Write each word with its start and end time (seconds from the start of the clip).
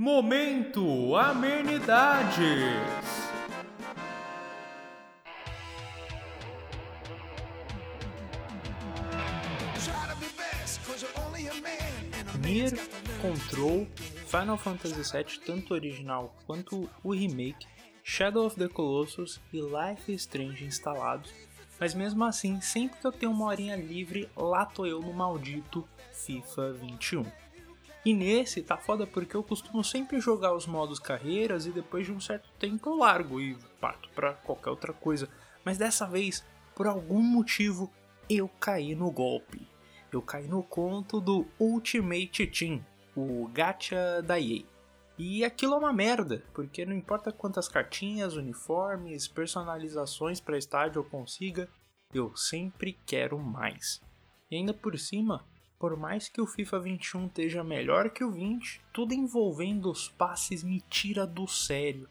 Momento 0.00 1.16
Amenidades. 1.16 2.38
Nier, 12.40 12.70
Control, 13.20 13.88
Final 14.28 14.56
Fantasy 14.56 14.94
VII, 14.94 15.40
tanto 15.44 15.72
o 15.72 15.76
original 15.76 16.32
quanto 16.46 16.88
o 17.02 17.12
remake, 17.12 17.66
Shadow 18.04 18.46
of 18.46 18.54
the 18.54 18.68
Colossus 18.68 19.40
e 19.52 19.60
Life 19.60 20.12
is 20.12 20.20
Strange 20.20 20.64
instalados, 20.64 21.34
mas 21.80 21.92
mesmo 21.92 22.24
assim, 22.24 22.60
sempre 22.60 23.00
que 23.00 23.06
eu 23.08 23.10
tenho 23.10 23.32
uma 23.32 23.46
horinha 23.46 23.74
livre, 23.74 24.30
lá 24.36 24.64
tô 24.64 24.86
eu 24.86 25.00
no 25.00 25.12
maldito 25.12 25.88
FIFA 26.12 26.74
21. 26.74 27.47
E 28.04 28.14
nesse 28.14 28.62
tá 28.62 28.76
foda 28.76 29.06
porque 29.06 29.36
eu 29.36 29.42
costumo 29.42 29.82
sempre 29.82 30.20
jogar 30.20 30.54
os 30.54 30.66
modos 30.66 30.98
carreiras 30.98 31.66
e 31.66 31.70
depois 31.70 32.06
de 32.06 32.12
um 32.12 32.20
certo 32.20 32.48
tempo 32.58 32.88
eu 32.88 32.96
largo 32.96 33.40
e 33.40 33.56
parto 33.80 34.08
para 34.14 34.34
qualquer 34.34 34.70
outra 34.70 34.92
coisa. 34.92 35.28
Mas 35.64 35.76
dessa 35.76 36.06
vez, 36.06 36.44
por 36.74 36.86
algum 36.86 37.20
motivo, 37.20 37.92
eu 38.30 38.48
caí 38.60 38.94
no 38.94 39.10
golpe. 39.10 39.66
Eu 40.10 40.22
caí 40.22 40.46
no 40.48 40.62
conto 40.62 41.20
do 41.20 41.46
Ultimate 41.58 42.46
Team, 42.46 42.84
o 43.14 43.48
gacha 43.48 44.22
da 44.22 44.40
EA. 44.40 44.62
E 45.18 45.44
aquilo 45.44 45.74
é 45.74 45.78
uma 45.78 45.92
merda, 45.92 46.44
porque 46.54 46.86
não 46.86 46.94
importa 46.94 47.32
quantas 47.32 47.68
cartinhas, 47.68 48.36
uniformes, 48.36 49.26
personalizações 49.26 50.40
para 50.40 50.56
estádio 50.56 51.00
eu 51.00 51.04
consiga, 51.04 51.68
eu 52.14 52.34
sempre 52.36 52.96
quero 53.04 53.38
mais. 53.38 54.00
E 54.48 54.56
ainda 54.56 54.72
por 54.72 54.96
cima, 54.96 55.44
por 55.78 55.96
mais 55.96 56.28
que 56.28 56.40
o 56.40 56.46
FIFA 56.46 56.80
21 56.80 57.26
esteja 57.26 57.62
melhor 57.62 58.10
que 58.10 58.24
o 58.24 58.30
20, 58.30 58.80
tudo 58.92 59.14
envolvendo 59.14 59.90
os 59.90 60.08
passes 60.08 60.64
me 60.64 60.80
tira 60.80 61.26
do 61.26 61.46
sério. 61.46 62.08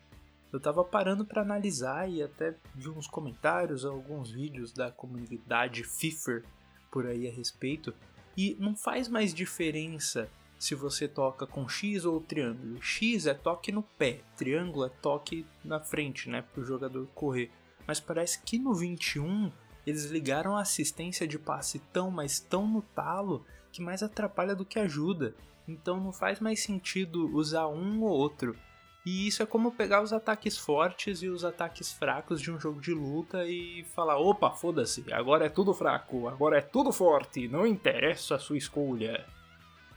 Eu 0.52 0.60
tava 0.60 0.84
parando 0.84 1.26
para 1.26 1.42
analisar 1.42 2.10
e 2.10 2.24
até 2.24 2.56
vi 2.74 2.90
uns 2.90 3.08
comentários, 3.08 3.84
alguns 3.84 4.32
vídeos 4.32 4.72
da 4.72 4.90
comunidade 4.90 5.84
FIFA 5.84 6.42
por 6.90 7.06
aí 7.06 7.28
a 7.28 7.32
respeito, 7.32 7.94
e 8.38 8.56
não 8.60 8.76
faz 8.76 9.10
mais 9.10 9.34
diferença 9.34 10.30
se 10.58 10.74
você 10.74 11.08
toca 11.08 11.46
com 11.46 11.68
X 11.68 12.06
ou 12.06 12.22
triângulo. 12.22 12.82
X 12.82 13.26
é 13.26 13.34
toque 13.34 13.72
no 13.72 13.84
pé, 13.84 14.22
triângulo 14.38 14.86
é 14.86 14.90
toque 14.90 15.46
na 15.64 15.80
frente, 15.80 16.30
né, 16.30 16.42
para 16.42 16.62
o 16.62 16.66
jogador 16.66 17.08
correr. 17.14 17.52
Mas 17.86 18.00
parece 18.00 18.42
que 18.42 18.58
no 18.58 18.74
21 18.74 19.52
eles 19.88 20.04
ligaram 20.04 20.58
a 20.58 20.62
assistência 20.62 21.26
de 21.26 21.40
passe 21.40 21.80
tão, 21.94 22.12
mas 22.12 22.42
tão 22.42 22.68
no 22.68 22.82
talo 22.82 23.46
que 23.72 23.82
mais 23.82 24.04
atrapalha 24.04 24.54
do 24.54 24.66
que 24.66 24.78
ajuda. 24.78 25.34
Então 25.66 25.98
não 25.98 26.12
faz 26.12 26.42
mais 26.42 26.62
sentido 26.62 27.34
usar 27.34 27.68
um 27.68 28.04
ou 28.04 28.10
outro. 28.10 28.54
E 29.06 29.26
isso 29.26 29.42
é 29.42 29.46
como 29.46 29.72
pegar 29.72 30.04
os 30.04 30.12
ataques 30.12 30.58
fortes 30.58 31.22
e 31.22 31.30
os 31.30 31.46
ataques 31.46 31.94
fracos 31.94 32.42
de 32.42 32.52
um 32.52 32.60
jogo 32.60 32.82
de 32.82 32.94
luta 32.94 33.46
e 33.46 33.86
falar: 33.96 34.18
opa, 34.18 34.52
foda-se, 34.52 35.06
agora 35.14 35.46
é 35.46 35.50
tudo 35.50 35.74
fraco, 35.74 36.28
agora 36.28 36.58
é 36.58 36.62
tudo 36.62 36.92
forte, 36.92 37.48
não 37.48 37.66
interessa 37.66 38.36
a 38.36 38.40
sua 38.40 38.58
escolha. 38.58 39.26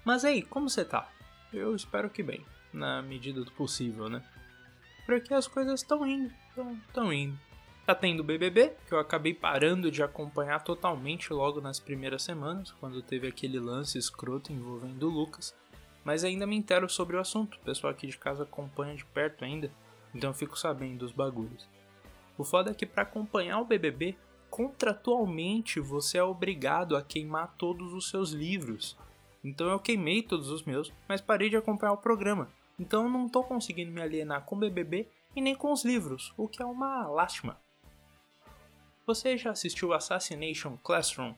Mas 0.05 0.25
aí, 0.25 0.41
como 0.41 0.71
você 0.71 0.85
tá? 0.85 1.11
Eu 1.53 1.75
espero 1.75 2.09
que 2.09 2.23
bem, 2.23 2.47
na 2.73 3.03
medida 3.03 3.43
do 3.43 3.51
possível, 3.51 4.09
né? 4.09 4.23
Porque 5.05 5.35
as 5.35 5.49
coisas 5.49 5.81
estão 5.81 6.07
indo, 6.07 6.33
estão 6.87 7.13
indo. 7.13 7.37
Tá 7.91 7.95
tendo 7.97 8.23
BBB, 8.23 8.73
que 8.87 8.95
eu 8.95 9.01
acabei 9.01 9.35
parando 9.35 9.91
de 9.91 10.01
acompanhar 10.01 10.63
totalmente 10.63 11.33
logo 11.33 11.61
nas 11.61 11.81
primeiras 11.81 12.23
semanas, 12.23 12.71
quando 12.79 13.03
teve 13.03 13.27
aquele 13.27 13.59
lance 13.59 13.99
escroto 13.99 14.53
envolvendo 14.53 15.09
o 15.09 15.11
Lucas, 15.11 15.53
mas 16.05 16.23
ainda 16.23 16.47
me 16.47 16.55
entero 16.55 16.89
sobre 16.89 17.17
o 17.17 17.21
assunto, 17.21 17.57
o 17.57 17.65
pessoal 17.65 17.93
aqui 17.93 18.07
de 18.07 18.17
casa 18.17 18.45
acompanha 18.45 18.95
de 18.95 19.05
perto 19.07 19.45
ainda, 19.45 19.73
então 20.15 20.31
eu 20.31 20.35
fico 20.35 20.57
sabendo 20.57 20.99
dos 20.99 21.11
bagulhos. 21.11 21.69
O 22.39 22.45
foda 22.45 22.71
é 22.71 22.75
que 22.75 22.87
para 22.87 23.03
acompanhar 23.03 23.59
o 23.59 23.65
BBB, 23.65 24.17
contratualmente 24.49 25.81
você 25.81 26.19
é 26.19 26.23
obrigado 26.23 26.97
a 26.97 27.03
queimar 27.03 27.57
todos 27.59 27.93
os 27.93 28.09
seus 28.09 28.31
livros. 28.31 28.97
Então 29.43 29.69
eu 29.69 29.81
queimei 29.81 30.23
todos 30.23 30.49
os 30.49 30.63
meus, 30.63 30.93
mas 31.09 31.21
parei 31.21 31.51
de 31.51 31.57
acompanhar 31.57 31.95
o 31.95 31.97
programa. 31.97 32.53
Então 32.79 33.03
eu 33.03 33.11
não 33.11 33.29
tô 33.29 33.43
conseguindo 33.43 33.91
me 33.91 34.01
alienar 34.01 34.45
com 34.45 34.55
o 34.55 34.61
BBB 34.61 35.09
e 35.35 35.41
nem 35.41 35.57
com 35.57 35.73
os 35.73 35.85
livros, 35.85 36.33
o 36.37 36.47
que 36.47 36.63
é 36.63 36.65
uma 36.65 37.09
lástima. 37.09 37.59
Você 39.11 39.37
já 39.37 39.51
assistiu 39.51 39.93
Assassination 39.93 40.77
Classroom? 40.85 41.35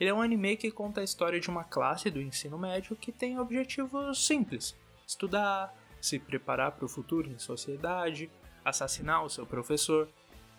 Ele 0.00 0.10
é 0.10 0.12
um 0.12 0.20
anime 0.20 0.56
que 0.56 0.72
conta 0.72 1.00
a 1.00 1.04
história 1.04 1.38
de 1.38 1.48
uma 1.48 1.62
classe 1.62 2.10
do 2.10 2.20
ensino 2.20 2.58
médio 2.58 2.96
que 2.96 3.12
tem 3.12 3.38
objetivos 3.38 4.26
simples: 4.26 4.76
estudar, 5.06 5.72
se 6.00 6.18
preparar 6.18 6.72
para 6.72 6.84
o 6.84 6.88
futuro 6.88 7.30
em 7.30 7.38
sociedade, 7.38 8.28
assassinar 8.64 9.24
o 9.24 9.30
seu 9.30 9.46
professor, 9.46 10.08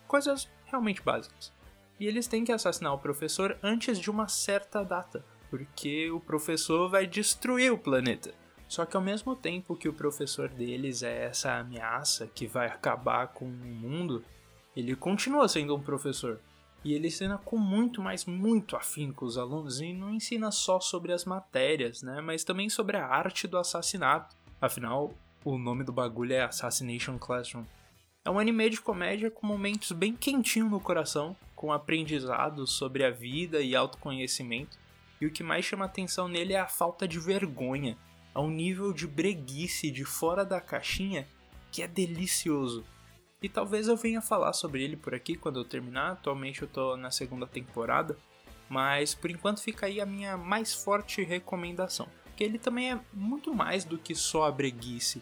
coisas 0.08 0.50
realmente 0.68 1.02
básicas. 1.02 1.52
E 2.00 2.08
eles 2.08 2.28
têm 2.28 2.46
que 2.46 2.54
assassinar 2.54 2.94
o 2.94 3.00
professor 3.00 3.58
antes 3.62 4.00
de 4.00 4.10
uma 4.10 4.30
certa 4.30 4.86
data, 4.86 5.26
porque 5.50 6.10
o 6.12 6.22
professor 6.22 6.90
vai 6.90 7.06
destruir 7.06 7.74
o 7.74 7.78
planeta. 7.78 8.34
Só 8.70 8.86
que 8.86 8.96
ao 8.96 9.04
mesmo 9.04 9.36
tempo 9.36 9.76
que 9.76 9.90
o 9.90 9.94
professor 9.94 10.48
deles 10.48 11.04
é 11.04 11.26
essa 11.26 11.58
ameaça 11.58 12.26
que 12.26 12.48
vai 12.48 12.68
acabar 12.68 13.28
com 13.34 13.44
o 13.44 13.50
mundo, 13.50 14.24
ele 14.78 14.96
continua 14.96 15.48
sendo 15.48 15.76
um 15.76 15.82
professor. 15.82 16.40
E 16.86 16.94
ele 16.94 17.08
ensina 17.08 17.40
com 17.40 17.58
muito, 17.58 18.00
mas 18.00 18.26
muito 18.26 18.76
afim 18.76 19.12
com 19.12 19.26
os 19.26 19.36
alunos 19.36 19.82
e 19.82 19.92
não 19.92 20.14
ensina 20.14 20.52
só 20.52 20.80
sobre 20.80 21.12
as 21.12 21.26
matérias, 21.26 22.04
né? 22.04 22.22
Mas 22.22 22.44
também 22.44 22.70
sobre 22.70 22.96
a 22.96 23.06
arte 23.06 23.48
do 23.48 23.58
assassinato. 23.58 24.36
Afinal, 24.62 25.12
o 25.44 25.58
nome 25.58 25.84
do 25.84 25.92
bagulho 25.92 26.34
é 26.34 26.42
Assassination 26.42 27.18
Classroom. 27.18 27.64
É 28.24 28.30
um 28.30 28.38
anime 28.38 28.70
de 28.70 28.80
comédia 28.80 29.32
com 29.32 29.48
momentos 29.48 29.92
bem 29.92 30.14
quentinhos 30.14 30.70
no 30.70 30.80
coração, 30.80 31.36
com 31.56 31.74
aprendizados 31.74 32.74
sobre 32.74 33.04
a 33.04 33.10
vida 33.10 33.62
e 33.62 33.76
autoconhecimento. 33.76 34.78
E 35.20 35.26
o 35.26 35.32
que 35.32 35.42
mais 35.42 35.66
chama 35.66 35.86
atenção 35.86 36.28
nele 36.28 36.54
é 36.54 36.60
a 36.60 36.68
falta 36.68 37.08
de 37.08 37.18
vergonha, 37.20 37.98
a 38.32 38.42
um 38.42 38.52
nível 38.52 38.94
de 38.94 39.08
breguice 39.08 39.90
de 39.90 40.06
fora 40.06 40.46
da 40.46 40.62
caixinha 40.62 41.28
que 41.72 41.82
é 41.82 41.88
delicioso. 41.88 42.86
E 43.42 43.48
talvez 43.48 43.88
eu 43.88 43.96
venha 43.96 44.22
falar 44.22 44.54
sobre 44.54 44.84
ele 44.84 44.98
por 44.98 45.14
aqui 45.14 45.36
quando 45.36 45.60
eu 45.60 45.66
terminar. 45.66 46.14
Atualmente 46.14 46.64
eu 46.64 46.68
tô 46.68 46.98
na 46.98 47.12
segunda 47.12 47.46
temporada, 47.46 48.18
mas 48.68 49.14
por 49.14 49.30
enquanto 49.30 49.62
fica 49.62 49.86
aí 49.86 50.02
a 50.02 50.06
minha 50.06 50.36
mais 50.36 50.74
forte 50.74 51.24
recomendação. 51.24 52.08
Que 52.36 52.44
ele 52.44 52.58
também 52.58 52.92
é 52.92 53.00
muito 53.14 53.54
mais 53.54 53.84
do 53.84 53.98
que 53.98 54.16
só 54.16 54.46
a 54.46 54.52
breguice. 54.52 55.22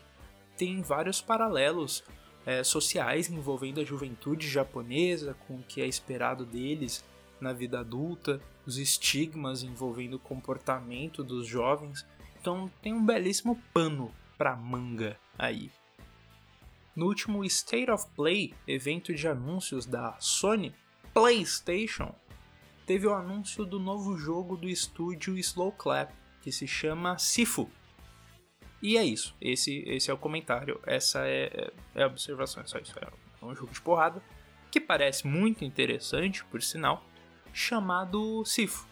Tem 0.58 0.82
vários 0.82 1.22
paralelos 1.22 2.04
é, 2.46 2.64
sociais 2.64 3.30
envolvendo 3.30 3.82
a 3.82 3.86
juventude 3.86 4.48
japonesa, 4.48 5.36
com 5.48 5.56
o 5.56 5.64
que 5.64 5.82
é 5.82 5.88
esperado 5.88 6.46
deles 6.46 7.04
na 7.42 7.52
vida 7.52 7.80
adulta, 7.80 8.40
os 8.66 8.78
estigmas 8.78 9.62
envolvendo 9.62 10.16
o 10.16 10.20
comportamento 10.20 11.24
dos 11.24 11.46
jovens. 11.46 12.06
Então 12.40 12.72
tem 12.82 12.94
um 12.94 13.06
belíssimo 13.06 13.62
pano 13.74 14.12
para 14.38 14.56
manga 14.56 15.18
aí. 15.38 15.72
No 16.96 17.08
último 17.08 17.44
State 17.44 17.92
of 17.92 18.08
Play, 18.16 18.54
evento 18.66 19.14
de 19.14 19.28
anúncios 19.28 19.86
da 19.86 20.16
Sony 20.20 20.74
PlayStation, 21.14 22.16
teve 22.86 23.06
o 23.06 23.14
anúncio 23.14 23.66
do 23.66 23.80
novo 23.80 24.18
jogo 24.18 24.56
do 24.56 24.70
estúdio 24.70 25.38
Slow 25.38 25.74
Clap, 25.74 26.14
que 26.42 26.52
se 26.52 26.66
chama 26.66 27.18
Sifu. 27.18 27.70
E 28.82 28.98
é 28.98 29.04
isso, 29.04 29.36
esse, 29.42 29.84
esse 29.88 30.10
é 30.10 30.14
o 30.14 30.18
comentário, 30.18 30.80
essa 30.86 31.28
é, 31.28 31.72
é 31.94 32.04
a 32.04 32.08
observação, 32.08 32.64
é 32.64 32.68
só 32.68 32.78
isso. 32.78 32.94
É 32.98 33.46
um 33.46 33.56
jogo 33.56 33.74
de 33.74 33.82
porrada 33.82 34.24
que 34.72 34.80
parece 34.80 35.28
muito 35.28 35.66
interessante, 35.66 36.46
por 36.46 36.62
sinal, 36.62 37.04
chamado 37.52 38.46
Sifu. 38.46 38.88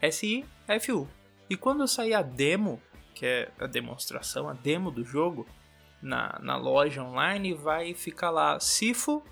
S-I-F-U. 0.00 1.08
E 1.50 1.56
quando 1.56 1.86
sair 1.86 2.14
a 2.14 2.22
demo, 2.22 2.80
que 3.14 3.26
é 3.26 3.52
a 3.58 3.66
demonstração, 3.66 4.48
a 4.48 4.54
demo 4.54 4.90
do 4.90 5.04
jogo, 5.04 5.46
na, 6.02 6.38
na 6.40 6.56
loja 6.56 7.02
online 7.02 7.54
vai 7.54 7.94
ficar 7.94 8.30
lá 8.30 8.58
Sifo 8.60 9.22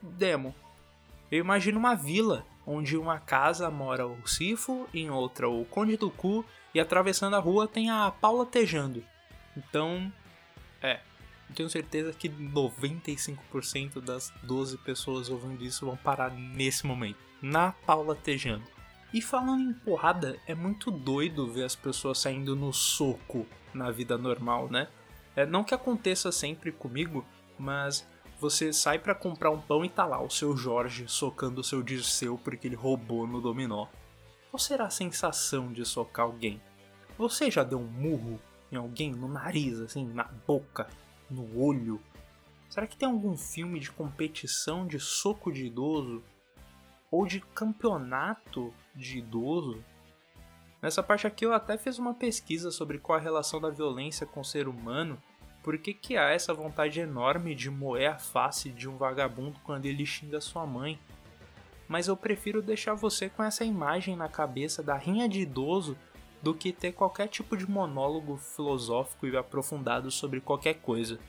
Demo. 0.00 0.54
Eu 1.30 1.38
imagino 1.38 1.78
uma 1.78 1.94
vila 1.94 2.44
onde 2.66 2.96
uma 2.96 3.18
casa 3.18 3.70
mora 3.70 4.06
o 4.06 4.26
Sifo, 4.26 4.88
em 4.92 5.10
outra 5.10 5.48
o 5.48 5.64
Conde 5.64 5.96
do 5.96 6.10
Cu 6.10 6.44
e 6.74 6.80
atravessando 6.80 7.36
a 7.36 7.40
rua 7.40 7.66
tem 7.66 7.90
a 7.90 8.10
Paula 8.10 8.46
Tejando. 8.46 9.04
Então, 9.56 10.12
é, 10.80 11.00
eu 11.48 11.54
tenho 11.54 11.68
certeza 11.68 12.12
que 12.12 12.28
95% 12.28 14.00
das 14.00 14.32
12 14.42 14.78
pessoas 14.78 15.28
ouvindo 15.28 15.64
isso 15.64 15.84
vão 15.84 15.96
parar 15.96 16.30
nesse 16.30 16.86
momento, 16.86 17.18
na 17.40 17.72
Paula 17.72 18.14
Tejando. 18.14 18.64
E 19.12 19.20
falando 19.20 19.62
em 19.62 19.74
porrada, 19.74 20.38
é 20.46 20.54
muito 20.54 20.90
doido 20.90 21.50
ver 21.50 21.64
as 21.64 21.76
pessoas 21.76 22.18
saindo 22.18 22.56
no 22.56 22.72
soco 22.72 23.46
na 23.74 23.90
vida 23.90 24.16
normal, 24.16 24.70
né? 24.70 24.88
É, 25.34 25.46
não 25.46 25.64
que 25.64 25.74
aconteça 25.74 26.30
sempre 26.30 26.70
comigo, 26.70 27.24
mas 27.58 28.06
você 28.38 28.72
sai 28.72 28.98
para 28.98 29.14
comprar 29.14 29.50
um 29.50 29.60
pão 29.60 29.84
e 29.84 29.88
tá 29.88 30.04
lá 30.04 30.20
o 30.20 30.28
seu 30.28 30.56
Jorge 30.56 31.04
socando 31.06 31.60
o 31.60 31.64
seu 31.64 31.82
Dirceu 31.82 32.36
porque 32.36 32.66
ele 32.66 32.76
roubou 32.76 33.26
no 33.26 33.40
dominó. 33.40 33.86
Qual 34.50 34.58
será 34.58 34.86
a 34.86 34.90
sensação 34.90 35.72
de 35.72 35.84
socar 35.84 36.26
alguém? 36.26 36.60
Você 37.16 37.50
já 37.50 37.62
deu 37.62 37.78
um 37.78 37.86
murro 37.86 38.40
em 38.70 38.76
alguém, 38.76 39.12
no 39.12 39.28
nariz, 39.28 39.80
assim, 39.80 40.06
na 40.06 40.24
boca, 40.24 40.88
no 41.30 41.58
olho. 41.58 42.00
Será 42.68 42.86
que 42.86 42.96
tem 42.96 43.08
algum 43.08 43.36
filme 43.36 43.78
de 43.78 43.90
competição 43.90 44.86
de 44.86 44.98
soco 44.98 45.52
de 45.52 45.66
idoso? 45.66 46.22
Ou 47.10 47.26
de 47.26 47.40
campeonato 47.40 48.72
de 48.94 49.18
idoso? 49.18 49.84
Nessa 50.82 51.02
parte 51.02 51.26
aqui 51.26 51.46
eu 51.46 51.54
até 51.54 51.78
fiz 51.78 51.98
uma 51.98 52.12
pesquisa 52.12 52.72
sobre 52.72 52.98
qual 52.98 53.16
a 53.16 53.22
relação 53.22 53.60
da 53.60 53.70
violência 53.70 54.26
com 54.26 54.40
o 54.40 54.44
ser 54.44 54.66
humano 54.66 55.16
por 55.62 55.78
que, 55.78 55.94
que 55.94 56.16
há 56.16 56.30
essa 56.30 56.52
vontade 56.52 56.98
enorme 56.98 57.54
de 57.54 57.70
moer 57.70 58.10
a 58.10 58.18
face 58.18 58.70
de 58.70 58.88
um 58.88 58.96
vagabundo 58.96 59.60
quando 59.62 59.86
ele 59.86 60.04
xinga 60.04 60.40
sua 60.40 60.66
mãe? 60.66 60.98
Mas 61.86 62.08
eu 62.08 62.16
prefiro 62.16 62.60
deixar 62.60 62.94
você 62.94 63.28
com 63.28 63.44
essa 63.44 63.64
imagem 63.64 64.16
na 64.16 64.28
cabeça 64.28 64.82
da 64.82 64.96
rinha 64.96 65.28
de 65.28 65.40
idoso 65.40 65.96
do 66.42 66.52
que 66.52 66.72
ter 66.72 66.92
qualquer 66.92 67.28
tipo 67.28 67.56
de 67.56 67.70
monólogo 67.70 68.36
filosófico 68.36 69.26
e 69.26 69.36
aprofundado 69.36 70.10
sobre 70.10 70.40
qualquer 70.40 70.74
coisa. 70.74 71.20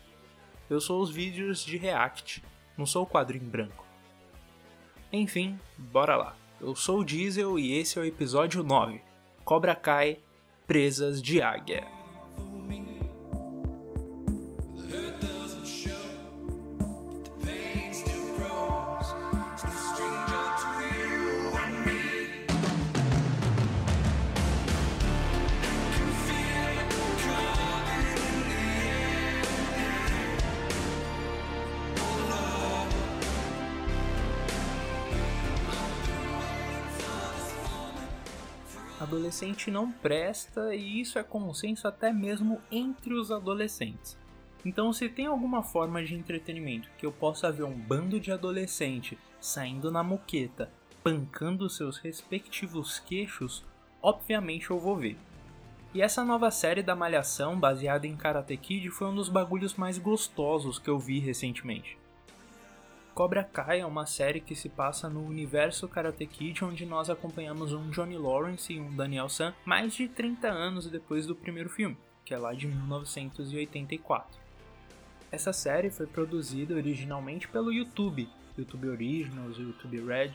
Eu 0.68 0.82
sou 0.82 1.00
os 1.00 1.12
vídeos 1.12 1.64
de 1.64 1.78
React, 1.78 2.44
não 2.76 2.88
sou 2.88 3.04
o 3.04 3.08
quadro 3.08 3.38
em 3.38 3.40
branco. 3.40 3.86
Enfim, 5.12 5.60
bora 5.78 6.16
lá. 6.16 6.36
Eu 6.60 6.76
sou 6.76 7.02
o 7.02 7.06
Diesel 7.06 7.60
e 7.60 7.78
esse 7.78 8.00
é 8.00 8.02
o 8.02 8.06
episódio 8.06 8.64
9. 8.64 9.12
Cobra 9.44 9.75
Kai, 9.75 10.19
Presas 10.66 11.22
de 11.22 11.42
Águia. 11.42 11.84
Adolescente 39.13 39.69
não 39.69 39.92
presta 39.92 40.74
e 40.75 41.00
isso 41.00 41.19
é 41.19 41.24
consenso 41.24 41.88
até 41.88 42.12
mesmo 42.12 42.60
entre 42.71 43.13
os 43.13 43.31
adolescentes. 43.31 44.18
Então, 44.65 44.92
se 44.92 45.07
tem 45.07 45.27
alguma 45.27 45.62
forma 45.62 46.04
de 46.04 46.15
entretenimento 46.15 46.89
que 46.98 47.06
eu 47.06 47.12
possa 47.12 47.51
ver 47.51 47.63
um 47.63 47.77
bando 47.77 48.19
de 48.19 48.31
adolescente 48.31 49.18
saindo 49.39 49.92
na 49.92 50.01
moqueta, 50.04 50.71
pancando 51.04 51.69
seus 51.69 51.98
respectivos 51.98 53.00
queixos, 53.00 53.63
obviamente 54.01 54.71
eu 54.71 54.80
vou 54.80 54.98
ver. 54.98 55.18
E 55.94 56.01
essa 56.01 56.24
nova 56.24 56.50
série 56.50 56.81
da 56.81 56.95
Malhação, 56.95 57.60
baseada 57.60 58.07
em 58.07 58.15
Karate 58.15 58.57
Kid, 58.57 58.89
foi 58.89 59.07
um 59.10 59.15
dos 59.15 59.30
bagulhos 59.30 59.75
mais 59.75 60.00
gostosos 60.00 60.80
que 60.80 60.89
eu 60.89 60.98
vi 60.98 61.19
recentemente. 61.19 61.98
Cobra 63.13 63.44
Kai 63.44 63.81
é 63.81 63.86
uma 63.86 64.07
série 64.07 64.39
que 64.39 64.56
se 64.56 64.68
passa 64.68 65.07
no 65.07 65.24
universo 65.24 65.88
Karate 65.88 66.25
Kid, 66.25 66.65
onde 66.65 66.83
nós 66.83 67.12
acompanhamos 67.12 67.71
um 67.71 67.92
Johnny 67.92 68.18
Lawrence 68.18 68.74
e 68.74 68.80
um 68.80 68.92
Daniel 68.95 69.30
San 69.30 69.54
mais 69.63 69.94
de 69.94 70.07
30 70.07 70.48
anos 70.48 70.88
depois 70.88 71.27
do 71.27 71.36
primeiro 71.36 71.69
filme, 71.69 71.95
que 72.25 72.33
é 72.33 72.38
lá 72.39 72.54
de 72.54 72.65
1984. 72.65 74.39
Essa 75.31 75.54
série 75.54 75.92
foi 75.92 76.07
produzida 76.07 76.74
originalmente 76.74 77.48
pelo 77.48 77.71
YouTube, 77.71 78.27
YouTube 78.57 78.89
Originals, 78.89 79.60
YouTube 79.60 80.04
Red. 80.04 80.31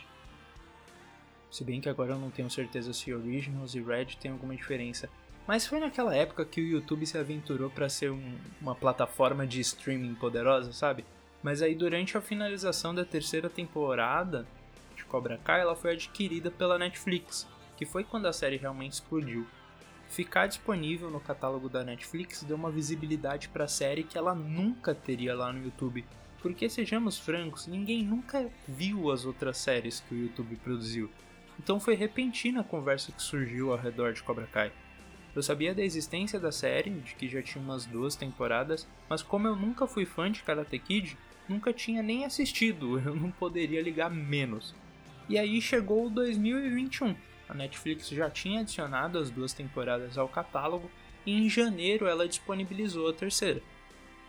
Se 1.51 1.65
bem 1.65 1.81
que 1.81 1.89
agora 1.89 2.13
eu 2.13 2.19
não 2.19 2.31
tenho 2.31 2.49
certeza 2.49 2.93
se 2.93 3.13
Originals 3.13 3.75
e 3.75 3.83
Red 3.83 4.19
tem 4.21 4.31
alguma 4.31 4.55
diferença. 4.55 5.11
Mas 5.49 5.67
foi 5.67 5.81
naquela 5.81 6.15
época 6.15 6.45
que 6.45 6.61
o 6.61 6.67
YouTube 6.67 7.07
se 7.07 7.19
aventurou 7.19 7.71
para 7.71 7.89
ser 7.89 8.13
um, 8.13 8.39
uma 8.61 8.77
plataforma 8.77 9.45
de 9.45 9.61
streaming 9.61 10.15
poderosa, 10.15 10.73
sabe? 10.73 11.05
Mas 11.43 11.63
aí 11.63 11.75
durante 11.75 12.17
a 12.17 12.21
finalização 12.21 12.95
da 12.95 13.05
terceira 13.05 13.49
temporada 13.49 14.47
de 14.97 15.05
Cobra 15.05 15.39
Kai, 15.45 15.61
ela 15.61 15.77
foi 15.77 15.93
adquirida 15.93 16.51
pela 16.51 16.79
Netflix, 16.79 17.47
que 17.77 17.87
foi 17.87 18.03
quando 18.03 18.27
a 18.27 18.33
série 18.33 18.57
realmente 18.57 18.95
explodiu. 18.95 19.47
Ficar 20.09 20.47
disponível 20.47 21.11
no 21.11 21.21
catálogo 21.21 21.69
da 21.69 21.85
Netflix 21.85 22.43
deu 22.43 22.57
uma 22.57 22.71
visibilidade 22.71 23.49
para 23.49 23.65
a 23.65 23.69
série 23.69 24.03
que 24.03 24.17
ela 24.17 24.35
nunca 24.35 24.95
teria 24.95 25.35
lá 25.35 25.53
no 25.53 25.63
YouTube. 25.63 26.05
Porque 26.41 26.69
sejamos 26.69 27.19
francos, 27.19 27.67
ninguém 27.67 28.03
nunca 28.03 28.51
viu 28.67 29.11
as 29.11 29.25
outras 29.25 29.59
séries 29.59 30.01
que 30.01 30.15
o 30.15 30.19
YouTube 30.19 30.57
produziu. 30.57 31.11
Então 31.59 31.79
foi 31.79 31.95
repentina 31.95 32.61
a 32.61 32.65
conversa 32.65 33.13
que 33.13 33.23
surgiu 33.23 33.73
ao 33.73 33.79
redor 33.79 34.13
de 34.13 34.23
Cobra 34.23 34.47
Kai. 34.47 34.73
Eu 35.35 35.43
sabia 35.43 35.75
da 35.75 35.83
existência 35.83 36.41
da 36.41 36.51
série, 36.51 36.91
de 36.91 37.15
que 37.15 37.29
já 37.29 37.43
tinha 37.43 37.63
umas 37.63 37.85
duas 37.85 38.17
temporadas, 38.17 38.89
mas 39.09 39.23
como 39.23 39.47
eu 39.47 39.55
nunca 39.55 39.87
fui 39.87 40.07
fã 40.07 40.31
de 40.31 40.43
Karate 40.43 40.79
Kid, 40.79 41.19
nunca 41.49 41.73
tinha 41.73 42.03
nem 42.03 42.25
assistido, 42.25 42.99
eu 43.05 43.15
não 43.15 43.31
poderia 43.31 43.83
ligar 43.83 44.11
menos. 44.11 44.75
E 45.29 45.39
aí 45.39 45.61
chegou 45.61 46.07
o 46.07 46.11
2021. 46.11 47.15
A 47.49 47.55
Netflix 47.55 48.09
já 48.09 48.29
tinha 48.29 48.61
adicionado 48.61 49.19
as 49.19 49.31
duas 49.31 49.53
temporadas 49.53 50.19
ao 50.19 50.29
catálogo 50.29 50.91
e 51.25 51.33
em 51.33 51.49
janeiro 51.49 52.07
ela 52.07 52.29
disponibilizou 52.29 53.09
a 53.09 53.13
terceira. 53.13 53.63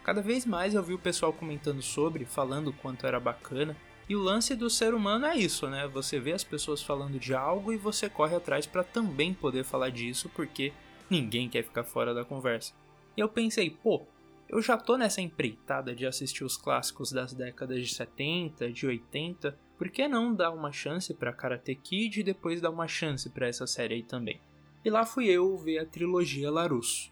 Cada 0.04 0.22
vez 0.22 0.46
mais 0.46 0.74
eu 0.74 0.84
vi 0.84 0.94
o 0.94 1.00
pessoal 1.00 1.32
comentando 1.32 1.82
sobre, 1.82 2.26
falando 2.26 2.74
quanto 2.74 3.06
era 3.06 3.20
bacana, 3.20 3.76
e 4.08 4.16
o 4.16 4.22
lance 4.22 4.56
do 4.56 4.70
ser 4.70 4.96
humano 4.96 5.28
é 5.28 5.38
isso, 5.38 5.68
né? 5.68 5.88
Você 5.88 6.20
vê 6.20 6.32
as 6.32 6.44
pessoas 6.44 6.82
falando 6.82 7.20
de 7.20 7.34
algo 7.34 7.72
e 7.72 7.78
você 7.78 8.10
corre 8.10 8.36
atrás 8.36 8.66
para 8.66 8.84
também 8.84 9.36
poder 9.36 9.64
falar 9.64 9.92
disso, 9.92 10.32
porque 10.34 10.74
ninguém 11.10 11.48
quer 11.48 11.64
ficar 11.64 11.84
fora 11.84 12.12
da 12.12 12.26
conversa. 12.26 12.74
E 13.16 13.20
eu 13.20 13.30
pensei, 13.30 13.70
pô, 13.70 14.08
eu 14.50 14.62
já 14.62 14.76
tô 14.76 14.98
nessa 14.98 15.22
empreitada 15.22 15.96
de 15.96 16.06
assistir 16.08 16.44
os 16.44 16.58
clássicos 16.58 17.12
das 17.12 17.34
décadas 17.34 17.88
de 17.88 17.94
70, 17.94 18.72
de 18.72 18.88
80, 18.88 19.58
por 19.78 19.90
que 19.90 20.08
não 20.08 20.34
dar 20.34 20.52
uma 20.52 20.72
chance 20.72 21.14
para 21.14 21.32
Karate 21.32 21.76
Kid 21.76 22.20
e 22.20 22.24
depois 22.24 22.60
dar 22.60 22.72
uma 22.72 22.88
chance 22.88 23.30
para 23.30 23.48
essa 23.48 23.68
série 23.68 23.96
aí 23.96 24.04
também? 24.04 24.42
E 24.84 24.90
lá 24.90 25.06
fui 25.06 25.28
eu 25.28 25.56
ver 25.58 25.80
a 25.80 25.86
trilogia 25.86 26.52
Larusso. 26.52 27.12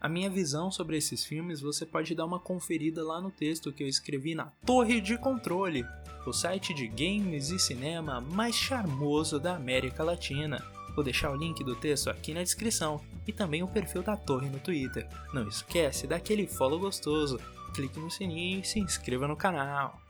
A 0.00 0.08
minha 0.08 0.28
visão 0.28 0.70
sobre 0.70 0.96
esses 0.96 1.24
filmes 1.24 1.60
você 1.60 1.86
pode 1.86 2.14
dar 2.14 2.26
uma 2.26 2.38
conferida 2.38 3.02
lá 3.02 3.20
no 3.20 3.30
texto 3.30 3.72
que 3.72 3.82
eu 3.82 3.88
escrevi 3.88 4.34
na 4.34 4.46
Torre 4.64 5.00
de 5.00 5.16
Controle, 5.16 5.86
o 6.26 6.32
site 6.32 6.74
de 6.74 6.88
games 6.88 7.50
e 7.50 7.58
cinema 7.58 8.20
mais 8.20 8.54
charmoso 8.54 9.38
da 9.38 9.54
América 9.54 10.02
Latina. 10.02 10.75
Vou 10.96 11.04
deixar 11.04 11.30
o 11.30 11.36
link 11.36 11.62
do 11.62 11.76
texto 11.76 12.08
aqui 12.08 12.32
na 12.32 12.42
descrição 12.42 13.04
e 13.28 13.32
também 13.32 13.62
o 13.62 13.68
perfil 13.68 14.02
da 14.02 14.16
torre 14.16 14.48
no 14.48 14.58
Twitter. 14.58 15.06
Não 15.34 15.46
esquece 15.46 16.06
daquele 16.06 16.46
follow 16.46 16.80
gostoso, 16.80 17.38
clique 17.74 18.00
no 18.00 18.10
sininho 18.10 18.60
e 18.60 18.64
se 18.64 18.80
inscreva 18.80 19.28
no 19.28 19.36
canal. 19.36 20.00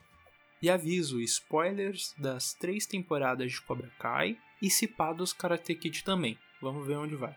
E 0.62 0.71
aviso, 0.71 1.21
spoilers 1.21 2.14
das 2.16 2.55
três 2.55 2.87
temporadas 2.87 3.50
de 3.50 3.61
Cobra 3.62 3.90
Kai 3.99 4.38
e 4.62 4.71
cipá 4.71 5.12
dos 5.12 5.33
Karate 5.33 5.75
Kid 5.75 6.05
também. 6.05 6.38
Vamos 6.62 6.87
ver 6.87 6.97
onde 6.97 7.16
vai. 7.16 7.35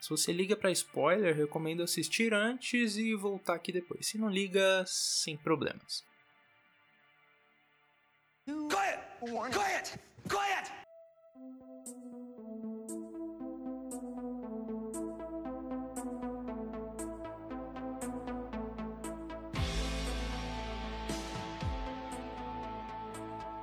Se 0.00 0.10
você 0.10 0.32
liga 0.32 0.54
para 0.54 0.70
spoiler, 0.70 1.36
recomendo 1.36 1.82
assistir 1.82 2.32
antes 2.32 2.96
e 2.96 3.12
voltar 3.16 3.54
aqui 3.54 3.72
depois. 3.72 4.06
Se 4.06 4.18
não 4.18 4.28
liga, 4.28 4.84
sem 4.86 5.36
problemas. 5.36 6.04
Quiet! 8.46 9.00
Quiet! 9.50 9.98
Quiet! 10.28 10.83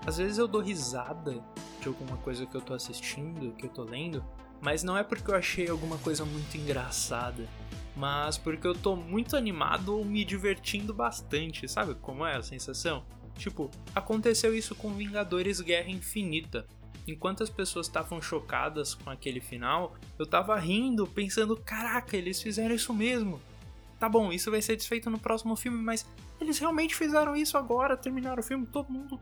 Às 0.06 0.18
vezes 0.18 0.38
eu 0.38 0.48
dou 0.48 0.62
risada 0.62 1.44
de 1.80 1.88
alguma 1.88 2.18
coisa 2.18 2.46
que 2.46 2.56
eu 2.56 2.62
tô 2.62 2.74
assistindo, 2.74 3.54
que 3.54 3.66
eu 3.66 3.70
tô 3.70 3.84
lendo, 3.84 4.24
mas 4.60 4.84
não 4.84 4.98
é 4.98 5.04
porque 5.04 5.30
eu 5.30 5.36
achei 5.36 5.70
alguma 5.70 5.98
coisa 6.00 6.26
muito 6.26 6.58
engraçada, 6.58 7.48
mas 7.96 8.38
porque 8.38 8.66
eu 8.66 8.74
tô 8.74 8.96
muito 8.96 9.38
animado 9.38 9.96
ou 9.96 10.04
me 10.04 10.26
divertindo 10.26 10.94
bastante, 10.94 11.68
sabe 11.68 11.94
como 11.96 12.26
é 12.26 12.36
a 12.36 12.44
sensação? 12.44 13.06
Tipo, 13.36 13.70
aconteceu 13.94 14.56
isso 14.56 14.76
com 14.76 14.94
Vingadores 14.94 15.62
Guerra 15.62 15.90
Infinita. 15.90 16.66
Enquanto 17.08 17.42
as 17.42 17.50
pessoas 17.50 17.88
estavam 17.88 18.22
chocadas 18.22 18.94
com 18.94 19.10
aquele 19.10 19.40
final, 19.40 19.96
eu 20.20 20.26
tava 20.26 20.58
rindo, 20.60 21.08
pensando: 21.08 21.58
caraca, 21.58 22.16
eles 22.16 22.42
fizeram 22.42 22.76
isso 22.76 22.94
mesmo. 22.94 23.42
Tá 24.00 24.08
bom, 24.08 24.32
isso 24.32 24.52
vai 24.52 24.62
ser 24.62 24.76
desfeito 24.76 25.10
no 25.10 25.20
próximo 25.20 25.56
filme, 25.56 25.82
mas 25.82 26.06
eles 26.40 26.60
realmente 26.60 26.96
fizeram 26.96 27.36
isso 27.36 27.58
agora, 27.58 27.98
terminaram 27.98 28.40
o 28.40 28.44
filme, 28.44 28.66
todo 28.66 28.92
mundo 28.92 29.20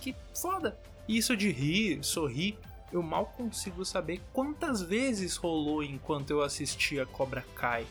que 0.00 0.14
foda. 0.34 0.78
Isso 1.08 1.36
de 1.36 1.50
rir, 1.50 2.02
sorrir, 2.04 2.56
eu 2.92 3.02
mal 3.02 3.26
consigo 3.26 3.84
saber 3.84 4.20
quantas 4.32 4.82
vezes 4.82 5.36
rolou 5.36 5.82
enquanto 5.82 6.30
eu 6.30 6.42
assistia 6.42 7.06
Cobra 7.06 7.44
Kai. 7.54 7.86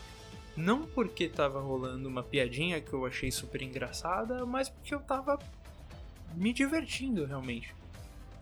Não 0.56 0.86
porque 0.86 1.30
tava 1.30 1.62
rolando 1.62 2.10
uma 2.10 2.24
piadinha 2.24 2.82
que 2.82 2.92
eu 2.92 3.06
achei 3.06 3.32
super 3.32 3.62
engraçada, 3.62 4.46
mas 4.46 4.70
porque 4.70 4.94
eu 4.94 5.00
tava 5.00 5.40
me 6.36 6.52
divertindo 6.52 7.26
realmente. 7.26 7.74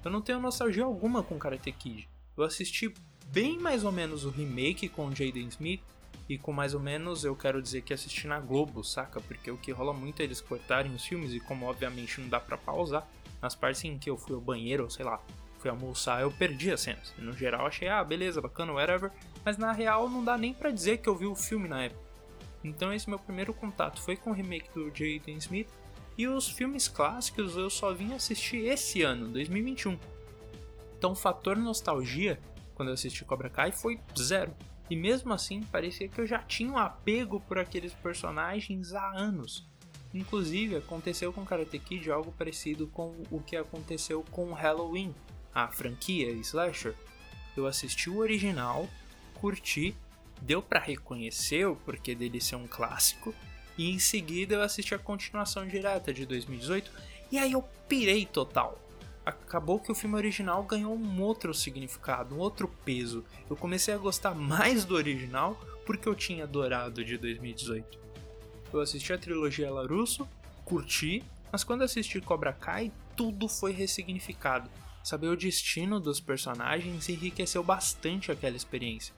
Eu 0.03 0.11
não 0.11 0.21
tenho 0.21 0.39
nostalgia 0.39 0.83
alguma 0.83 1.21
com 1.21 1.37
Karate 1.37 1.71
Kid. 1.71 2.09
Eu 2.35 2.43
assisti 2.43 2.93
bem 3.27 3.59
mais 3.59 3.83
ou 3.83 3.91
menos 3.91 4.25
o 4.25 4.29
remake 4.29 4.89
com 4.89 5.13
Jaden 5.13 5.47
Smith, 5.49 5.81
e 6.29 6.37
com 6.37 6.51
mais 6.51 6.73
ou 6.73 6.79
menos 6.79 7.23
eu 7.23 7.35
quero 7.35 7.61
dizer 7.61 7.81
que 7.81 7.93
assisti 7.93 8.27
na 8.27 8.39
Globo, 8.39 8.83
saca? 8.83 9.21
Porque 9.21 9.49
o 9.49 9.57
que 9.57 9.71
rola 9.71 9.93
muito 9.93 10.19
é 10.21 10.23
eles 10.23 10.41
cortarem 10.41 10.93
os 10.93 11.05
filmes 11.05 11.33
e 11.33 11.39
como 11.39 11.65
obviamente 11.65 12.19
não 12.19 12.27
dá 12.27 12.39
para 12.39 12.57
pausar, 12.57 13.07
nas 13.41 13.55
partes 13.55 13.83
em 13.85 13.97
que 13.97 14.09
eu 14.09 14.17
fui 14.17 14.35
ao 14.35 14.41
banheiro, 14.41 14.83
ou 14.83 14.89
sei 14.89 15.05
lá, 15.05 15.21
fui 15.59 15.69
almoçar, 15.69 16.21
eu 16.21 16.31
perdi 16.31 16.71
as 16.71 16.81
cenas. 16.81 17.13
No 17.17 17.33
geral 17.33 17.65
achei, 17.65 17.87
ah, 17.87 18.03
beleza, 18.03 18.41
bacana, 18.41 18.73
whatever, 18.73 19.11
mas 19.45 19.57
na 19.57 19.71
real 19.71 20.09
não 20.09 20.23
dá 20.23 20.37
nem 20.37 20.53
para 20.53 20.71
dizer 20.71 20.97
que 20.97 21.07
eu 21.07 21.15
vi 21.15 21.25
o 21.25 21.35
filme 21.35 21.67
na 21.67 21.83
época. 21.83 22.07
Então 22.63 22.93
esse 22.93 23.09
meu 23.09 23.19
primeiro 23.19 23.53
contato 23.53 24.01
foi 24.01 24.17
com 24.17 24.31
o 24.31 24.33
remake 24.33 24.69
do 24.73 24.87
Jaden 24.87 25.37
Smith 25.37 25.69
e 26.17 26.27
os 26.27 26.49
filmes 26.49 26.87
clássicos 26.87 27.55
eu 27.55 27.69
só 27.69 27.93
vim 27.93 28.13
assistir 28.13 28.65
esse 28.65 29.01
ano, 29.03 29.29
2021. 29.29 29.97
Então 30.97 31.11
o 31.11 31.15
fator 31.15 31.55
nostalgia 31.55 32.39
quando 32.77 32.89
eu 32.89 32.93
assisti 32.93 33.25
Cobra 33.25 33.49
Kai 33.49 33.71
foi 33.71 33.99
zero. 34.17 34.53
E 34.89 34.95
mesmo 34.95 35.33
assim, 35.33 35.61
parecia 35.63 36.07
que 36.07 36.19
eu 36.19 36.25
já 36.25 36.39
tinha 36.39 36.71
um 36.71 36.77
apego 36.77 37.39
por 37.41 37.59
aqueles 37.59 37.93
personagens 37.93 38.93
há 38.93 39.11
anos. 39.17 39.67
Inclusive, 40.13 40.77
aconteceu 40.77 41.33
com 41.33 41.45
Karate 41.45 41.77
Kid 41.77 42.09
algo 42.09 42.31
parecido 42.31 42.87
com 42.87 43.15
o 43.29 43.41
que 43.41 43.57
aconteceu 43.57 44.23
com 44.31 44.53
Halloween, 44.53 45.13
a 45.53 45.67
franquia 45.67 46.31
slasher. 46.31 46.95
Eu 47.55 47.67
assisti 47.67 48.09
o 48.09 48.17
original, 48.17 48.87
curti, 49.35 49.95
deu 50.41 50.61
para 50.61 50.79
reconhecer 50.79 51.65
o 51.65 51.75
porquê 51.75 52.15
dele 52.15 52.39
ser 52.39 52.55
um 52.55 52.67
clássico, 52.67 53.33
e 53.77 53.91
em 53.91 53.99
seguida 53.99 54.55
eu 54.55 54.61
assisti 54.61 54.95
a 54.95 54.99
continuação 54.99 55.67
direta 55.67 56.13
de 56.13 56.25
2018, 56.25 56.89
e 57.31 57.37
aí 57.37 57.51
eu 57.51 57.61
pirei 57.87 58.25
total 58.25 58.86
acabou 59.27 59.79
que 59.79 59.91
o 59.91 59.95
filme 59.95 60.15
original 60.15 60.63
ganhou 60.63 60.95
um 60.95 61.21
outro 61.21 61.53
significado, 61.53 62.33
um 62.33 62.39
outro 62.39 62.67
peso. 62.85 63.25
Eu 63.49 63.57
comecei 63.57 63.93
a 63.93 63.97
gostar 63.97 64.33
mais 64.33 64.85
do 64.85 64.95
original 64.95 65.59
porque 65.85 66.07
eu 66.07 66.15
tinha 66.15 66.45
adorado 66.45 67.03
de 67.03 67.17
2018. 67.17 67.99
Eu 68.71 68.79
assisti 68.79 69.11
a 69.11 69.17
trilogia 69.17 69.71
Larusso, 69.71 70.27
curti, 70.63 71.23
mas 71.51 71.63
quando 71.63 71.81
assisti 71.81 72.21
Cobra 72.21 72.53
Kai, 72.53 72.91
tudo 73.15 73.47
foi 73.49 73.71
ressignificado. 73.71 74.69
Saber 75.03 75.27
o 75.27 75.37
destino 75.37 75.99
dos 75.99 76.19
personagens 76.19 77.09
enriqueceu 77.09 77.63
bastante 77.63 78.31
aquela 78.31 78.55
experiência. 78.55 79.13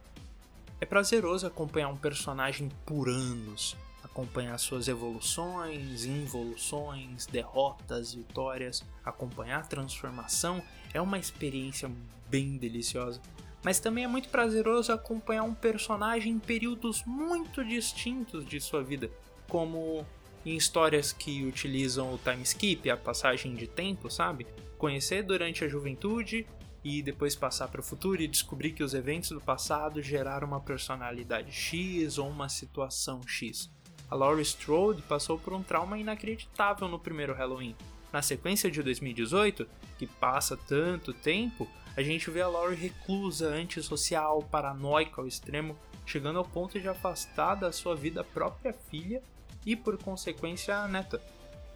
É 0.81 0.85
prazeroso 0.85 1.45
acompanhar 1.45 1.89
um 1.89 1.97
personagem 1.97 2.69
por 2.85 3.09
anos, 3.09 3.75
acompanhar 4.11 4.57
suas 4.57 4.87
evoluções, 4.87 6.05
involuções, 6.05 7.25
derrotas, 7.25 8.13
vitórias, 8.13 8.83
acompanhar 9.03 9.59
a 9.59 9.63
transformação 9.63 10.61
é 10.93 10.99
uma 10.99 11.17
experiência 11.17 11.89
bem 12.29 12.57
deliciosa. 12.57 13.21
Mas 13.63 13.79
também 13.79 14.03
é 14.05 14.07
muito 14.07 14.29
prazeroso 14.29 14.91
acompanhar 14.91 15.43
um 15.43 15.53
personagem 15.53 16.33
em 16.33 16.39
períodos 16.39 17.03
muito 17.05 17.63
distintos 17.63 18.45
de 18.45 18.59
sua 18.59 18.83
vida, 18.83 19.09
como 19.47 20.05
em 20.45 20.55
histórias 20.55 21.11
que 21.11 21.45
utilizam 21.45 22.13
o 22.13 22.17
time 22.17 22.43
skip, 22.43 22.89
a 22.89 22.95
passagem 22.95 23.55
de 23.55 23.67
tempo, 23.67 24.09
sabe? 24.09 24.47
Conhecer 24.77 25.23
durante 25.23 25.65
a 25.65 25.67
juventude 25.67 26.47
e 26.83 27.01
depois 27.01 27.35
passar 27.35 27.67
para 27.67 27.81
o 27.81 27.83
futuro 27.83 28.21
e 28.21 28.27
descobrir 28.27 28.71
que 28.71 28.83
os 28.83 28.93
eventos 28.93 29.29
do 29.31 29.41
passado 29.41 30.01
geraram 30.01 30.47
uma 30.47 30.61
personalidade 30.61 31.51
X 31.51 32.17
ou 32.17 32.29
uma 32.29 32.47
situação 32.47 33.21
X. 33.27 33.69
A 34.09 34.15
Laurie 34.15 34.41
Strode 34.41 35.03
passou 35.03 35.37
por 35.37 35.53
um 35.53 35.61
trauma 35.61 35.97
inacreditável 35.97 36.87
no 36.87 36.97
primeiro 36.97 37.33
Halloween. 37.33 37.75
Na 38.11 38.23
sequência 38.23 38.71
de 38.71 38.81
2018, 38.81 39.67
que 39.99 40.07
passa 40.07 40.57
tanto 40.57 41.13
tempo, 41.13 41.67
a 41.95 42.01
gente 42.01 42.31
vê 42.31 42.41
a 42.41 42.47
Laurie 42.47 42.75
reclusa, 42.75 43.49
antissocial, 43.49 44.41
paranoica 44.41 45.21
ao 45.21 45.27
extremo, 45.27 45.77
chegando 46.07 46.39
ao 46.39 46.45
ponto 46.45 46.79
de 46.79 46.87
afastar 46.87 47.53
da 47.53 47.71
sua 47.71 47.95
vida 47.95 48.21
a 48.21 48.23
própria 48.23 48.73
filha 48.73 49.21
e, 49.63 49.75
por 49.75 49.95
consequência, 49.97 50.75
a 50.75 50.87
neta. 50.87 51.21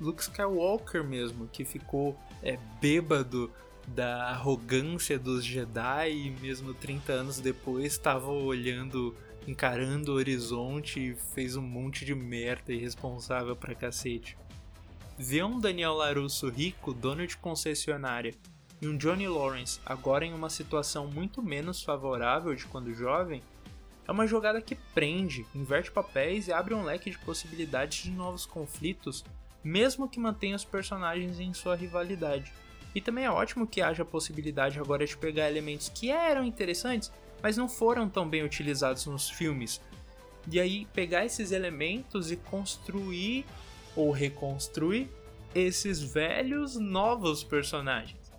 Luke 0.02 0.24
Skywalker 0.24 1.04
mesmo, 1.04 1.48
que 1.48 1.64
ficou 1.64 2.18
é, 2.42 2.58
bêbado 2.82 3.52
da 3.88 4.30
arrogância 4.30 5.20
dos 5.20 5.44
Jedi 5.44 6.12
e 6.12 6.32
mesmo 6.42 6.74
30 6.74 7.14
anos 7.14 7.40
depois 7.40 7.86
estava 7.86 8.32
olhando 8.32 9.16
encarando 9.48 10.14
o 10.14 10.16
horizonte 10.16 11.00
e 11.00 11.16
fez 11.34 11.56
um 11.56 11.62
monte 11.62 12.06
de 12.06 12.16
merda 12.16 12.72
irresponsável 12.72 13.56
pra 13.56 13.76
cacete. 13.76 14.38
Ver 15.18 15.44
um 15.44 15.60
Daniel 15.60 15.94
Larusso 15.94 16.50
rico, 16.50 16.94
dono 16.94 17.28
de 17.28 17.38
concessionária, 17.38 18.34
e 18.82 18.88
um 18.88 18.98
Johnny 18.98 19.28
Lawrence 19.28 19.80
agora 19.86 20.26
em 20.26 20.34
uma 20.34 20.50
situação 20.50 21.08
muito 21.08 21.42
menos 21.42 21.84
favorável 21.84 22.54
de 22.56 22.66
quando 22.66 22.94
jovem, 22.94 23.42
é 24.06 24.12
uma 24.12 24.28
jogada 24.28 24.62
que 24.62 24.76
prende, 24.76 25.46
inverte 25.56 25.92
papéis 25.92 26.48
e 26.48 26.54
abre 26.54 26.74
um 26.74 26.84
leque 26.84 27.10
de 27.10 27.18
possibilidades 27.20 28.04
de 28.04 28.12
novos 28.12 28.46
conflitos, 28.46 29.24
mesmo 29.64 30.10
que 30.10 30.20
mantenha 30.20 30.56
os 30.56 30.66
personagens 30.66 31.40
em 31.40 31.54
sua 31.54 31.76
rivalidade. 31.76 32.52
E 32.94 33.02
também 33.02 33.26
é 33.26 33.32
ótimo 33.32 33.68
que 33.68 33.82
haja 33.82 34.04
a 34.04 34.06
possibilidade 34.06 34.80
agora 34.80 35.06
de 35.06 35.18
pegar 35.18 35.50
elementos 35.50 35.90
que 35.90 36.12
eram 36.12 36.44
interessantes 36.44 37.12
mas 37.44 37.58
não 37.58 37.68
foram 37.68 38.08
tão 38.08 38.28
bem 38.28 38.42
utilizados 38.42 39.06
nos 39.06 39.30
filmes. 39.30 39.82
E 40.50 40.62
aí 40.62 40.86
pegar 40.94 41.26
esses 41.26 41.52
elementos 41.52 42.32
e 42.32 42.38
construir 42.38 43.46
ou 43.94 44.12
reconstruir 44.12 45.10
esses 45.54 46.02
velhos 46.02 46.78
novos 46.78 47.44
personagens. 47.44 48.32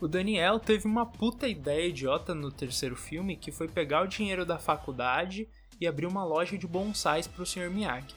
O 0.00 0.08
Daniel 0.08 0.58
teve 0.58 0.86
uma 0.86 1.04
puta 1.04 1.46
ideia 1.46 1.88
idiota 1.88 2.34
no 2.34 2.50
terceiro 2.50 2.96
filme 2.96 3.36
que 3.36 3.52
foi 3.52 3.68
pegar 3.68 4.02
o 4.02 4.08
dinheiro 4.08 4.46
da 4.46 4.58
faculdade 4.58 5.46
e 5.78 5.86
abrir 5.86 6.06
uma 6.06 6.24
loja 6.24 6.56
de 6.56 6.66
bonsais 6.66 7.26
pro 7.26 7.44
Sr. 7.44 7.70
Miyagi. 7.70 8.14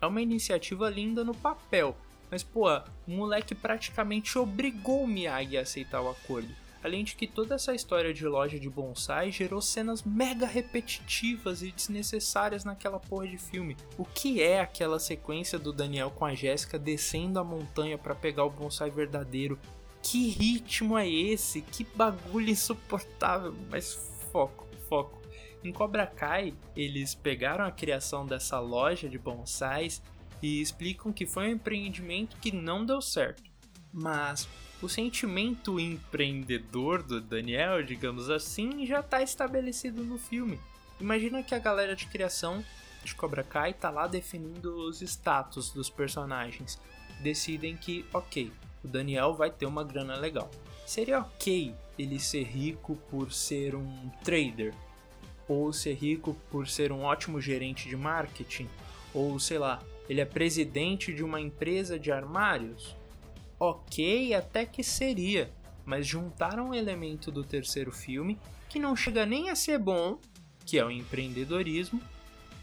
É 0.00 0.06
uma 0.06 0.22
iniciativa 0.22 0.88
linda 0.88 1.22
no 1.22 1.34
papel, 1.34 1.96
mas 2.32 2.42
pô, 2.42 2.66
o 3.06 3.10
moleque 3.10 3.54
praticamente 3.54 4.38
obrigou 4.38 5.04
o 5.04 5.06
Miyagi 5.06 5.58
a 5.58 5.60
aceitar 5.60 6.00
o 6.00 6.08
acordo. 6.08 6.48
Além 6.82 7.04
de 7.04 7.14
que 7.14 7.26
toda 7.26 7.56
essa 7.56 7.74
história 7.74 8.12
de 8.14 8.26
loja 8.26 8.58
de 8.58 8.70
bonsai 8.70 9.30
gerou 9.30 9.60
cenas 9.60 10.02
mega 10.02 10.46
repetitivas 10.46 11.62
e 11.62 11.70
desnecessárias 11.70 12.64
naquela 12.64 12.98
porra 12.98 13.28
de 13.28 13.36
filme. 13.36 13.76
O 13.98 14.06
que 14.06 14.42
é 14.42 14.60
aquela 14.60 14.98
sequência 14.98 15.58
do 15.58 15.74
Daniel 15.74 16.10
com 16.10 16.24
a 16.24 16.34
Jéssica 16.34 16.78
descendo 16.78 17.38
a 17.38 17.44
montanha 17.44 17.98
para 17.98 18.14
pegar 18.14 18.44
o 18.44 18.50
bonsai 18.50 18.90
verdadeiro? 18.90 19.58
Que 20.02 20.30
ritmo 20.30 20.96
é 20.96 21.08
esse? 21.08 21.60
Que 21.60 21.84
bagulho 21.84 22.48
insuportável. 22.48 23.54
Mas 23.70 23.92
foco, 24.32 24.66
foco. 24.88 25.20
Em 25.62 25.70
Cobra 25.70 26.06
Kai, 26.06 26.54
eles 26.74 27.14
pegaram 27.14 27.64
a 27.64 27.70
criação 27.70 28.26
dessa 28.26 28.58
loja 28.58 29.08
de 29.08 29.18
bonsais 29.18 30.02
e 30.42 30.60
explicam 30.60 31.12
que 31.12 31.24
foi 31.24 31.48
um 31.48 31.52
empreendimento 31.52 32.36
que 32.38 32.50
não 32.50 32.84
deu 32.84 33.00
certo. 33.00 33.42
Mas 33.92 34.48
o 34.82 34.88
sentimento 34.88 35.78
empreendedor 35.78 37.02
do 37.02 37.20
Daniel, 37.20 37.82
digamos 37.84 38.28
assim, 38.28 38.84
já 38.84 39.00
está 39.00 39.22
estabelecido 39.22 40.02
no 40.02 40.18
filme. 40.18 40.58
Imagina 41.00 41.42
que 41.42 41.54
a 41.54 41.58
galera 41.58 41.94
de 41.94 42.06
criação 42.06 42.64
de 43.04 43.14
Cobra 43.14 43.42
Kai 43.42 43.72
tá 43.72 43.90
lá 43.90 44.06
definindo 44.06 44.88
os 44.88 45.00
status 45.00 45.70
dos 45.70 45.88
personagens. 45.88 46.80
Decidem 47.20 47.76
que, 47.76 48.04
ok, 48.12 48.52
o 48.82 48.88
Daniel 48.88 49.34
vai 49.34 49.50
ter 49.50 49.66
uma 49.66 49.84
grana 49.84 50.16
legal. 50.16 50.50
Seria 50.86 51.20
ok 51.20 51.74
ele 51.98 52.18
ser 52.18 52.44
rico 52.44 52.96
por 53.08 53.32
ser 53.32 53.74
um 53.74 54.10
trader, 54.24 54.74
ou 55.46 55.72
ser 55.72 55.94
rico 55.94 56.36
por 56.50 56.66
ser 56.66 56.90
um 56.90 57.02
ótimo 57.02 57.40
gerente 57.40 57.88
de 57.88 57.96
marketing, 57.96 58.68
ou 59.14 59.38
sei 59.38 59.58
lá, 59.58 59.82
ele 60.08 60.20
é 60.20 60.24
presidente 60.24 61.12
de 61.12 61.22
uma 61.22 61.40
empresa 61.40 61.98
de 61.98 62.10
armários, 62.10 62.96
ok 63.58 64.34
até 64.34 64.66
que 64.66 64.82
seria, 64.82 65.50
mas 65.84 66.06
juntaram 66.06 66.70
um 66.70 66.74
elemento 66.74 67.30
do 67.30 67.44
terceiro 67.44 67.92
filme 67.92 68.38
que 68.68 68.78
não 68.78 68.96
chega 68.96 69.26
nem 69.26 69.50
a 69.50 69.54
ser 69.54 69.78
bom, 69.78 70.18
que 70.64 70.78
é 70.78 70.84
o 70.84 70.90
empreendedorismo, 70.90 72.00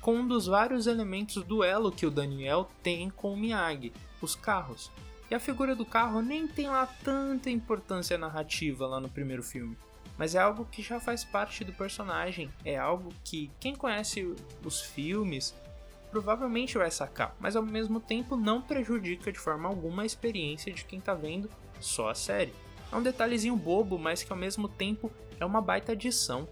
com 0.02 0.16
um 0.16 0.28
dos 0.28 0.48
vários 0.48 0.88
elementos 0.88 1.36
do 1.36 1.44
duelo 1.44 1.92
que 1.92 2.06
o 2.06 2.12
Daniel 2.12 2.70
tem 2.82 3.10
com 3.10 3.34
o 3.34 3.38
Miyagi, 3.38 3.92
os 4.22 4.36
carros. 4.36 4.90
E 5.30 5.36
a 5.36 5.40
figura 5.40 5.76
do 5.76 5.86
carro 5.86 6.22
nem 6.22 6.48
tem 6.48 6.68
lá 6.68 6.88
tanta 7.04 7.50
importância 7.50 8.18
narrativa 8.18 8.88
lá 8.88 9.00
no 9.00 9.10
primeiro 9.10 9.44
filme, 9.44 9.78
mas 10.18 10.34
é 10.34 10.40
algo 10.40 10.66
que 10.66 10.82
já 10.82 11.00
faz 11.00 11.24
parte 11.24 11.64
do 11.64 11.72
personagem, 11.72 12.50
é 12.66 12.78
algo 12.78 13.14
que 13.24 13.52
quem 13.60 13.76
conhece 13.76 14.36
os 14.66 14.82
filmes 14.82 15.54
provavelmente 16.12 16.78
vai 16.78 16.90
sacar, 16.92 17.36
mas 17.40 17.56
ao 17.56 17.64
mesmo 17.64 18.00
tempo 18.00 18.36
não 18.36 18.62
prejudica 18.62 19.32
de 19.32 19.40
forma 19.40 19.70
alguma 19.70 20.04
a 20.04 20.06
experiência 20.06 20.74
de 20.74 20.84
quem 20.86 21.00
tá 21.00 21.14
vendo 21.14 21.50
só 21.80 22.10
a 22.10 22.16
série. 22.16 22.54
É 22.92 22.96
um 22.96 23.04
detalhezinho 23.04 23.56
bobo, 23.56 23.98
mas 24.00 24.24
que 24.24 24.32
ao 24.32 24.38
mesmo 24.38 24.68
tempo 24.68 25.12
é 25.40 25.46
uma 25.46 25.62
baita 25.62 25.92
adição. 25.92 26.48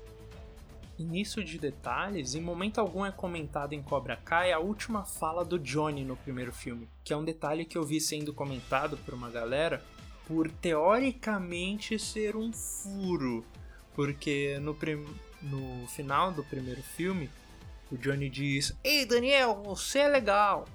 Nisso 1.00 1.44
de 1.44 1.60
detalhes, 1.60 2.34
em 2.34 2.42
momento 2.42 2.80
algum 2.80 3.06
é 3.06 3.12
comentado 3.12 3.74
em 3.74 3.84
Cobra 3.84 4.16
Kai 4.16 4.52
a 4.52 4.60
última 4.60 5.04
fala 5.04 5.46
do 5.46 5.60
Johnny 5.60 6.04
no 6.04 6.16
primeiro 6.16 6.52
filme, 6.52 6.90
que 7.04 7.14
é 7.14 7.18
um 7.18 7.24
detalhe 7.24 7.66
que 7.66 7.78
eu 7.78 7.84
vi 7.84 8.02
sendo 8.02 8.34
comentado 8.34 8.98
por 8.98 9.14
uma 9.14 9.30
galera 9.30 9.84
por 10.28 10.52
teoricamente 10.52 11.98
ser 11.98 12.36
um 12.36 12.52
furo, 12.52 13.46
Porque 13.94 14.60
no, 14.60 14.76
no 15.42 15.88
final 15.88 16.32
do 16.32 16.44
primeiro 16.44 16.84
filme, 16.84 17.30
o 17.92 17.98
Johnny 17.98 18.30
diz: 18.30 18.76
Ei 18.84 19.06
Daniel, 19.06 19.62
você 19.64 20.00
é 20.00 20.08
legal! 20.08 20.66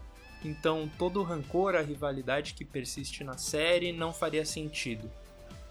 Então 0.44 0.90
todo 0.98 1.20
o 1.20 1.22
rancor, 1.22 1.74
a 1.74 1.80
rivalidade 1.80 2.54
que 2.54 2.64
persiste 2.64 3.22
na 3.22 3.38
série 3.38 3.92
não 3.92 4.12
faria 4.12 4.44
sentido. 4.44 5.10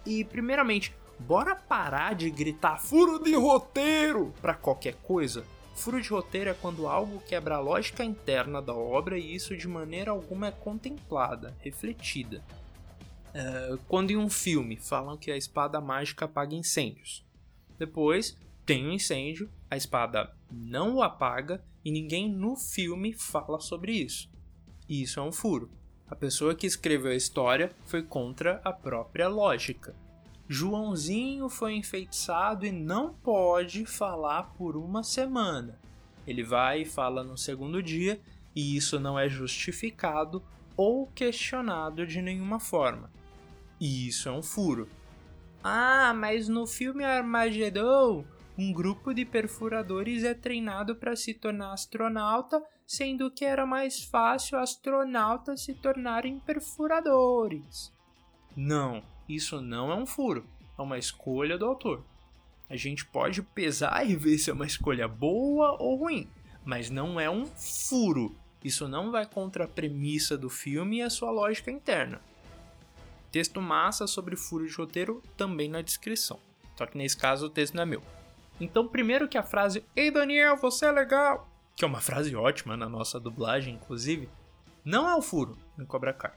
E, 0.06 0.24
primeiramente, 0.24 0.94
bora 1.20 1.56
parar 1.56 2.16
de 2.16 2.30
gritar 2.30 2.80
furo 2.80 3.20
de 3.20 3.36
roteiro 3.36 4.34
pra 4.42 4.54
qualquer 4.54 4.96
coisa? 5.04 5.46
Furo 5.76 6.02
de 6.02 6.10
roteiro 6.10 6.50
é 6.50 6.54
quando 6.54 6.88
algo 6.88 7.22
quebra 7.22 7.56
a 7.56 7.60
lógica 7.60 8.04
interna 8.04 8.62
da 8.62 8.74
obra 8.74 9.18
e 9.18 9.36
isso 9.36 9.56
de 9.56 9.68
maneira 9.68 10.12
alguma 10.12 10.48
é 10.48 10.52
contemplada, 10.52 11.56
refletida. 11.60 12.44
É, 13.34 13.78
quando 13.88 14.12
em 14.12 14.18
um 14.18 14.30
filme 14.30 14.76
falam 14.76 15.18
que 15.18 15.32
a 15.32 15.38
espada 15.38 15.80
mágica 15.80 16.26
apaga 16.26 16.56
incêndios. 16.56 17.24
Depois 17.78 18.38
tem 18.66 18.88
um 18.88 18.92
incêndio, 18.92 19.50
a 19.70 19.78
espada 19.78 20.34
não 20.52 20.96
o 20.96 21.02
apaga 21.02 21.64
e 21.84 21.92
ninguém 21.92 22.30
no 22.30 22.56
filme 22.56 23.14
fala 23.14 23.60
sobre 23.60 23.94
isso. 23.94 24.30
E 24.88 25.02
isso 25.02 25.20
é 25.20 25.24
um 25.24 25.32
furo. 25.32 25.72
A 26.08 26.16
pessoa 26.16 26.54
que 26.54 26.68
escreveu 26.68 27.12
a 27.12 27.16
história 27.16 27.72
foi 27.86 28.04
contra 28.04 28.60
a 28.64 28.74
própria 28.74 29.30
lógica. 29.30 29.96
Joãozinho 30.48 31.48
foi 31.48 31.76
enfeitiçado 31.76 32.66
e 32.66 32.72
não 32.72 33.14
pode 33.14 33.86
falar 33.86 34.54
por 34.58 34.76
uma 34.76 35.04
semana. 35.04 35.80
Ele 36.28 36.44
vai 36.44 36.82
e 36.82 36.86
fala 36.86 37.24
no 37.24 37.38
segundo 37.38 37.82
dia, 37.82 38.20
e 38.54 38.76
isso 38.76 39.00
não 39.00 39.18
é 39.18 39.30
justificado 39.30 40.44
ou 40.76 41.08
questionado 41.08 42.06
de 42.06 42.22
nenhuma 42.22 42.60
forma. 42.60 43.10
E 43.80 44.08
isso 44.08 44.28
é 44.28 44.32
um 44.32 44.44
furo. 44.44 44.90
Ah, 45.64 46.14
mas 46.14 46.50
no 46.50 46.68
filme 46.68 47.04
Armagedon, 47.04 48.26
um 48.62 48.72
grupo 48.72 49.12
de 49.12 49.26
perfuradores 49.26 50.24
é 50.24 50.36
treinado 50.36 50.96
para 50.96 51.16
se 51.16 51.34
tornar 51.34 51.74
astronauta, 51.74 52.62
sendo 52.86 53.32
que 53.32 53.44
era 53.44 53.66
mais 53.66 54.04
fácil 54.04 54.60
astronautas 54.60 55.64
se 55.64 55.74
tornarem 55.74 56.40
perfuradores. 56.40 57.92
Não, 58.56 59.02
isso 59.28 59.60
não 59.60 59.92
é 59.92 59.96
um 59.96 60.06
furo, 60.06 60.46
é 60.78 60.82
uma 60.82 61.00
escolha 61.00 61.58
do 61.58 61.66
autor. 61.66 62.06
A 62.70 62.76
gente 62.76 63.04
pode 63.04 63.42
pesar 63.42 64.08
e 64.08 64.16
ver 64.16 64.38
se 64.38 64.52
é 64.52 64.54
uma 64.54 64.68
escolha 64.68 65.08
boa 65.08 65.76
ou 65.82 65.96
ruim, 65.96 66.30
mas 66.64 66.92
não 66.92 67.20
é 67.20 67.28
um 67.28 67.48
furo. 67.48 68.36
Isso 68.64 68.88
não 68.88 69.10
vai 69.10 69.26
contra 69.26 69.64
a 69.64 69.68
premissa 69.68 70.38
do 70.38 70.52
filme 70.52 70.98
e 70.98 71.02
a 71.02 71.10
sua 71.10 71.32
lógica 71.32 71.72
interna. 71.72 72.22
Texto 73.32 73.60
massa 73.60 74.06
sobre 74.06 74.36
furo 74.36 74.68
de 74.68 74.76
roteiro 74.76 75.24
também 75.36 75.68
na 75.68 75.82
descrição. 75.82 76.40
Só 76.78 76.86
que 76.86 76.96
nesse 76.98 77.18
caso 77.18 77.48
o 77.48 77.50
texto 77.50 77.74
não 77.74 77.82
é 77.82 77.86
meu. 77.88 78.21
Então, 78.62 78.88
primeiro 78.88 79.28
que 79.28 79.40
a 79.40 79.44
frase 79.44 79.84
Ei 79.96 80.12
Daniel, 80.12 80.56
você 80.56 80.86
é 80.86 80.92
legal, 80.92 81.50
que 81.76 81.84
é 81.84 81.88
uma 81.88 82.00
frase 82.00 82.36
ótima 82.36 82.78
na 82.78 82.88
nossa 82.88 83.20
dublagem, 83.20 83.74
inclusive, 83.74 84.30
não 84.86 85.10
é 85.10 85.16
o 85.16 85.22
furo 85.22 85.58
em 85.80 85.84
Cobra 85.84 86.14
Kai. 86.14 86.34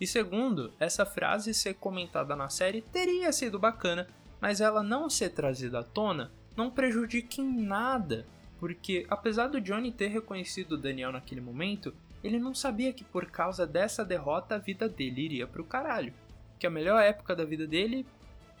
E 0.00 0.06
segundo, 0.06 0.72
essa 0.80 1.04
frase 1.04 1.52
ser 1.52 1.74
comentada 1.74 2.34
na 2.34 2.48
série 2.48 2.80
teria 2.80 3.30
sido 3.30 3.58
bacana, 3.58 4.08
mas 4.40 4.62
ela 4.62 4.82
não 4.82 5.10
ser 5.10 5.30
trazida 5.30 5.80
à 5.80 5.82
tona 5.82 6.32
não 6.56 6.70
prejudica 6.70 7.42
em 7.42 7.62
nada, 7.62 8.26
porque 8.58 9.06
apesar 9.10 9.48
do 9.48 9.60
Johnny 9.60 9.92
ter 9.92 10.08
reconhecido 10.08 10.72
o 10.72 10.78
Daniel 10.78 11.12
naquele 11.12 11.42
momento, 11.42 11.94
ele 12.24 12.38
não 12.38 12.54
sabia 12.54 12.94
que 12.94 13.04
por 13.04 13.26
causa 13.26 13.66
dessa 13.66 14.02
derrota 14.02 14.54
a 14.54 14.58
vida 14.58 14.88
dele 14.88 15.20
iria 15.20 15.46
pro 15.46 15.62
caralho. 15.62 16.14
Que 16.58 16.66
a 16.66 16.70
melhor 16.70 17.02
época 17.02 17.36
da 17.36 17.44
vida 17.44 17.66
dele, 17.66 18.06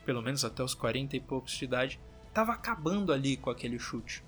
pelo 0.04 0.20
menos 0.20 0.44
até 0.44 0.62
os 0.62 0.74
40 0.74 1.16
e 1.16 1.20
poucos 1.20 1.52
de 1.52 1.64
idade, 1.64 1.98
estava 2.36 2.52
acabando 2.52 3.14
ali 3.14 3.34
com 3.34 3.48
aquele 3.48 3.78
chute. 3.78 4.22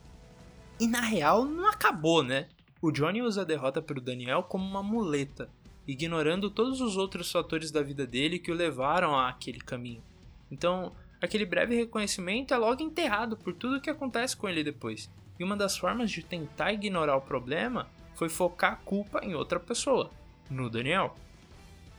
E 0.80 0.86
na 0.86 1.02
real 1.02 1.44
não 1.44 1.68
acabou, 1.68 2.22
né? 2.22 2.48
O 2.80 2.90
Johnny 2.90 3.20
usa 3.20 3.42
a 3.42 3.44
derrota 3.44 3.82
pro 3.82 4.00
Daniel 4.00 4.42
como 4.44 4.64
uma 4.64 4.82
muleta, 4.82 5.50
ignorando 5.86 6.48
todos 6.48 6.80
os 6.80 6.96
outros 6.96 7.30
fatores 7.30 7.70
da 7.70 7.82
vida 7.82 8.06
dele 8.06 8.38
que 8.38 8.50
o 8.50 8.54
levaram 8.54 9.18
àquele 9.18 9.58
caminho. 9.58 10.02
Então, 10.50 10.92
aquele 11.20 11.44
breve 11.44 11.76
reconhecimento 11.76 12.54
é 12.54 12.56
logo 12.56 12.82
enterrado 12.82 13.36
por 13.36 13.52
tudo 13.52 13.80
que 13.80 13.90
acontece 13.90 14.34
com 14.34 14.48
ele 14.48 14.64
depois. 14.64 15.10
E 15.38 15.44
uma 15.44 15.56
das 15.56 15.76
formas 15.76 16.10
de 16.10 16.22
tentar 16.22 16.72
ignorar 16.72 17.16
o 17.16 17.20
problema 17.20 17.88
foi 18.14 18.30
focar 18.30 18.72
a 18.72 18.76
culpa 18.76 19.20
em 19.22 19.34
outra 19.34 19.60
pessoa, 19.60 20.10
no 20.48 20.70
Daniel. 20.70 21.14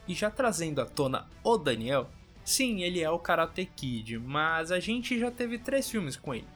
E 0.08 0.14
já 0.14 0.28
trazendo 0.28 0.80
à 0.80 0.86
tona 0.86 1.28
o 1.44 1.56
Daniel, 1.56 2.10
sim, 2.50 2.82
ele 2.82 3.00
é 3.00 3.08
o 3.08 3.18
Karate 3.18 3.64
Kid, 3.64 4.18
mas 4.18 4.72
a 4.72 4.80
gente 4.80 5.18
já 5.18 5.30
teve 5.30 5.58
três 5.58 5.88
filmes 5.88 6.16
com 6.16 6.34
ele. 6.34 6.46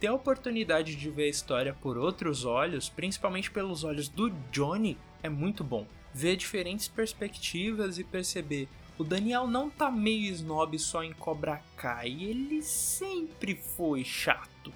Ter 0.00 0.06
a 0.06 0.14
oportunidade 0.14 0.96
de 0.96 1.10
ver 1.10 1.24
a 1.24 1.28
história 1.28 1.74
por 1.74 1.98
outros 1.98 2.44
olhos, 2.44 2.88
principalmente 2.88 3.50
pelos 3.50 3.84
olhos 3.84 4.08
do 4.08 4.30
Johnny, 4.50 4.96
é 5.22 5.28
muito 5.28 5.62
bom 5.62 5.86
ver 6.12 6.36
diferentes 6.36 6.88
perspectivas 6.88 7.98
e 7.98 8.04
perceber 8.04 8.68
o 8.96 9.02
Daniel 9.02 9.46
não 9.46 9.68
tá 9.68 9.90
meio 9.90 10.32
snob 10.32 10.78
só 10.78 11.02
em 11.02 11.12
Cobra 11.12 11.60
Kai, 11.76 12.10
ele 12.10 12.62
sempre 12.62 13.56
foi 13.56 14.04
chato. 14.04 14.72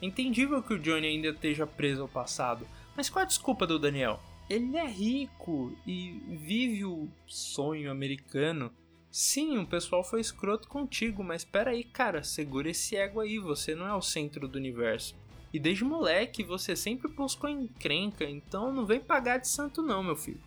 É 0.00 0.06
entendível 0.06 0.62
que 0.62 0.74
o 0.74 0.78
Johnny 0.78 1.06
ainda 1.06 1.28
esteja 1.28 1.66
preso 1.66 2.02
ao 2.02 2.08
passado, 2.08 2.68
mas 2.94 3.08
qual 3.08 3.22
a 3.22 3.26
desculpa 3.26 3.66
do 3.66 3.78
Daniel? 3.78 4.20
Ele 4.50 4.76
é 4.76 4.86
rico 4.86 5.74
e 5.86 6.22
vive 6.28 6.84
o 6.84 7.08
sonho 7.26 7.90
americano. 7.90 8.70
Sim, 9.16 9.58
o 9.58 9.64
pessoal 9.64 10.02
foi 10.02 10.20
escroto 10.20 10.66
contigo, 10.66 11.22
mas 11.22 11.42
espera 11.42 11.70
aí, 11.70 11.84
cara, 11.84 12.24
segura 12.24 12.68
esse 12.68 12.96
ego 12.96 13.20
aí, 13.20 13.38
você 13.38 13.72
não 13.72 13.86
é 13.86 13.94
o 13.94 14.02
centro 14.02 14.48
do 14.48 14.58
universo. 14.58 15.14
E 15.52 15.60
desde 15.60 15.84
moleque 15.84 16.42
você 16.42 16.74
sempre 16.74 17.06
buscou 17.06 17.48
encrenca, 17.48 18.24
então 18.24 18.72
não 18.72 18.84
vem 18.84 18.98
pagar 18.98 19.38
de 19.38 19.46
santo 19.46 19.82
não, 19.82 20.02
meu 20.02 20.16
filho. 20.16 20.42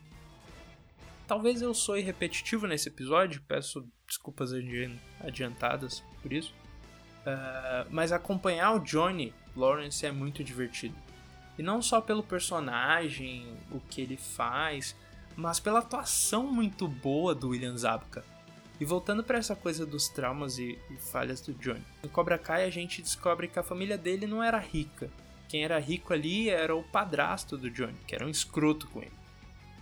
Talvez 1.26 1.62
eu 1.62 1.74
sou 1.74 1.96
repetitivo 1.96 2.68
nesse 2.68 2.90
episódio, 2.90 3.42
peço 3.48 3.88
desculpas 4.06 4.52
adiantadas 5.22 6.04
por 6.22 6.34
isso. 6.34 6.54
Uh, 7.22 7.88
mas 7.90 8.12
acompanhar 8.12 8.74
o 8.74 8.80
Johnny 8.80 9.34
Lawrence 9.56 10.06
é 10.06 10.12
muito 10.12 10.44
divertido. 10.44 10.96
E 11.58 11.64
não 11.64 11.82
só 11.82 12.02
pelo 12.02 12.22
personagem, 12.22 13.48
o 13.72 13.80
que 13.80 14.02
ele 14.02 14.18
faz, 14.18 14.94
mas 15.38 15.58
pela 15.58 15.80
atuação 15.80 16.52
muito 16.52 16.86
boa 16.86 17.34
do 17.34 17.52
William 17.52 17.78
Zabka. 17.78 18.26
E 18.80 18.86
voltando 18.86 19.24
para 19.24 19.40
essa 19.40 19.56
coisa 19.56 19.86
dos 19.86 20.08
traumas 20.08 20.60
e, 20.60 20.78
e, 20.92 20.96
falhas 20.98 21.42
do 21.42 21.54
Johnny. 21.54 21.84
Em 22.04 22.08
Cobra 22.08 22.38
Kai 22.38 22.64
a 22.64 22.70
gente 22.70 23.02
descobre 23.02 23.48
que 23.48 23.58
a 23.58 23.64
família 23.64 23.98
dele 23.98 24.28
não 24.28 24.44
era 24.44 24.60
rica. 24.60 25.10
Quem 25.50 25.64
era 25.64 25.80
rico 25.80 26.14
ali 26.14 26.50
era 26.50 26.76
o 26.76 26.84
padrasto 26.84 27.58
do 27.58 27.72
Johnny, 27.72 27.98
que 28.06 28.14
era 28.14 28.26
um 28.26 28.30
escroto 28.30 28.88
com 28.88 29.02
ele. 29.02 29.12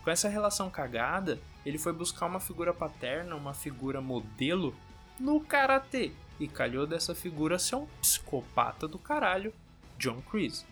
Com 0.03 0.10
essa 0.10 0.29
relação 0.29 0.69
cagada, 0.69 1.39
ele 1.65 1.77
foi 1.77 1.91
buscar 1.91 2.27
uma 2.27 2.39
figura 2.39 2.73
paterna, 2.73 3.36
uma 3.36 3.53
figura 3.53 3.99
modelo, 3.99 4.75
no 5.19 5.39
karatê. 5.41 6.12
E 6.39 6.47
calhou 6.47 6.86
dessa 6.86 7.15
figura 7.15 7.58
ser 7.58 7.75
um 7.75 7.88
psicopata 8.01 8.88
do 8.88 8.99
caralho, 8.99 9.53
John 9.97 10.21
Kreese. 10.21 10.65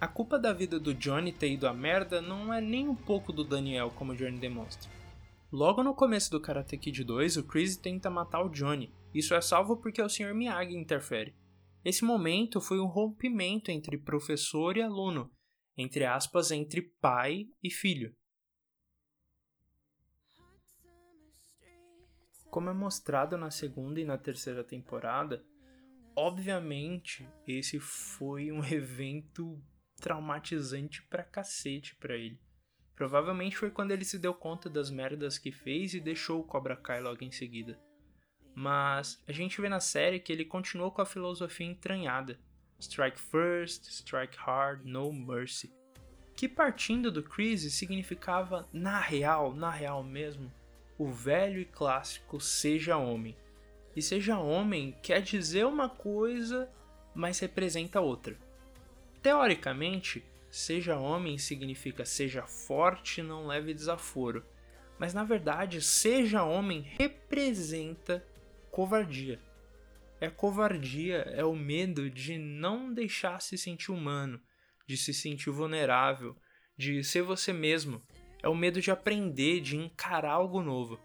A 0.00 0.06
culpa 0.06 0.38
da 0.38 0.52
vida 0.52 0.78
do 0.78 0.94
Johnny 0.94 1.32
ter 1.32 1.50
ido 1.50 1.66
a 1.66 1.72
merda 1.72 2.20
não 2.20 2.52
é 2.52 2.60
nem 2.60 2.88
um 2.88 2.94
pouco 2.94 3.32
do 3.32 3.42
Daniel, 3.42 3.90
como 3.96 4.12
o 4.12 4.16
Johnny 4.16 4.38
demonstra. 4.38 4.97
Logo 5.50 5.82
no 5.82 5.94
começo 5.94 6.30
do 6.30 6.42
Karate 6.42 6.76
Kid 6.76 7.02
2, 7.04 7.38
o 7.38 7.44
Chris 7.46 7.74
tenta 7.74 8.10
matar 8.10 8.42
o 8.42 8.50
Johnny. 8.50 8.94
Isso 9.14 9.34
é 9.34 9.40
salvo 9.40 9.78
porque 9.78 10.02
o 10.02 10.08
Sr. 10.08 10.34
Miyagi 10.34 10.76
interfere. 10.76 11.34
Esse 11.82 12.04
momento 12.04 12.60
foi 12.60 12.78
um 12.78 12.86
rompimento 12.86 13.70
entre 13.70 13.96
professor 13.96 14.76
e 14.76 14.82
aluno, 14.82 15.32
entre 15.74 16.04
aspas, 16.04 16.50
entre 16.50 16.82
pai 17.00 17.46
e 17.62 17.70
filho. 17.70 18.14
Como 22.50 22.68
é 22.68 22.74
mostrado 22.74 23.38
na 23.38 23.50
segunda 23.50 23.98
e 23.98 24.04
na 24.04 24.18
terceira 24.18 24.62
temporada, 24.62 25.42
obviamente 26.14 27.26
esse 27.46 27.80
foi 27.80 28.52
um 28.52 28.62
evento 28.70 29.58
traumatizante 29.96 31.02
pra 31.08 31.24
cacete 31.24 31.96
pra 31.96 32.14
ele. 32.14 32.38
Provavelmente 32.98 33.56
foi 33.56 33.70
quando 33.70 33.92
ele 33.92 34.04
se 34.04 34.18
deu 34.18 34.34
conta 34.34 34.68
das 34.68 34.90
merdas 34.90 35.38
que 35.38 35.52
fez 35.52 35.94
e 35.94 36.00
deixou 36.00 36.40
o 36.40 36.44
Cobra 36.44 36.74
Kai 36.74 37.00
logo 37.00 37.22
em 37.22 37.30
seguida. 37.30 37.78
Mas 38.52 39.22
a 39.24 39.30
gente 39.30 39.60
vê 39.60 39.68
na 39.68 39.78
série 39.78 40.18
que 40.18 40.32
ele 40.32 40.44
continuou 40.44 40.90
com 40.90 41.00
a 41.00 41.06
filosofia 41.06 41.64
entranhada. 41.64 42.40
Strike 42.80 43.20
First, 43.20 43.84
Strike 43.84 44.36
Hard, 44.36 44.84
No 44.84 45.12
Mercy. 45.12 45.72
Que 46.34 46.48
partindo 46.48 47.12
do 47.12 47.22
Chris 47.22 47.72
significava, 47.72 48.68
na 48.72 48.98
real, 48.98 49.54
na 49.54 49.70
real 49.70 50.02
mesmo, 50.02 50.52
o 50.98 51.06
velho 51.06 51.60
e 51.60 51.64
clássico 51.64 52.40
Seja 52.40 52.96
Homem. 52.96 53.36
E 53.94 54.02
Seja 54.02 54.40
Homem 54.40 54.96
quer 55.04 55.22
dizer 55.22 55.66
uma 55.66 55.88
coisa, 55.88 56.68
mas 57.14 57.38
representa 57.38 58.00
outra. 58.00 58.36
Teoricamente, 59.22 60.24
Seja 60.50 60.98
Homem 60.98 61.36
significa 61.36 62.04
seja 62.04 62.46
forte, 62.46 63.22
não 63.22 63.46
leve 63.46 63.74
desaforo. 63.74 64.44
Mas 64.98 65.14
na 65.14 65.24
verdade, 65.24 65.80
Seja 65.80 66.42
Homem 66.42 66.80
representa 66.98 68.26
covardia. 68.70 69.40
É 70.20 70.28
covardia, 70.28 71.18
é 71.18 71.44
o 71.44 71.54
medo 71.54 72.10
de 72.10 72.38
não 72.38 72.92
deixar 72.92 73.40
se 73.40 73.56
sentir 73.56 73.92
humano, 73.92 74.40
de 74.86 74.96
se 74.96 75.14
sentir 75.14 75.50
vulnerável, 75.50 76.36
de 76.76 77.04
ser 77.04 77.22
você 77.22 77.52
mesmo. 77.52 78.02
É 78.42 78.48
o 78.48 78.54
medo 78.54 78.80
de 78.80 78.90
aprender, 78.90 79.60
de 79.60 79.76
encarar 79.76 80.32
algo 80.32 80.62
novo. 80.62 80.98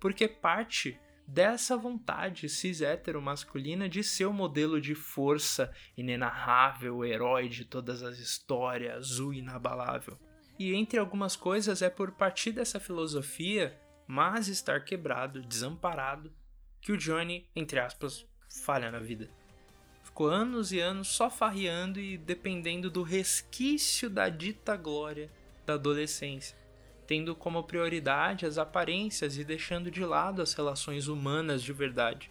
Porque 0.00 0.26
parte 0.26 0.98
dessa 1.28 1.76
vontade 1.76 2.48
cis 2.48 2.80
masculina 3.22 3.86
de 3.86 4.02
ser 4.02 4.24
o 4.24 4.32
modelo 4.32 4.80
de 4.80 4.94
força 4.94 5.70
inenarrável, 5.94 7.04
herói 7.04 7.50
de 7.50 7.66
todas 7.66 8.02
as 8.02 8.18
histórias, 8.18 9.20
o 9.20 9.30
inabalável. 9.34 10.18
E 10.58 10.74
entre 10.74 10.98
algumas 10.98 11.36
coisas 11.36 11.82
é 11.82 11.90
por 11.90 12.12
partir 12.12 12.52
dessa 12.52 12.80
filosofia, 12.80 13.78
mas 14.06 14.48
estar 14.48 14.82
quebrado, 14.84 15.42
desamparado, 15.42 16.32
que 16.80 16.92
o 16.92 16.96
Johnny, 16.96 17.46
entre 17.54 17.78
aspas, 17.78 18.26
falha 18.64 18.90
na 18.90 18.98
vida. 18.98 19.30
Ficou 20.02 20.28
anos 20.28 20.72
e 20.72 20.80
anos 20.80 21.08
só 21.08 21.28
farreando 21.28 22.00
e 22.00 22.16
dependendo 22.16 22.90
do 22.90 23.02
resquício 23.02 24.08
da 24.08 24.30
dita 24.30 24.76
glória 24.76 25.30
da 25.66 25.74
adolescência, 25.74 26.56
tendo 27.08 27.34
como 27.34 27.64
prioridade 27.64 28.44
as 28.44 28.58
aparências 28.58 29.38
e 29.38 29.42
deixando 29.42 29.90
de 29.90 30.04
lado 30.04 30.42
as 30.42 30.52
relações 30.52 31.08
humanas 31.08 31.62
de 31.62 31.72
verdade. 31.72 32.30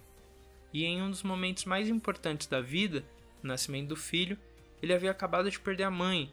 E 0.72 0.86
em 0.86 1.02
um 1.02 1.10
dos 1.10 1.24
momentos 1.24 1.66
mais 1.66 1.90
importantes 1.90 2.46
da 2.46 2.62
vida, 2.62 3.04
o 3.44 3.48
nascimento 3.48 3.88
do 3.88 3.96
filho, 3.96 4.38
ele 4.80 4.94
havia 4.94 5.10
acabado 5.10 5.50
de 5.50 5.60
perder 5.60 5.86
a 5.86 5.90
mãe 5.90 6.32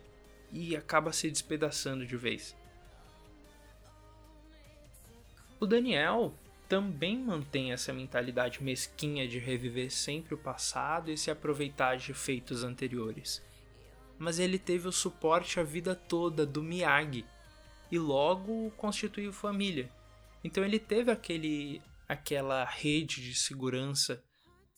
e 0.53 0.77
acaba 0.77 1.11
se 1.11 1.31
despedaçando 1.31 2.05
de 2.05 2.19
vez. 2.19 2.55
O 5.59 5.65
Daniel 5.65 6.35
também 6.69 7.17
mantém 7.17 7.73
essa 7.73 7.95
mentalidade 7.95 8.63
mesquinha 8.63 9.27
de 9.27 9.39
reviver 9.39 9.91
sempre 9.91 10.35
o 10.35 10.39
passado 10.39 11.11
e 11.11 11.17
se 11.17 11.31
aproveitar 11.31 11.97
de 11.97 12.13
feitos 12.13 12.63
anteriores. 12.63 13.43
Mas 14.19 14.39
ele 14.39 14.59
teve 14.59 14.87
o 14.87 14.93
suporte 14.93 15.59
a 15.59 15.63
vida 15.63 15.95
toda 15.95 16.45
do 16.45 16.63
Miyagi 16.63 17.25
e 17.91 17.99
logo 17.99 18.71
constituiu 18.73 19.33
família. 19.33 19.91
Então 20.43 20.65
ele 20.65 20.79
teve 20.79 21.11
aquele 21.11 21.81
aquela 22.07 22.65
rede 22.65 23.23
de 23.23 23.35
segurança 23.35 24.23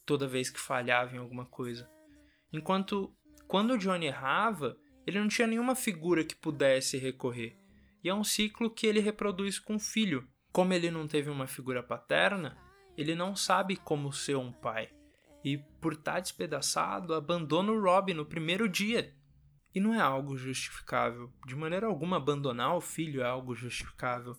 toda 0.05 0.29
vez 0.29 0.49
que 0.49 0.61
falhava 0.61 1.15
em 1.15 1.19
alguma 1.19 1.45
coisa. 1.45 1.91
Enquanto 2.53 3.13
quando 3.49 3.73
o 3.73 3.79
Johnny 3.79 4.07
errava, 4.07 4.77
ele 5.07 5.21
não 5.21 5.29
tinha 5.29 5.47
nenhuma 5.47 5.75
figura 5.75 6.25
que 6.25 6.35
pudesse 6.35 6.97
recorrer. 6.97 7.57
E 8.03 8.09
é 8.09 8.15
um 8.15 8.25
ciclo 8.25 8.71
que 8.71 8.87
ele 8.87 9.01
reproduz 9.01 9.59
com 9.59 9.77
o 9.77 9.81
filho, 9.81 10.29
como 10.53 10.73
ele 10.73 10.91
não 10.91 11.07
teve 11.07 11.31
uma 11.31 11.47
figura 11.47 11.83
paterna, 11.83 12.57
ele 12.97 13.15
não 13.15 13.37
sabe 13.37 13.77
como 13.77 14.13
ser 14.13 14.37
um 14.37 14.53
pai. 14.53 14.89
E 15.45 15.59
por 15.81 15.93
estar 15.93 16.21
despedaçado, 16.21 17.15
abandona 17.15 17.71
o 17.71 17.81
Rob 17.81 18.13
no 18.15 18.25
primeiro 18.25 18.69
dia. 18.69 19.15
E 19.77 19.81
não 19.81 19.93
é 19.93 20.01
algo 20.01 20.39
justificável. 20.39 21.31
De 21.47 21.55
maneira 21.55 21.87
alguma, 21.87 22.17
abandonar 22.17 22.75
o 22.75 22.81
filho 22.81 23.21
é 23.21 23.27
algo 23.27 23.55
justificável. 23.55 24.35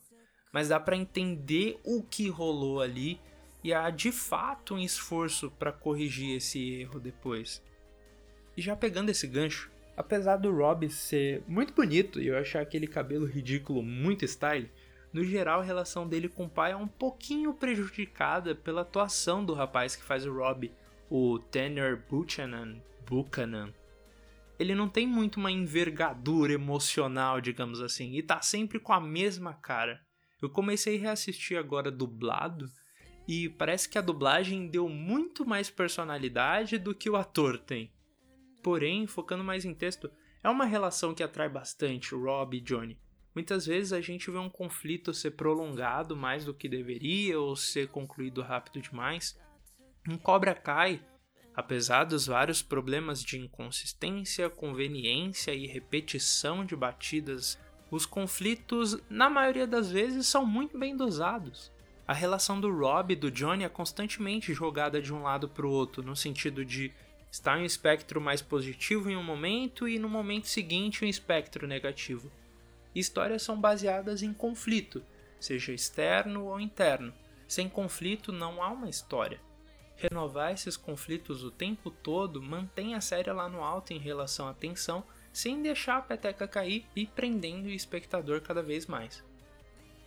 Mas 0.52 0.70
dá 0.70 0.80
para 0.80 0.98
entender 0.98 1.80
o 1.84 2.02
que 2.02 2.28
rolou 2.28 2.82
ali 2.82 3.22
e 3.64 3.72
há 3.72 3.88
de 3.92 4.12
fato 4.12 4.74
um 4.74 4.80
esforço 4.80 5.52
para 5.52 5.72
corrigir 5.72 6.36
esse 6.36 6.80
erro 6.80 7.00
depois. 7.00 7.64
E 8.58 8.64
já 8.64 8.76
pegando 8.76 9.12
esse 9.12 9.28
gancho, 9.28 9.70
apesar 9.96 10.38
do 10.38 10.52
Rob 10.52 10.90
ser 10.90 11.44
muito 11.48 11.72
bonito 11.72 12.20
e 12.20 12.30
eu 12.30 12.38
achar 12.40 12.64
aquele 12.64 12.88
cabelo 12.88 13.28
ridículo 13.28 13.84
muito 13.84 14.26
style, 14.26 14.72
no 15.14 15.24
geral, 15.24 15.60
a 15.60 15.64
relação 15.64 16.08
dele 16.08 16.28
com 16.28 16.46
o 16.46 16.50
pai 16.50 16.72
é 16.72 16.76
um 16.76 16.88
pouquinho 16.88 17.54
prejudicada 17.54 18.56
pela 18.56 18.82
atuação 18.82 19.46
do 19.46 19.54
rapaz 19.54 19.96
que 19.96 20.04
faz 20.04 20.26
o 20.26 20.34
Rob, 20.34 20.74
o 21.12 21.38
Tanner 21.38 22.04
Buchanan. 22.10 22.82
Buchanan. 23.06 23.72
Ele 24.60 24.74
não 24.74 24.90
tem 24.90 25.06
muito 25.06 25.38
uma 25.38 25.52
envergadura 25.52 26.54
emocional, 26.54 27.40
digamos 27.40 27.80
assim, 27.82 28.14
e 28.16 28.24
tá 28.24 28.42
sempre 28.42 28.80
com 28.80 28.94
a 28.94 29.00
mesma 29.00 29.54
cara. 29.54 30.02
Eu 30.42 30.50
comecei 30.50 30.98
a 30.98 31.02
reassistir 31.02 31.58
agora 31.58 31.92
dublado 31.92 32.66
e 33.28 33.50
parece 33.50 33.90
que 33.90 33.98
a 33.98 34.02
dublagem 34.02 34.68
deu 34.68 34.88
muito 34.88 35.46
mais 35.46 35.70
personalidade 35.70 36.78
do 36.78 36.96
que 36.96 37.10
o 37.10 37.16
ator 37.16 37.58
tem. 37.58 37.92
Porém, 38.64 39.06
focando 39.06 39.44
mais 39.44 39.66
em 39.66 39.74
texto, 39.74 40.10
é 40.44 40.50
uma 40.50 40.66
relação 40.66 41.14
que 41.14 41.24
atrai 41.24 41.50
bastante 41.50 42.16
Rob 42.16 42.56
e 42.56 42.62
Johnny. 42.62 43.00
Muitas 43.36 43.66
vezes 43.68 43.94
a 43.94 44.02
gente 44.02 44.32
vê 44.32 44.38
um 44.38 44.50
conflito 44.50 45.14
ser 45.14 45.32
prolongado 45.32 46.16
mais 46.16 46.46
do 46.46 46.54
que 46.54 46.68
deveria 46.68 47.40
ou 47.40 47.56
ser 47.56 47.88
concluído 47.90 48.42
rápido 48.42 48.82
demais. 48.82 49.40
Em 50.10 50.18
Cobra 50.18 50.56
Kai, 50.56 51.02
apesar 51.58 52.06
dos 52.06 52.28
vários 52.28 52.62
problemas 52.62 53.22
de 53.22 53.38
inconsistência, 53.38 54.50
conveniência 54.50 55.54
e 55.54 55.68
repetição 55.68 56.64
de 56.64 56.76
batidas, 56.76 57.60
os 57.92 58.06
conflitos, 58.06 58.98
na 59.10 59.30
maioria 59.30 59.68
das 59.68 59.92
vezes, 59.92 60.28
são 60.28 60.46
muito 60.46 60.78
bem 60.78 60.96
dosados. 60.96 61.70
A 62.08 62.14
relação 62.14 62.62
do 62.62 62.72
Rob 62.72 63.12
e 63.12 63.18
do 63.18 63.30
Johnny 63.30 63.66
é 63.66 63.70
constantemente 63.70 64.54
jogada 64.54 65.02
de 65.02 65.14
um 65.14 65.24
lado 65.24 65.50
para 65.50 65.68
o 65.68 65.72
outro, 65.72 66.02
no 66.02 66.16
sentido 66.16 66.64
de 66.64 66.94
estar 67.30 67.58
em 67.58 67.64
um 67.64 67.66
espectro 67.66 68.22
mais 68.22 68.42
positivo 68.42 69.10
em 69.10 69.18
um 69.18 69.24
momento 69.24 69.88
e 69.88 70.00
no 70.00 70.08
momento 70.08 70.48
seguinte 70.48 71.04
um 71.04 71.08
espectro 71.08 71.68
negativo 71.68 72.32
histórias 73.00 73.44
são 73.44 73.60
baseadas 73.60 74.24
em 74.24 74.34
conflito, 74.34 75.04
seja 75.40 75.74
externo 75.74 76.46
ou 76.46 76.60
interno. 76.60 77.14
Sem 77.48 77.70
conflito 77.70 78.32
não 78.32 78.62
há 78.62 78.70
uma 78.70 78.90
história. 78.90 79.40
Renovar 79.98 80.54
esses 80.54 80.78
conflitos 80.78 81.44
o 81.44 81.50
tempo 81.50 81.90
todo 81.90 82.42
mantém 82.42 82.94
a 82.94 83.02
série 83.02 83.32
lá 83.32 83.50
no 83.50 83.64
alto 83.64 83.94
em 83.94 83.98
relação 83.98 84.48
à 84.48 84.54
tensão, 84.54 85.04
sem 85.34 85.62
deixar 85.62 85.98
a 85.98 86.02
peteca 86.02 86.48
cair 86.48 86.86
e 86.96 87.06
prendendo 87.06 87.66
o 87.66 87.72
espectador 87.72 88.42
cada 88.42 88.62
vez 88.62 88.86
mais. 88.86 89.24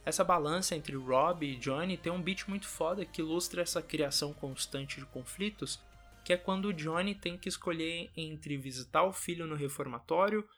Essa 0.05 0.24
balança 0.24 0.76
entre 0.76 0.96
Rob 0.96 1.44
e 1.44 1.57
Johnny 1.57 1.96
tem 1.96 2.11
um 2.11 2.22
beat 2.22 2.48
muito 2.48 2.66
foda 2.68 3.05
que 3.05 3.20
ilustra 3.20 3.62
essa 3.62 3.83
criação 3.83 4.33
constante 4.33 4.98
de 4.98 5.07
conflitos, 5.07 5.81
que 6.24 6.33
é 6.33 6.37
quando 6.37 6.66
o 6.66 6.72
Johnny 6.72 7.14
tem 7.14 7.37
que 7.37 7.48
escolher 7.48 8.11
entre 8.16 8.57
visitar 8.57 9.03
o 9.03 9.12
filho 9.12 9.46
no 9.46 9.57
reformatório 9.57 10.48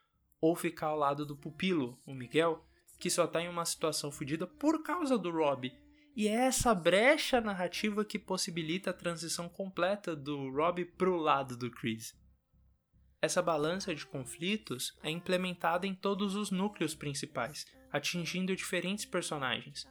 ou 0.40 0.54
ficar 0.54 0.88
ao 0.88 0.98
lado 0.98 1.24
do 1.24 1.36
pupilo, 1.36 1.98
o 2.06 2.14
Miguel, 2.14 2.64
que 2.98 3.10
só 3.10 3.26
tá 3.26 3.40
em 3.40 3.48
uma 3.48 3.64
situação 3.64 4.12
fodida 4.12 4.46
por 4.46 4.82
causa 4.82 5.16
do 5.16 5.30
Rob. 5.30 5.72
E 6.14 6.28
é 6.28 6.32
essa 6.32 6.74
brecha 6.74 7.40
narrativa 7.40 8.04
que 8.04 8.18
possibilita 8.18 8.90
a 8.90 8.94
transição 8.94 9.48
completa 9.48 10.14
do 10.14 10.50
Rob 10.50 10.84
pro 10.84 11.16
lado 11.16 11.56
do 11.56 11.70
Chris. 11.70 12.14
Essa 13.20 13.40
balança 13.40 13.94
de 13.94 14.04
conflitos 14.04 14.98
é 15.02 15.10
implementada 15.10 15.86
em 15.86 15.94
todos 15.94 16.34
os 16.34 16.50
núcleos 16.50 16.94
principais, 16.94 17.64
atingindo 17.90 18.54
diferentes 18.54 19.06
personagens. 19.06 19.88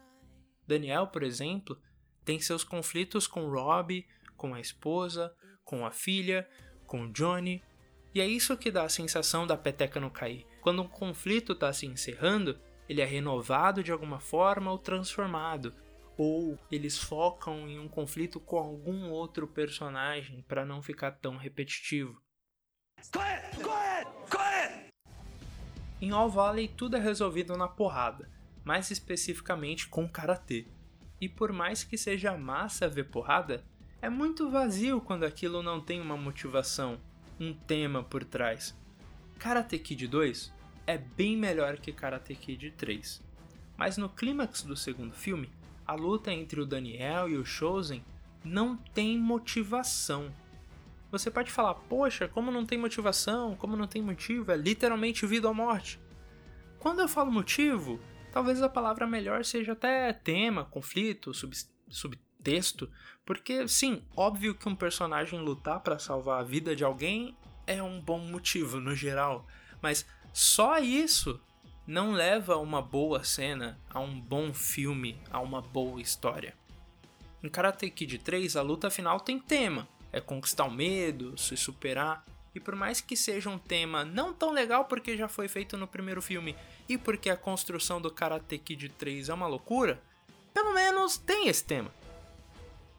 Daniel, 0.68 1.08
por 1.08 1.24
exemplo, 1.24 1.82
tem 2.24 2.40
seus 2.40 2.64
conflitos 2.64 3.26
com 3.26 3.50
Rob, 3.50 4.06
com 4.38 4.54
a 4.54 4.60
esposa, 4.60 5.34
com 5.64 5.86
a 5.86 5.92
filha, 5.92 6.48
com 6.86 7.12
Johnny, 7.12 7.64
e 8.14 8.20
é 8.22 8.28
isso 8.28 8.58
que 8.58 8.70
dá 8.70 8.84
a 8.84 8.90
sensação 8.90 9.48
da 9.48 9.58
peteca 9.58 10.00
não 10.00 10.10
cair. 10.10 10.46
Quando 10.62 10.82
um 10.82 10.88
conflito 10.88 11.54
está 11.54 11.72
se 11.72 11.88
encerrando, 11.88 12.60
ele 12.88 13.02
é 13.02 13.06
renovado 13.06 13.82
de 13.82 13.92
alguma 13.92 14.20
forma 14.20 14.70
ou 14.70 14.78
transformado. 14.78 15.74
Ou 16.18 16.58
eles 16.72 16.98
focam 16.98 17.68
em 17.68 17.80
um 17.80 17.88
conflito 17.88 18.40
com 18.40 18.58
algum 18.58 19.10
outro 19.10 19.48
personagem 19.48 20.42
para 20.48 20.66
não 20.66 20.82
ficar 20.82 21.12
tão 21.12 21.38
repetitivo. 21.38 22.22
Corre! 23.12 23.64
Corre! 23.64 24.06
Corre! 24.30 24.88
Em 26.02 26.12
All 26.12 26.30
Valley 26.30 26.68
tudo 26.68 26.98
é 26.98 27.00
resolvido 27.00 27.58
na 27.58 27.68
porrada, 27.68 28.30
mais 28.64 28.92
especificamente 28.92 29.88
com 29.88 30.08
karatê. 30.08 30.68
E 31.20 31.30
por 31.30 31.52
mais 31.52 31.84
que 31.84 31.98
seja 31.98 32.38
massa 32.38 32.90
ver 32.90 33.06
porrada, 33.06 33.64
é 34.02 34.10
muito 34.10 34.50
vazio 34.50 35.00
quando 35.00 35.24
aquilo 35.24 35.62
não 35.62 35.80
tem 35.80 36.02
uma 36.02 36.18
motivação, 36.18 37.00
um 37.40 37.54
tema 37.54 38.04
por 38.04 38.24
trás. 38.24 38.76
Karate 39.38 39.78
Kid 39.78 40.08
2 40.08 40.52
é 40.88 40.98
bem 40.98 41.38
melhor 41.38 41.78
que 41.78 41.94
Karate 41.94 42.36
Kid 42.36 42.72
3. 42.72 43.24
Mas 43.78 43.98
no 43.98 44.10
clímax 44.10 44.64
do 44.64 44.76
segundo 44.76 45.14
filme, 45.14 45.52
a 45.92 45.94
luta 45.94 46.32
entre 46.32 46.62
o 46.62 46.66
Daniel 46.66 47.28
e 47.28 47.36
o 47.36 47.44
Shosen 47.44 48.02
não 48.46 48.78
tem 48.78 49.20
motivação. 49.20 50.34
Você 51.12 51.30
pode 51.30 51.52
falar, 51.52 51.74
poxa, 51.74 52.30
como 52.30 52.50
não 52.50 52.66
tem 52.66 52.78
motivação, 52.78 53.58
como 53.58 53.76
não 53.76 53.86
tem 53.86 54.02
motivo, 54.02 54.54
é 54.54 54.56
literalmente 54.56 55.26
vida 55.26 55.50
ou 55.50 55.54
morte. 55.54 56.00
Quando 56.80 57.02
eu 57.02 57.10
falo 57.10 57.30
motivo, 57.30 58.00
talvez 58.32 58.62
a 58.62 58.70
palavra 58.70 59.06
melhor 59.06 59.44
seja 59.44 59.74
até 59.74 60.14
tema, 60.14 60.64
conflito, 60.64 61.34
sub 61.34 61.54
subtexto, 61.90 62.90
porque 63.26 63.68
sim, 63.68 64.02
óbvio 64.16 64.56
que 64.56 64.70
um 64.70 64.76
personagem 64.76 65.42
lutar 65.42 65.82
para 65.82 66.00
salvar 66.00 66.40
a 66.40 66.46
vida 66.46 66.74
de 66.74 66.86
alguém 66.86 67.36
é 67.68 67.84
um 67.84 68.00
bom 68.00 68.18
motivo 68.18 68.80
no 68.80 68.96
geral, 68.96 69.46
mas 69.82 70.06
só 70.32 70.80
isso 70.80 71.38
não 71.86 72.12
leva 72.12 72.58
uma 72.58 72.82
boa 72.82 73.24
cena, 73.24 73.80
a 73.90 74.00
um 74.00 74.20
bom 74.20 74.54
filme, 74.54 75.18
a 75.32 75.40
uma 75.40 75.62
boa 75.62 76.02
história. 76.02 76.54
Em 77.44 77.50
Karate 77.50 77.90
Kid 77.90 78.20
3, 78.20 78.56
a 78.56 78.62
luta 78.62 78.90
final 78.92 79.20
tem 79.20 79.40
tema, 79.40 79.88
é 80.12 80.22
conquistar 80.22 80.66
o 80.66 80.72
medo, 80.72 81.38
se 81.38 81.58
superar. 81.58 82.24
E 82.54 82.60
por 82.60 82.76
mais 82.76 83.00
que 83.00 83.16
seja 83.16 83.50
um 83.50 83.58
tema 83.58 84.04
não 84.04 84.34
tão 84.34 84.52
legal 84.52 84.86
porque 84.86 85.18
já 85.18 85.28
foi 85.28 85.48
feito 85.48 85.78
no 85.78 85.88
primeiro 85.88 86.22
filme 86.22 86.56
e 86.88 86.98
porque 86.98 87.30
a 87.30 87.38
construção 87.38 88.02
do 88.02 88.12
Karate 88.12 88.58
Kid 88.58 88.90
3 88.90 89.30
é 89.30 89.34
uma 89.34 89.48
loucura, 89.48 90.02
pelo 90.54 90.74
menos 90.74 91.18
tem 91.18 91.48
esse 91.48 91.64
tema. 91.64 91.92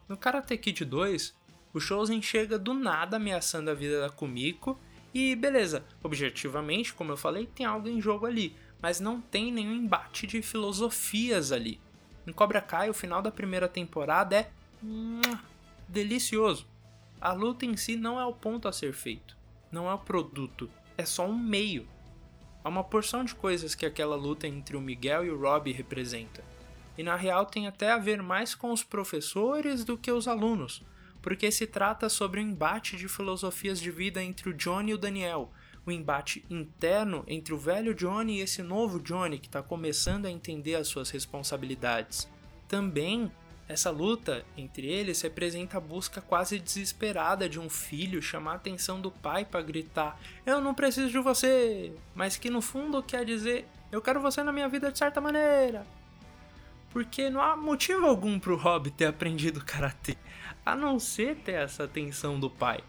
No 0.08 0.16
Karate 0.16 0.56
Kid 0.56 0.84
2, 0.84 1.34
o 1.72 1.78
Shosen 1.80 2.20
chega 2.20 2.58
do 2.58 2.74
nada 2.74 3.16
ameaçando 3.18 3.70
a 3.70 3.74
vida 3.74 4.00
da 4.00 4.10
Kumiko 4.10 4.78
e 5.14 5.36
beleza, 5.36 5.84
objetivamente, 6.02 6.94
como 6.94 7.12
eu 7.12 7.16
falei, 7.16 7.46
tem 7.46 7.66
algo 7.66 7.88
em 7.88 8.00
jogo 8.00 8.24
ali, 8.24 8.56
mas 8.82 8.98
não 8.98 9.20
tem 9.20 9.52
nenhum 9.52 9.72
embate 9.72 10.26
de 10.26 10.42
filosofias 10.42 11.52
ali. 11.52 11.80
Em 12.26 12.32
Cobra 12.32 12.60
Kai, 12.60 12.90
o 12.90 12.94
final 12.94 13.22
da 13.22 13.30
primeira 13.30 13.68
temporada 13.68 14.36
é 14.36 14.50
delicioso. 15.88 16.66
A 17.20 17.32
luta 17.32 17.64
em 17.64 17.76
si 17.76 17.94
não 17.94 18.18
é 18.18 18.24
o 18.26 18.32
ponto 18.32 18.66
a 18.66 18.72
ser 18.72 18.92
feito, 18.92 19.36
não 19.70 19.88
é 19.88 19.94
o 19.94 19.98
produto, 19.98 20.68
é 20.98 21.04
só 21.04 21.24
um 21.24 21.38
meio. 21.38 21.86
Há 22.64 22.68
uma 22.68 22.82
porção 22.82 23.24
de 23.24 23.34
coisas 23.34 23.76
que 23.76 23.86
aquela 23.86 24.16
luta 24.16 24.48
entre 24.48 24.76
o 24.76 24.80
Miguel 24.80 25.24
e 25.24 25.30
o 25.30 25.40
Robbie 25.40 25.72
representa. 25.72 26.44
E 26.98 27.02
na 27.02 27.14
real 27.16 27.46
tem 27.46 27.68
até 27.68 27.90
a 27.90 27.98
ver 27.98 28.22
mais 28.22 28.54
com 28.54 28.72
os 28.72 28.82
professores 28.82 29.84
do 29.84 29.96
que 29.96 30.10
os 30.10 30.26
alunos, 30.26 30.82
porque 31.20 31.50
se 31.50 31.66
trata 31.66 32.08
sobre 32.08 32.40
um 32.40 32.44
embate 32.50 32.96
de 32.96 33.08
filosofias 33.08 33.80
de 33.80 33.90
vida 33.90 34.22
entre 34.22 34.50
o 34.50 34.54
Johnny 34.54 34.90
e 34.90 34.94
o 34.94 34.98
Daniel, 34.98 35.52
o 35.84 35.90
embate 35.90 36.44
interno 36.48 37.24
entre 37.26 37.52
o 37.52 37.58
velho 37.58 37.94
Johnny 37.94 38.38
e 38.38 38.40
esse 38.40 38.62
novo 38.62 39.00
Johnny 39.00 39.38
que 39.38 39.46
está 39.46 39.62
começando 39.62 40.26
a 40.26 40.30
entender 40.30 40.76
as 40.76 40.88
suas 40.88 41.10
responsabilidades. 41.10 42.28
Também 42.68 43.30
essa 43.68 43.90
luta 43.90 44.44
entre 44.56 44.86
eles 44.86 45.22
representa 45.22 45.78
a 45.78 45.80
busca 45.80 46.20
quase 46.20 46.58
desesperada 46.58 47.48
de 47.48 47.58
um 47.58 47.70
filho 47.70 48.20
chamar 48.20 48.52
a 48.52 48.56
atenção 48.56 49.00
do 49.00 49.10
pai 49.10 49.44
para 49.44 49.62
gritar: 49.62 50.20
Eu 50.44 50.60
não 50.60 50.74
preciso 50.74 51.10
de 51.10 51.18
você! 51.18 51.92
Mas 52.14 52.36
que 52.36 52.50
no 52.50 52.60
fundo 52.60 53.02
quer 53.02 53.24
dizer: 53.24 53.66
Eu 53.90 54.02
quero 54.02 54.20
você 54.20 54.42
na 54.42 54.52
minha 54.52 54.68
vida 54.68 54.92
de 54.92 54.98
certa 54.98 55.20
maneira. 55.20 55.86
Porque 56.90 57.30
não 57.30 57.40
há 57.40 57.56
motivo 57.56 58.06
algum 58.06 58.38
pro 58.38 58.56
Rob 58.56 58.90
ter 58.90 59.06
aprendido 59.06 59.64
karatê 59.64 60.16
a 60.64 60.76
não 60.76 60.98
ser 60.98 61.36
ter 61.36 61.52
essa 61.52 61.84
atenção 61.84 62.38
do 62.38 62.50
pai. 62.50 62.80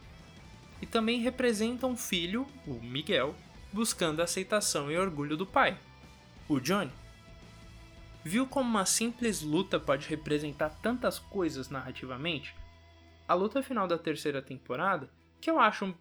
E 0.84 0.86
também 0.86 1.22
representa 1.22 1.88
um 1.88 1.96
filho, 1.96 2.46
o 2.68 2.74
Miguel, 2.74 3.34
buscando 3.72 4.20
a 4.20 4.26
aceitação 4.26 4.92
e 4.92 4.98
orgulho 4.98 5.38
do 5.38 5.46
pai, 5.46 5.78
o 6.46 6.60
Johnny. 6.60 6.92
Viu 8.22 8.46
como 8.46 8.70
uma 8.70 8.86
simples 8.86 9.42
luta 9.42 9.80
pode 9.80 10.10
representar 10.10 10.72
tantas 10.82 11.18
coisas 11.18 11.70
narrativamente? 11.70 12.54
A 13.26 13.34
luta 13.34 13.64
final 13.64 13.88
da 13.88 13.98
terceira 13.98 14.42
temporada, 14.42 15.10
que 15.40 15.50
eu 15.50 15.58
acho 15.58 15.86
um, 15.86 15.94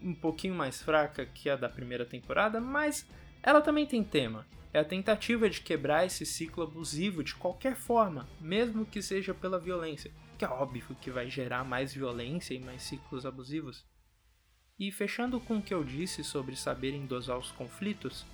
um 0.00 0.14
pouquinho 0.14 0.54
mais 0.54 0.80
fraca 0.80 1.26
que 1.26 1.50
a 1.50 1.56
da 1.56 1.68
primeira 1.68 2.06
temporada, 2.06 2.58
mas 2.58 3.06
ela 3.42 3.60
também 3.60 3.84
tem 3.84 4.02
tema. 4.02 4.46
É 4.72 4.78
a 4.78 4.84
tentativa 4.84 5.50
de 5.50 5.60
quebrar 5.60 6.06
esse 6.06 6.24
ciclo 6.24 6.64
abusivo 6.64 7.22
de 7.22 7.34
qualquer 7.34 7.76
forma, 7.76 8.26
mesmo 8.40 8.86
que 8.86 9.02
seja 9.02 9.34
pela 9.34 9.58
violência 9.58 10.10
que 10.42 10.46
é 10.46 10.48
óbvio 10.48 10.96
que 11.00 11.08
vai 11.08 11.30
gerar 11.30 11.62
mais 11.62 11.94
violência 11.94 12.52
e 12.52 12.58
mais 12.58 12.82
ciclos 12.82 13.24
abusivos. 13.24 13.84
E 14.78 14.90
fechando 14.90 15.38
com 15.40 15.58
o 15.58 15.62
que 15.62 15.74
eu 15.74 15.84
disse 15.84 16.24
sobre 16.24 16.56
saberem 16.56 17.06
dosar 17.06 17.38
os 17.38 17.50
conflitos, 17.50 18.24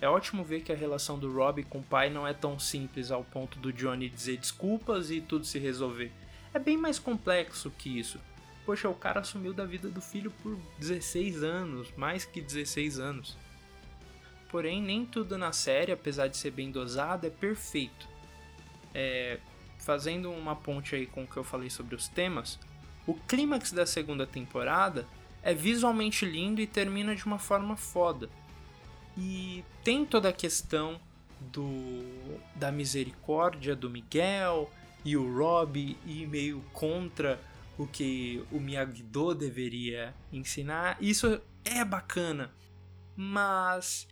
é 0.00 0.08
ótimo 0.08 0.44
ver 0.44 0.62
que 0.62 0.72
a 0.72 0.76
relação 0.76 1.18
do 1.18 1.32
Rob 1.32 1.62
com 1.64 1.78
o 1.78 1.82
pai 1.82 2.08
não 2.08 2.26
é 2.26 2.32
tão 2.32 2.58
simples 2.58 3.10
ao 3.10 3.22
ponto 3.22 3.58
do 3.58 3.72
Johnny 3.72 4.08
dizer 4.08 4.38
desculpas 4.38 5.10
e 5.10 5.20
tudo 5.20 5.44
se 5.44 5.58
resolver. 5.58 6.10
É 6.54 6.58
bem 6.58 6.76
mais 6.76 6.98
complexo 6.98 7.70
que 7.70 7.98
isso. 7.98 8.18
Poxa, 8.64 8.88
o 8.88 8.94
cara 8.94 9.20
assumiu 9.20 9.52
da 9.52 9.64
vida 9.64 9.88
do 9.88 10.00
filho 10.00 10.30
por 10.42 10.58
16 10.78 11.42
anos, 11.42 11.92
mais 11.96 12.24
que 12.24 12.40
16 12.40 12.98
anos. 12.98 13.36
Porém, 14.48 14.82
nem 14.82 15.04
tudo 15.04 15.36
na 15.36 15.52
série, 15.52 15.92
apesar 15.92 16.28
de 16.28 16.36
ser 16.36 16.50
bem 16.50 16.70
dosado, 16.70 17.26
é 17.26 17.30
perfeito. 17.30 18.08
É, 18.94 19.38
fazendo 19.78 20.30
uma 20.30 20.56
ponte 20.56 20.94
aí 20.94 21.06
com 21.06 21.24
o 21.24 21.26
que 21.26 21.36
eu 21.36 21.44
falei 21.44 21.70
sobre 21.70 21.94
os 21.94 22.08
temas, 22.08 22.58
o 23.06 23.14
clímax 23.14 23.72
da 23.72 23.86
segunda 23.86 24.26
temporada 24.26 25.06
é 25.42 25.54
visualmente 25.54 26.24
lindo 26.24 26.60
e 26.60 26.66
termina 26.66 27.14
de 27.14 27.24
uma 27.24 27.38
forma 27.38 27.76
foda. 27.76 28.28
E 29.16 29.64
tem 29.82 30.04
toda 30.04 30.28
a 30.28 30.32
questão 30.32 31.00
do 31.40 32.38
da 32.54 32.70
misericórdia 32.70 33.74
do 33.74 33.88
Miguel 33.88 34.70
e 35.04 35.16
o 35.16 35.38
Rob 35.38 35.96
e 36.06 36.26
meio 36.26 36.62
contra 36.72 37.40
o 37.78 37.86
que 37.86 38.44
o 38.52 38.60
Miyagi-Do 38.60 39.34
deveria 39.34 40.14
ensinar. 40.32 40.98
Isso 41.00 41.40
é 41.64 41.84
bacana. 41.84 42.52
Mas 43.16 44.06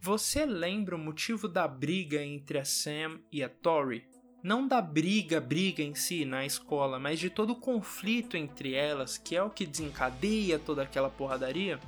você 0.00 0.44
lembra 0.44 0.94
o 0.94 0.98
motivo 0.98 1.48
da 1.48 1.66
briga 1.66 2.22
entre 2.22 2.58
a 2.58 2.64
Sam 2.64 3.20
e 3.32 3.42
a 3.42 3.48
Tori? 3.48 4.06
Não 4.42 4.68
da 4.68 4.80
briga, 4.80 5.40
briga 5.40 5.82
em 5.82 5.94
si 5.94 6.24
na 6.24 6.46
escola, 6.46 6.98
mas 6.98 7.18
de 7.18 7.28
todo 7.28 7.50
o 7.50 7.56
conflito 7.56 8.36
entre 8.36 8.72
elas, 8.72 9.18
que 9.18 9.34
é 9.34 9.42
o 9.42 9.50
que 9.50 9.66
desencadeia 9.66 10.58
toda 10.58 10.82
aquela 10.82 11.10
porradaria, 11.10 11.80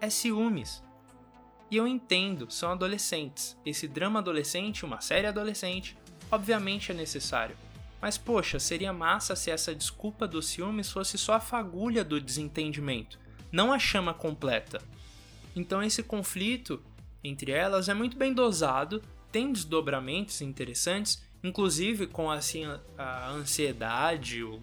é 0.00 0.10
ciúmes. 0.10 0.82
E 1.70 1.76
eu 1.76 1.86
entendo, 1.86 2.50
são 2.50 2.72
adolescentes. 2.72 3.56
Esse 3.64 3.88
drama 3.88 4.20
adolescente, 4.20 4.84
uma 4.84 5.00
série 5.00 5.26
adolescente, 5.26 5.96
obviamente 6.30 6.92
é 6.92 6.94
necessário. 6.94 7.56
Mas 8.00 8.16
poxa, 8.16 8.60
seria 8.60 8.92
massa 8.92 9.34
se 9.34 9.50
essa 9.50 9.74
desculpa 9.74 10.26
dos 10.26 10.46
ciúmes 10.46 10.90
fosse 10.90 11.18
só 11.18 11.34
a 11.34 11.40
fagulha 11.40 12.04
do 12.04 12.20
desentendimento, 12.20 13.18
não 13.50 13.72
a 13.72 13.78
chama 13.78 14.14
completa. 14.14 14.80
Então 15.56 15.82
esse 15.82 16.02
conflito 16.02 16.82
entre 17.24 17.50
elas 17.50 17.88
é 17.88 17.94
muito 17.94 18.16
bem 18.16 18.32
dosado 18.32 19.02
tem 19.30 19.52
desdobramentos 19.52 20.40
interessantes, 20.40 21.22
inclusive 21.42 22.06
com 22.06 22.30
assim, 22.30 22.64
a 22.96 23.30
ansiedade, 23.30 24.42
o, 24.42 24.60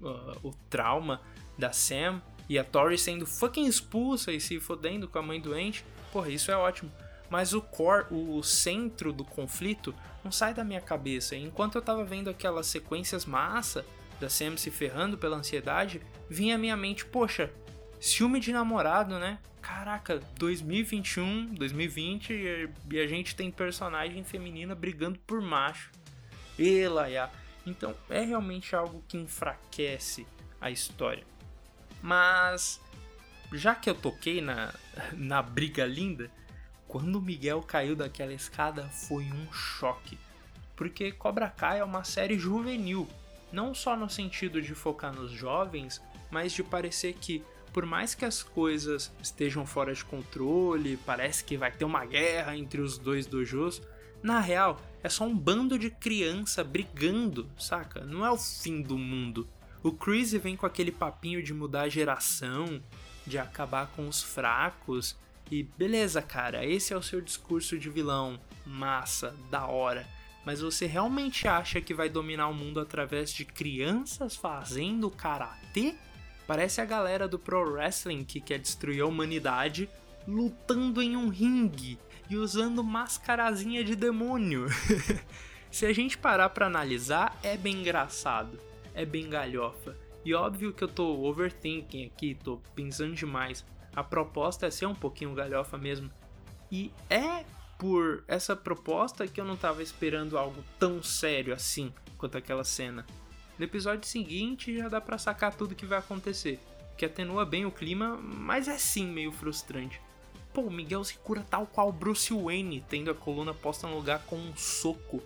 o, 0.00 0.48
o 0.48 0.54
trauma 0.68 1.20
da 1.58 1.72
Sam 1.72 2.20
e 2.48 2.58
a 2.58 2.64
Tori 2.64 2.98
sendo 2.98 3.26
fucking 3.26 3.66
expulsa 3.66 4.32
e 4.32 4.40
se 4.40 4.58
fodendo 4.60 5.08
com 5.08 5.18
a 5.18 5.22
mãe 5.22 5.40
doente. 5.40 5.84
Porra, 6.12 6.28
isso 6.28 6.50
é 6.50 6.56
ótimo. 6.56 6.90
Mas 7.30 7.54
o 7.54 7.62
core, 7.62 8.06
o 8.10 8.42
centro 8.42 9.12
do 9.12 9.24
conflito 9.24 9.94
não 10.22 10.30
sai 10.30 10.52
da 10.52 10.62
minha 10.62 10.80
cabeça. 10.80 11.34
Enquanto 11.34 11.76
eu 11.76 11.82
tava 11.82 12.04
vendo 12.04 12.28
aquelas 12.28 12.66
sequências 12.66 13.24
massa 13.24 13.86
da 14.20 14.28
Sam 14.28 14.56
se 14.56 14.70
ferrando 14.70 15.16
pela 15.16 15.36
ansiedade, 15.36 16.02
vinha 16.28 16.56
à 16.56 16.58
minha 16.58 16.76
mente, 16.76 17.06
poxa, 17.06 17.50
ciúme 17.98 18.38
de 18.38 18.52
namorado, 18.52 19.18
né? 19.18 19.38
Caraca, 19.62 20.20
2021, 20.38 21.54
2020 21.54 22.68
e 22.90 23.00
a 23.00 23.06
gente 23.06 23.34
tem 23.36 23.50
personagem 23.50 24.24
feminina 24.24 24.74
brigando 24.74 25.18
por 25.20 25.40
macho. 25.40 25.90
E 26.58 26.86
Laia. 26.88 27.30
Então 27.64 27.94
é 28.10 28.22
realmente 28.22 28.74
algo 28.74 29.02
que 29.08 29.16
enfraquece 29.16 30.26
a 30.60 30.70
história. 30.70 31.24
Mas 32.02 32.80
já 33.52 33.74
que 33.74 33.88
eu 33.88 33.94
toquei 33.94 34.40
na, 34.40 34.74
na 35.14 35.40
briga 35.40 35.86
linda, 35.86 36.30
quando 36.88 37.16
o 37.16 37.22
Miguel 37.22 37.62
caiu 37.62 37.94
daquela 37.94 38.34
escada 38.34 38.88
foi 38.88 39.24
um 39.24 39.52
choque. 39.52 40.18
Porque 40.74 41.12
Cobra 41.12 41.48
Kai 41.48 41.78
é 41.78 41.84
uma 41.84 42.02
série 42.02 42.38
juvenil, 42.38 43.08
não 43.52 43.74
só 43.74 43.96
no 43.96 44.10
sentido 44.10 44.60
de 44.60 44.74
focar 44.74 45.14
nos 45.14 45.30
jovens, 45.30 46.02
mas 46.30 46.52
de 46.52 46.64
parecer 46.64 47.14
que 47.14 47.44
por 47.72 47.86
mais 47.86 48.14
que 48.14 48.24
as 48.24 48.42
coisas 48.42 49.12
estejam 49.22 49.64
fora 49.64 49.94
de 49.94 50.04
controle, 50.04 50.98
parece 51.06 51.42
que 51.42 51.56
vai 51.56 51.72
ter 51.72 51.84
uma 51.84 52.04
guerra 52.04 52.56
entre 52.56 52.80
os 52.80 52.98
dois 52.98 53.26
dojos, 53.26 53.80
na 54.22 54.40
real 54.40 54.80
é 55.02 55.08
só 55.08 55.24
um 55.24 55.36
bando 55.36 55.78
de 55.78 55.90
criança 55.90 56.62
brigando, 56.62 57.50
saca? 57.58 58.04
Não 58.04 58.24
é 58.24 58.30
o 58.30 58.38
fim 58.38 58.80
do 58.80 58.96
mundo. 58.96 59.48
O 59.82 59.90
Chris 59.90 60.32
vem 60.32 60.56
com 60.56 60.64
aquele 60.64 60.92
papinho 60.92 61.42
de 61.42 61.52
mudar 61.52 61.82
a 61.82 61.88
geração, 61.88 62.80
de 63.26 63.36
acabar 63.36 63.88
com 63.88 64.06
os 64.06 64.22
fracos, 64.22 65.16
e 65.50 65.64
beleza, 65.64 66.22
cara, 66.22 66.64
esse 66.64 66.92
é 66.92 66.96
o 66.96 67.02
seu 67.02 67.20
discurso 67.20 67.76
de 67.76 67.90
vilão, 67.90 68.38
massa, 68.64 69.34
da 69.50 69.66
hora. 69.66 70.06
Mas 70.44 70.60
você 70.60 70.86
realmente 70.86 71.46
acha 71.48 71.80
que 71.80 71.92
vai 71.92 72.08
dominar 72.08 72.48
o 72.48 72.54
mundo 72.54 72.80
através 72.80 73.32
de 73.32 73.44
crianças 73.44 74.36
fazendo 74.36 75.10
karatê? 75.10 75.94
Parece 76.46 76.80
a 76.80 76.84
galera 76.84 77.28
do 77.28 77.38
pro 77.38 77.72
wrestling 77.72 78.24
que 78.24 78.40
quer 78.40 78.58
destruir 78.58 79.02
a 79.02 79.06
humanidade 79.06 79.88
lutando 80.26 81.02
em 81.02 81.16
um 81.16 81.28
ringue 81.28 81.98
e 82.28 82.36
usando 82.36 82.82
mascarazinha 82.82 83.84
de 83.84 83.96
demônio. 83.96 84.66
Se 85.70 85.86
a 85.86 85.92
gente 85.92 86.18
parar 86.18 86.50
para 86.50 86.66
analisar, 86.66 87.38
é 87.42 87.56
bem 87.56 87.80
engraçado, 87.80 88.58
é 88.94 89.04
bem 89.04 89.28
galhofa. 89.28 89.96
E 90.24 90.34
óbvio 90.34 90.72
que 90.72 90.84
eu 90.84 90.88
tô 90.88 91.24
overthinking 91.24 92.06
aqui, 92.06 92.34
tô 92.34 92.60
pensando 92.74 93.14
demais. 93.14 93.64
A 93.94 94.04
proposta 94.04 94.66
é 94.66 94.70
ser 94.70 94.86
um 94.86 94.94
pouquinho 94.94 95.34
galhofa 95.34 95.76
mesmo. 95.76 96.10
E 96.70 96.92
é 97.10 97.44
por 97.78 98.22
essa 98.28 98.54
proposta 98.54 99.26
que 99.26 99.40
eu 99.40 99.44
não 99.44 99.56
tava 99.56 99.82
esperando 99.82 100.38
algo 100.38 100.62
tão 100.78 101.02
sério 101.02 101.52
assim 101.52 101.92
quanto 102.16 102.38
aquela 102.38 102.64
cena. 102.64 103.04
No 103.62 103.66
episódio 103.66 104.08
seguinte 104.08 104.76
já 104.76 104.88
dá 104.88 105.00
para 105.00 105.16
sacar 105.16 105.54
tudo 105.54 105.76
que 105.76 105.86
vai 105.86 106.00
acontecer, 106.00 106.58
que 106.98 107.04
atenua 107.04 107.46
bem 107.46 107.64
o 107.64 107.70
clima, 107.70 108.16
mas 108.16 108.66
é 108.66 108.76
sim 108.76 109.06
meio 109.06 109.30
frustrante. 109.30 110.00
Pô, 110.52 110.62
o 110.62 110.70
Miguel 110.70 111.04
se 111.04 111.14
cura 111.18 111.46
tal 111.48 111.64
qual 111.64 111.92
Bruce 111.92 112.34
Wayne, 112.34 112.84
tendo 112.88 113.08
a 113.08 113.14
coluna 113.14 113.54
posta 113.54 113.86
no 113.86 113.94
lugar 113.94 114.24
com 114.26 114.34
um 114.34 114.56
soco. 114.56 115.22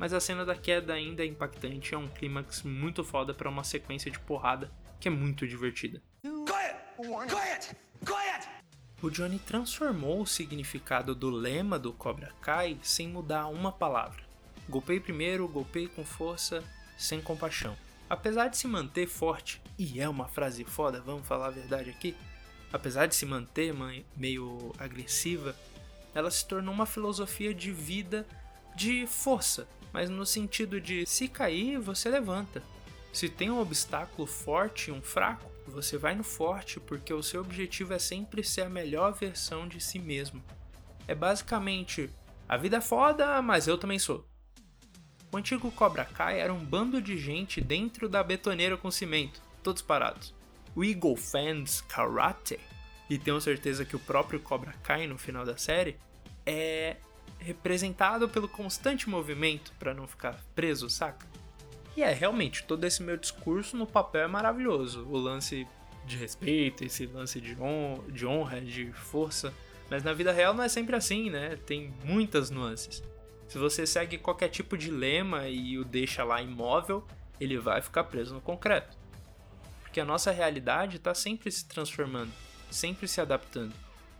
Mas 0.00 0.12
a 0.12 0.18
cena 0.18 0.44
da 0.44 0.56
queda 0.56 0.94
ainda 0.94 1.22
é 1.22 1.26
impactante, 1.26 1.94
é 1.94 1.96
um 1.96 2.08
clímax 2.08 2.64
muito 2.64 3.04
foda 3.04 3.32
para 3.32 3.48
uma 3.48 3.62
sequência 3.62 4.10
de 4.10 4.18
porrada 4.18 4.68
que 4.98 5.06
é 5.06 5.10
muito 5.12 5.46
divertida. 5.46 6.02
Quiet! 6.24 7.76
Quiet! 8.04 8.48
O 9.00 9.10
Johnny 9.10 9.38
transformou 9.38 10.22
o 10.22 10.26
significado 10.26 11.14
do 11.14 11.30
lema 11.30 11.78
do 11.78 11.92
Cobra 11.92 12.32
Kai 12.40 12.80
sem 12.82 13.06
mudar 13.06 13.46
uma 13.46 13.70
palavra. 13.70 14.24
Golpei 14.68 14.98
primeiro, 14.98 15.46
golpei 15.46 15.86
com 15.86 16.04
força, 16.04 16.64
sem 17.00 17.20
compaixão. 17.20 17.76
Apesar 18.08 18.48
de 18.48 18.56
se 18.56 18.66
manter 18.66 19.06
forte, 19.06 19.62
e 19.78 20.00
é 20.00 20.08
uma 20.08 20.28
frase 20.28 20.64
foda, 20.64 21.00
vamos 21.00 21.26
falar 21.26 21.46
a 21.46 21.50
verdade 21.50 21.90
aqui, 21.90 22.14
apesar 22.72 23.06
de 23.06 23.14
se 23.14 23.24
manter 23.24 23.74
meio 24.16 24.72
agressiva, 24.78 25.56
ela 26.14 26.30
se 26.30 26.46
tornou 26.46 26.74
uma 26.74 26.86
filosofia 26.86 27.54
de 27.54 27.70
vida 27.72 28.26
de 28.74 29.06
força, 29.06 29.66
mas 29.92 30.10
no 30.10 30.26
sentido 30.26 30.80
de 30.80 31.06
se 31.06 31.28
cair, 31.28 31.78
você 31.78 32.08
levanta. 32.08 32.62
Se 33.12 33.28
tem 33.28 33.50
um 33.50 33.60
obstáculo 33.60 34.26
forte 34.26 34.90
e 34.90 34.92
um 34.92 35.02
fraco, 35.02 35.50
você 35.66 35.96
vai 35.96 36.14
no 36.14 36.24
forte 36.24 36.78
porque 36.78 37.12
o 37.12 37.22
seu 37.22 37.40
objetivo 37.40 37.94
é 37.94 37.98
sempre 37.98 38.44
ser 38.44 38.62
a 38.62 38.68
melhor 38.68 39.12
versão 39.12 39.66
de 39.66 39.80
si 39.80 39.98
mesmo. 39.98 40.42
É 41.08 41.14
basicamente: 41.14 42.10
a 42.48 42.56
vida 42.56 42.76
é 42.76 42.80
foda, 42.80 43.40
mas 43.42 43.66
eu 43.66 43.78
também 43.78 43.98
sou. 43.98 44.29
O 45.32 45.36
antigo 45.36 45.70
Cobra 45.70 46.04
Kai 46.04 46.40
era 46.40 46.52
um 46.52 46.64
bando 46.64 47.00
de 47.00 47.16
gente 47.16 47.60
dentro 47.60 48.08
da 48.08 48.22
betoneira 48.22 48.76
com 48.76 48.90
cimento, 48.90 49.40
todos 49.62 49.80
parados. 49.80 50.34
O 50.74 50.84
Eagle 50.84 51.16
Fans 51.16 51.80
Karate, 51.82 52.58
e 53.08 53.16
tenho 53.16 53.40
certeza 53.40 53.84
que 53.84 53.94
o 53.94 54.00
próprio 54.00 54.40
Cobra 54.40 54.74
Kai 54.82 55.06
no 55.06 55.16
final 55.16 55.44
da 55.44 55.56
série, 55.56 55.96
é 56.44 56.96
representado 57.38 58.28
pelo 58.28 58.48
constante 58.48 59.08
movimento 59.08 59.72
para 59.78 59.94
não 59.94 60.06
ficar 60.06 60.40
preso, 60.54 60.90
saca? 60.90 61.26
E 61.96 62.02
é, 62.02 62.12
realmente, 62.12 62.64
todo 62.64 62.84
esse 62.84 63.02
meu 63.02 63.16
discurso 63.16 63.76
no 63.76 63.86
papel 63.86 64.22
é 64.22 64.28
maravilhoso. 64.28 65.06
O 65.08 65.16
lance 65.16 65.66
de 66.06 66.16
respeito, 66.16 66.84
esse 66.84 67.06
lance 67.06 67.40
de, 67.40 67.56
de 68.12 68.26
honra, 68.26 68.60
de 68.60 68.92
força. 68.92 69.52
Mas 69.88 70.02
na 70.02 70.12
vida 70.12 70.32
real 70.32 70.54
não 70.54 70.64
é 70.64 70.68
sempre 70.68 70.96
assim, 70.96 71.30
né? 71.30 71.56
Tem 71.66 71.92
muitas 72.04 72.50
nuances. 72.50 73.02
Se 73.50 73.58
você 73.58 73.84
segue 73.84 74.16
qualquer 74.16 74.48
tipo 74.48 74.78
de 74.78 74.92
lema 74.92 75.48
e 75.48 75.76
o 75.76 75.84
deixa 75.84 76.22
lá 76.22 76.40
imóvel, 76.40 77.04
ele 77.40 77.58
vai 77.58 77.82
ficar 77.82 78.04
preso 78.04 78.32
no 78.32 78.40
concreto. 78.40 78.96
Porque 79.80 79.98
a 79.98 80.04
nossa 80.04 80.30
realidade 80.30 80.98
está 80.98 81.12
sempre 81.16 81.50
se 81.50 81.66
transformando, 81.66 82.30
sempre 82.70 83.08
se 83.08 83.20
adaptando. 83.20 83.74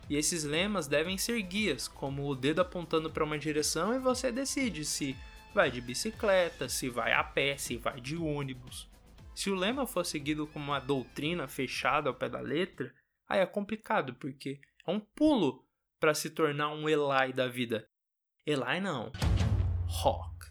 E 0.09 0.17
esses 0.17 0.43
lemas 0.43 0.85
devem 0.85 1.17
ser 1.17 1.41
guias, 1.43 1.87
como 1.87 2.27
o 2.27 2.35
dedo 2.35 2.59
apontando 2.59 3.09
para 3.09 3.23
uma 3.23 3.39
direção 3.39 3.95
e 3.95 3.99
você 3.99 4.33
decide 4.33 4.83
se 4.83 5.15
vai 5.55 5.71
de 5.71 5.79
bicicleta, 5.79 6.67
se 6.67 6.89
vai 6.89 7.13
a 7.13 7.23
pé, 7.23 7.55
se 7.55 7.77
vai 7.77 8.01
de 8.01 8.17
ônibus. 8.17 8.89
Se 9.33 9.49
o 9.49 9.55
lema 9.55 9.87
for 9.87 10.05
seguido 10.05 10.45
como 10.45 10.65
uma 10.65 10.79
doutrina 10.81 11.47
fechada 11.47 12.09
ao 12.09 12.15
pé 12.15 12.27
da 12.27 12.41
letra, 12.41 12.93
aí 13.29 13.39
é 13.39 13.45
complicado, 13.45 14.13
porque 14.15 14.59
é 14.85 14.91
um 14.91 14.99
pulo 14.99 15.65
para 16.01 16.13
se 16.13 16.29
tornar 16.31 16.73
um 16.73 16.89
Eli 16.89 17.31
da 17.31 17.47
vida. 17.47 17.87
Eli 18.43 18.79
não. 18.81 19.11
Hawk. 20.03 20.47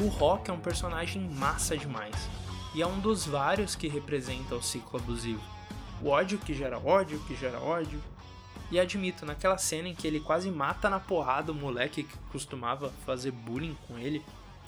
O 0.00 0.06
Rock 0.06 0.48
é 0.48 0.52
um 0.52 0.60
personagem 0.60 1.28
massa 1.28 1.76
demais, 1.76 2.14
e 2.72 2.80
é 2.80 2.86
um 2.86 3.00
dos 3.00 3.26
vários 3.26 3.74
que 3.74 3.88
representa 3.88 4.54
o 4.54 4.62
ciclo 4.62 5.00
abusivo. 5.00 5.42
O 6.00 6.08
ódio 6.08 6.38
que 6.38 6.54
gera 6.54 6.78
ódio, 6.78 7.18
que 7.26 7.34
gera 7.34 7.58
ódio. 7.58 8.00
E 8.70 8.78
admito, 8.78 9.26
naquela 9.26 9.58
cena 9.58 9.88
em 9.88 9.94
que 9.94 10.06
ele 10.06 10.20
quase 10.20 10.52
mata 10.52 10.88
na 10.88 11.00
porrada 11.00 11.50
o 11.50 11.54
moleque 11.54 12.04
que 12.04 12.18
costumava 12.30 12.90
fazer 13.04 13.32
bullying 13.32 13.76
com 13.88 13.98
ele, 13.98 14.24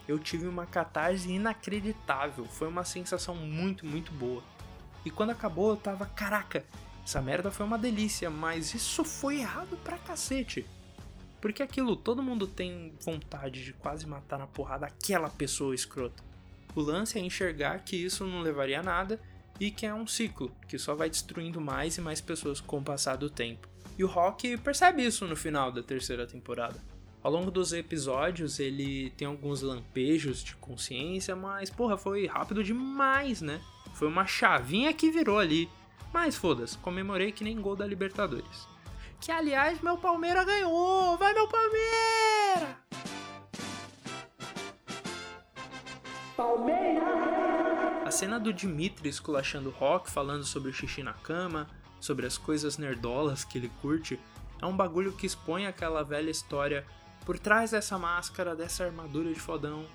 eu 0.07 0.19
tive 0.19 0.47
uma 0.47 0.67
catarse 0.67 1.31
inacreditável. 1.31 2.45
Foi 2.45 2.69
uma 2.69 2.85
sensação 2.85 3.35
muito, 3.35 3.87
muito 3.87 4.13
boa. 4.13 4.43
E 5.05 5.11
quando 5.11 5.31
acabou, 5.31 5.71
eu 5.71 5.77
tava, 5.77 6.07
caraca, 6.07 6.65
essa 7.05 7.21
merda 7.21 7.51
foi 7.51 7.67
uma 7.67 7.79
delícia, 7.79 8.31
mas 8.31 8.73
isso 8.75 9.05
foi 9.05 9.41
errado 9.41 9.77
pra 9.85 9.99
cacete. 9.99 10.67
Porque 11.41 11.63
aquilo, 11.63 11.95
todo 11.95 12.23
mundo 12.23 12.47
tem 12.47 12.95
vontade 13.01 13.63
de 13.63 13.75
quase 13.75 14.07
matar 14.07 14.39
na 14.39 14.47
porrada 14.47 14.87
aquela 14.87 15.29
pessoa 15.29 15.75
escrota. 15.75 16.23
O 16.75 16.81
lance 16.81 17.19
é 17.19 17.21
enxergar 17.21 17.81
que 17.81 17.97
isso 17.97 18.25
não 18.25 18.41
levaria 18.41 18.81
a 18.81 18.83
nada 18.83 19.21
e 19.61 19.71
que 19.71 19.87
é 19.87 19.95
um 19.95 20.07
ciclo, 20.07 20.51
que 20.67 20.79
só 20.79 20.95
vai 20.95 21.11
destruindo 21.11 21.61
mais 21.61 21.99
e 21.99 22.01
mais 22.01 22.21
pessoas 22.21 22.61
com 22.61 22.79
o 22.79 22.83
passar 22.83 23.17
do 23.17 23.29
tempo. 23.29 23.69
E 23.97 24.03
o 24.03 24.09
Rock 24.09 24.57
percebe 24.57 25.05
isso 25.05 25.27
no 25.27 25.37
final 25.37 25.71
da 25.71 25.83
terceira 25.83 26.27
temporada. 26.27 26.81
Ao 27.25 27.33
longo 27.33 27.51
dos 27.51 27.73
episódios, 27.73 28.61
ele 28.61 29.09
tem 29.17 29.27
alguns 29.27 29.63
lampejos 29.63 30.45
de 30.45 30.55
consciência, 30.57 31.35
mas 31.35 31.71
porra, 31.71 31.97
foi 31.97 32.27
rápido 32.27 32.63
demais, 32.63 33.41
né? 33.41 33.63
Foi 33.95 34.07
uma 34.07 34.27
chavinha 34.27 34.93
que 34.93 35.11
virou 35.11 35.39
ali. 35.39 35.67
Mas 36.13 36.37
foda-se, 36.37 36.77
comemorei 36.77 37.33
que 37.33 37.43
nem 37.43 37.59
gol 37.59 37.75
da 37.75 37.87
Libertadores. 37.87 38.69
Que 39.23 39.33
aliás, 39.33 39.81
meu 39.81 39.97
Palmeiras 39.97 40.45
ganhou! 40.45 41.17
Vai, 41.17 41.33
meu 41.33 41.49
Palmeiras! 41.49 42.77
Palmeiras! 46.37 47.05
A 48.05 48.11
cena 48.11 48.39
do 48.39 48.53
Dimitri 48.53 49.09
esculachando 49.09 49.71
Rock, 49.71 50.11
falando 50.11 50.45
sobre 50.45 50.69
o 50.69 50.75
xixi 50.75 51.03
na 51.03 51.15
cama, 51.15 51.69
sobre 51.99 52.27
as 52.27 52.37
coisas 52.37 52.77
nerdolas 52.77 53.45
que 53.45 53.57
ele 53.57 53.73
curte, 53.81 54.21
é 54.61 54.67
um 54.67 54.77
bagulho 54.77 55.15
que 55.15 55.25
expõe 55.25 55.67
aquela 55.67 56.05
velha 56.05 56.31
história 56.31 56.85
por 57.25 57.39
trás 57.39 57.71
dessa 57.71 57.99
máscara, 57.99 58.55
dessa 58.55 58.85
armadura 58.85 59.33
de 59.33 59.41
fodão, 59.41 59.87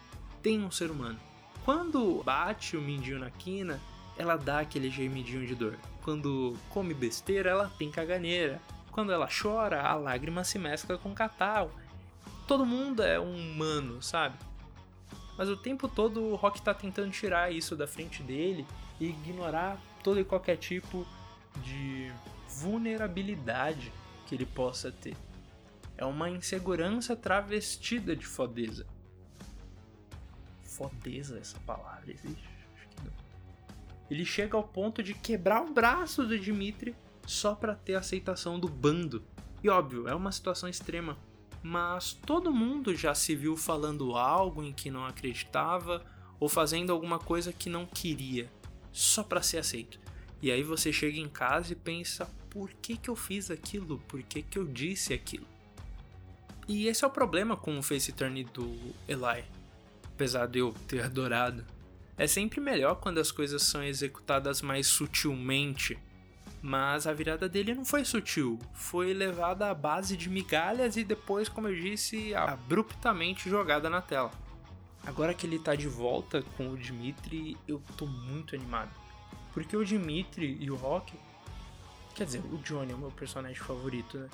tem 0.42 0.64
um 0.64 0.72
ser 0.72 0.90
humano. 0.90 1.20
Quando 1.64 2.24
bate 2.24 2.76
o 2.76 2.82
mindinho 2.82 3.20
na 3.20 3.30
quina, 3.30 3.80
ela 4.18 4.36
dá 4.36 4.60
aquele 4.60 4.90
gemidinho 4.90 5.46
de 5.46 5.56
dor. 5.56 5.78
Quando 6.04 6.58
come 6.70 6.94
besteira, 6.94 7.50
ela 7.50 7.72
tem 7.78 7.92
caganeira. 7.92 8.62
Quando 8.92 9.12
ela 9.12 9.30
chora, 9.30 9.82
a 9.82 9.94
lágrima 9.96 10.44
se 10.44 10.58
mescla 10.58 10.98
com 10.98 11.14
catarro. 11.14 11.72
Todo 12.48 12.66
mundo 12.66 13.04
é 13.04 13.20
um 13.20 13.36
humano, 13.36 14.02
sabe? 14.02 14.38
Mas 15.38 15.48
o 15.48 15.56
tempo 15.56 15.88
todo 15.88 16.22
o 16.22 16.36
Rock 16.36 16.62
tá 16.62 16.74
tentando 16.74 17.12
tirar 17.12 17.54
isso 17.54 17.76
da 17.76 17.88
frente 17.88 18.24
dele 18.24 18.66
e 19.00 19.10
ignorar 19.10 19.80
todo 20.04 20.20
e 20.20 20.26
qualquer 20.26 20.58
tipo 20.58 21.06
de 21.64 22.12
vulnerabilidade 22.50 23.92
que 24.26 24.36
ele 24.36 24.46
possa 24.46 24.92
ter. 24.92 25.16
É 26.00 26.06
uma 26.06 26.30
insegurança 26.30 27.14
travestida 27.14 28.16
de 28.16 28.26
fodeza. 28.26 28.88
Fodeza, 30.64 31.38
essa 31.38 31.60
palavra 31.60 32.10
existe? 32.10 32.48
Ele 34.10 34.24
chega 34.24 34.56
ao 34.56 34.64
ponto 34.64 35.04
de 35.04 35.14
quebrar 35.14 35.62
o 35.62 35.74
braço 35.74 36.26
do 36.26 36.40
Dimitri 36.40 36.96
só 37.28 37.54
para 37.54 37.76
ter 37.76 37.96
a 37.96 38.00
aceitação 38.00 38.58
do 38.58 38.70
bando. 38.70 39.26
E 39.62 39.68
óbvio, 39.68 40.08
é 40.08 40.16
uma 40.16 40.32
situação 40.32 40.70
extrema, 40.70 41.18
mas 41.62 42.14
todo 42.14 42.54
mundo 42.54 42.96
já 42.96 43.14
se 43.14 43.36
viu 43.36 43.58
falando 43.58 44.16
algo 44.16 44.64
em 44.64 44.72
que 44.72 44.90
não 44.90 45.06
acreditava 45.06 46.06
ou 46.40 46.48
fazendo 46.48 46.94
alguma 46.94 47.20
coisa 47.20 47.52
que 47.52 47.70
não 47.70 47.86
queria, 47.86 48.50
só 48.90 49.22
para 49.22 49.42
ser 49.42 49.58
aceito. 49.58 50.00
E 50.42 50.50
aí 50.50 50.64
você 50.64 50.94
chega 50.94 51.20
em 51.20 51.28
casa 51.28 51.74
e 51.74 51.76
pensa: 51.76 52.26
por 52.50 52.72
que, 52.72 52.96
que 52.96 53.10
eu 53.10 53.18
fiz 53.18 53.52
aquilo? 53.52 54.00
Por 54.08 54.24
que, 54.24 54.42
que 54.42 54.58
eu 54.58 54.66
disse 54.66 55.14
aquilo? 55.14 55.59
E 56.70 56.88
esse 56.88 57.04
é 57.04 57.08
o 57.08 57.10
problema 57.10 57.58
com 57.58 57.80
o 57.80 57.82
face 57.82 58.12
turn 58.12 58.44
do 58.44 58.78
Eli. 59.08 59.44
Apesar 60.06 60.46
de 60.46 60.60
eu 60.60 60.72
ter 60.88 61.02
adorado. 61.02 61.66
É 62.16 62.28
sempre 62.28 62.62
melhor 62.62 62.98
quando 62.98 63.18
as 63.18 63.32
coisas 63.32 63.64
são 63.64 63.84
executadas 63.84 64.62
mais 64.62 64.86
sutilmente. 64.86 65.98
Mas 66.62 67.08
a 67.08 67.14
virada 67.14 67.50
dele 67.50 67.74
não 67.74 67.84
foi 67.84 68.06
sutil, 68.06 68.60
foi 68.72 69.16
levada 69.16 69.68
à 69.68 69.74
base 69.74 70.16
de 70.16 70.30
migalhas 70.30 70.96
e 70.96 71.04
depois, 71.04 71.50
como 71.50 71.70
eu 71.70 71.76
disse, 71.76 72.36
abruptamente 72.36 73.50
jogada 73.50 73.90
na 73.90 74.02
tela. 74.02 74.32
Agora 75.08 75.34
que 75.34 75.48
ele 75.48 75.58
tá 75.58 75.74
de 75.74 75.88
volta 75.88 76.44
com 76.56 76.70
o 76.70 76.78
Dimitri, 76.78 77.58
eu 77.68 77.82
tô 77.98 78.06
muito 78.06 78.54
animado. 78.54 78.92
Porque 79.54 79.76
o 79.76 79.84
Dimitri 79.84 80.56
e 80.60 80.70
o 80.70 80.76
Rock. 80.76 81.14
Quer 82.14 82.26
dizer, 82.26 82.44
o 82.52 82.58
Johnny 82.58 82.92
é 82.92 82.96
o 82.96 83.00
meu 83.00 83.12
personagem 83.12 83.58
favorito, 83.58 84.20
né? 84.20 84.30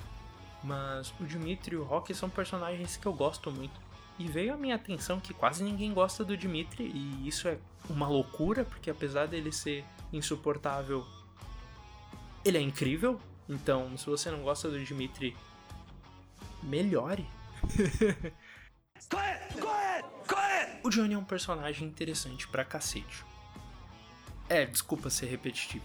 Mas 0.66 1.14
o 1.20 1.24
Dimitri 1.24 1.76
e 1.76 1.78
o 1.78 1.84
Rock 1.84 2.12
são 2.12 2.28
personagens 2.28 2.96
que 2.96 3.06
eu 3.06 3.12
gosto 3.12 3.52
muito. 3.52 3.80
E 4.18 4.26
veio 4.26 4.52
a 4.52 4.56
minha 4.56 4.74
atenção 4.74 5.20
que 5.20 5.32
quase 5.32 5.62
ninguém 5.62 5.94
gosta 5.94 6.24
do 6.24 6.36
Dimitri, 6.36 6.90
e 6.92 7.28
isso 7.28 7.46
é 7.46 7.56
uma 7.88 8.08
loucura, 8.08 8.64
porque 8.64 8.90
apesar 8.90 9.26
dele 9.26 9.52
ser 9.52 9.84
insuportável, 10.12 11.06
Ele 12.44 12.58
é 12.58 12.60
incrível, 12.60 13.20
então 13.48 13.96
se 13.96 14.06
você 14.06 14.28
não 14.30 14.42
gosta 14.42 14.68
do 14.68 14.82
Dimitri, 14.82 15.36
melhore. 16.64 17.26
corre, 19.08 19.60
corre, 19.60 20.02
corre! 20.26 20.80
O 20.82 20.90
Johnny 20.90 21.14
é 21.14 21.18
um 21.18 21.24
personagem 21.24 21.86
interessante 21.86 22.48
pra 22.48 22.64
cacete. 22.64 23.24
É, 24.48 24.64
desculpa 24.64 25.10
ser 25.10 25.26
repetitivo. 25.26 25.84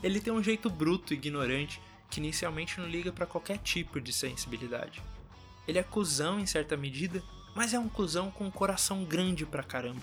Ele 0.00 0.20
tem 0.20 0.32
um 0.32 0.42
jeito 0.42 0.70
bruto 0.70 1.12
e 1.12 1.16
ignorante 1.16 1.80
que 2.12 2.20
inicialmente 2.20 2.78
não 2.78 2.86
liga 2.86 3.10
para 3.10 3.24
qualquer 3.24 3.56
tipo 3.56 3.98
de 3.98 4.12
sensibilidade. 4.12 5.02
Ele 5.66 5.78
é 5.78 5.82
cuzão 5.82 6.38
em 6.38 6.44
certa 6.44 6.76
medida, 6.76 7.22
mas 7.56 7.72
é 7.72 7.78
um 7.78 7.88
cuzão 7.88 8.30
com 8.30 8.44
um 8.44 8.50
coração 8.50 9.02
grande 9.02 9.46
pra 9.46 9.62
caramba. 9.62 10.02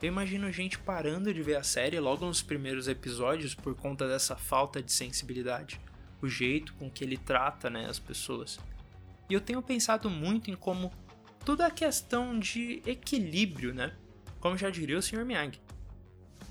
Eu 0.00 0.06
imagino 0.06 0.52
gente 0.52 0.78
parando 0.78 1.34
de 1.34 1.42
ver 1.42 1.56
a 1.56 1.64
série 1.64 1.98
logo 1.98 2.24
nos 2.24 2.42
primeiros 2.42 2.86
episódios 2.86 3.56
por 3.56 3.74
conta 3.74 4.06
dessa 4.06 4.36
falta 4.36 4.80
de 4.80 4.92
sensibilidade, 4.92 5.80
o 6.20 6.28
jeito 6.28 6.74
com 6.74 6.88
que 6.88 7.02
ele 7.02 7.16
trata 7.16 7.68
né, 7.68 7.86
as 7.86 7.98
pessoas. 7.98 8.60
E 9.28 9.34
eu 9.34 9.40
tenho 9.40 9.60
pensado 9.60 10.08
muito 10.08 10.48
em 10.48 10.54
como 10.54 10.92
tudo 11.44 11.64
é 11.64 11.70
questão 11.72 12.38
de 12.38 12.80
equilíbrio, 12.86 13.74
né? 13.74 13.96
Como 14.38 14.56
já 14.56 14.70
diria 14.70 14.96
o 14.96 15.02
Sr. 15.02 15.24
Miyagi. 15.24 15.60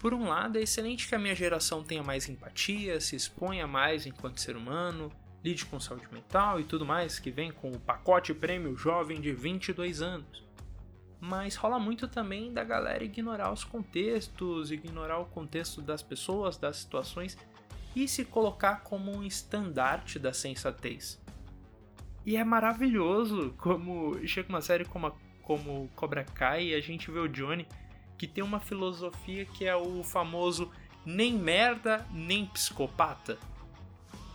Por 0.02 0.16
um 0.16 0.28
lado, 0.28 0.58
é 0.58 0.64
excelente 0.64 1.08
que 1.08 1.14
a 1.14 1.20
minha 1.20 1.36
geração 1.36 1.84
tenha 1.84 2.02
mais 2.02 2.28
empatia, 2.28 3.00
se 3.00 3.16
exponha 3.16 3.68
mais 3.68 4.08
enquanto 4.08 4.42
ser 4.42 4.56
humano, 4.58 5.12
lide 5.44 5.64
com 5.64 5.80
saúde 5.80 6.12
mental 6.12 6.60
e 6.60 6.64
tudo 6.64 6.84
mais 6.84 7.20
que 7.20 7.30
vem 7.30 7.52
com 7.52 7.70
o 7.70 7.80
pacote 7.80 8.34
prêmio 8.34 8.76
jovem 8.76 9.22
de 9.22 9.32
22 9.32 10.02
anos. 10.02 10.44
Mas 11.20 11.56
rola 11.56 11.78
muito 11.78 12.08
também 12.08 12.52
da 12.52 12.64
galera 12.64 13.04
ignorar 13.04 13.54
os 13.54 13.64
contextos, 13.64 14.72
ignorar 14.72 15.20
o 15.20 15.26
contexto 15.26 15.84
das 15.84 16.02
pessoas, 16.02 16.58
das 16.58 16.78
situações 16.78 17.38
e 17.96 18.08
se 18.08 18.26
colocar 18.26 18.82
como 18.82 19.16
um 19.16 19.24
estandarte 19.24 20.18
da 20.18 20.34
sensatez. 20.34 21.22
E 22.26 22.36
é 22.36 22.44
maravilhoso 22.44 23.54
como 23.56 24.20
chega 24.28 24.50
uma 24.50 24.62
série 24.62 24.84
como, 24.84 25.06
a, 25.06 25.14
como 25.44 25.92
Cobra 25.96 26.24
Kai 26.24 26.70
e 26.70 26.74
a 26.74 26.82
gente 26.82 27.12
vê 27.12 27.20
o 27.20 27.28
Johnny 27.28 27.68
que 28.22 28.28
tem 28.28 28.44
uma 28.44 28.60
filosofia 28.60 29.46
que 29.46 29.66
é 29.66 29.76
o 29.76 30.04
famoso 30.04 30.72
nem 31.04 31.34
merda 31.34 32.06
nem 32.12 32.46
psicopata 32.46 33.40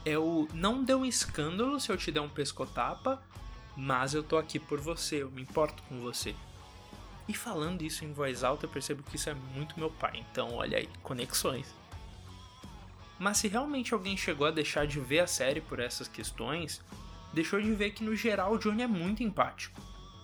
é 0.04 0.18
o 0.18 0.48
não 0.52 0.82
dê 0.82 0.92
um 0.92 1.04
escândalo 1.04 1.78
se 1.78 1.92
eu 1.92 1.96
te 1.96 2.10
der 2.10 2.20
um 2.20 2.28
pescotapa, 2.28 3.22
mas 3.76 4.12
eu 4.12 4.24
tô 4.24 4.38
aqui 4.38 4.58
por 4.58 4.80
você, 4.80 5.22
eu 5.22 5.30
me 5.30 5.42
importo 5.42 5.84
com 5.84 6.00
você. 6.00 6.34
E 7.28 7.34
falando 7.34 7.82
isso 7.82 8.04
em 8.04 8.12
voz 8.12 8.42
alta, 8.42 8.66
eu 8.66 8.70
percebo 8.70 9.04
que 9.04 9.14
isso 9.14 9.30
é 9.30 9.34
muito 9.54 9.78
meu 9.78 9.90
pai, 9.90 10.24
então 10.32 10.54
olha 10.54 10.78
aí, 10.78 10.88
conexões. 11.02 11.72
Mas 13.20 13.38
se 13.38 13.46
realmente 13.46 13.94
alguém 13.94 14.16
chegou 14.16 14.48
a 14.48 14.52
deixar 14.52 14.84
de 14.84 14.98
ver 14.98 15.20
a 15.20 15.26
série 15.28 15.60
por 15.60 15.78
essas 15.78 16.08
questões, 16.08 16.80
deixou 17.32 17.60
de 17.60 17.72
ver 17.72 17.92
que 17.92 18.02
no 18.02 18.16
geral 18.16 18.54
o 18.54 18.58
Johnny 18.58 18.82
é 18.82 18.88
muito 18.88 19.22
empático. 19.22 19.80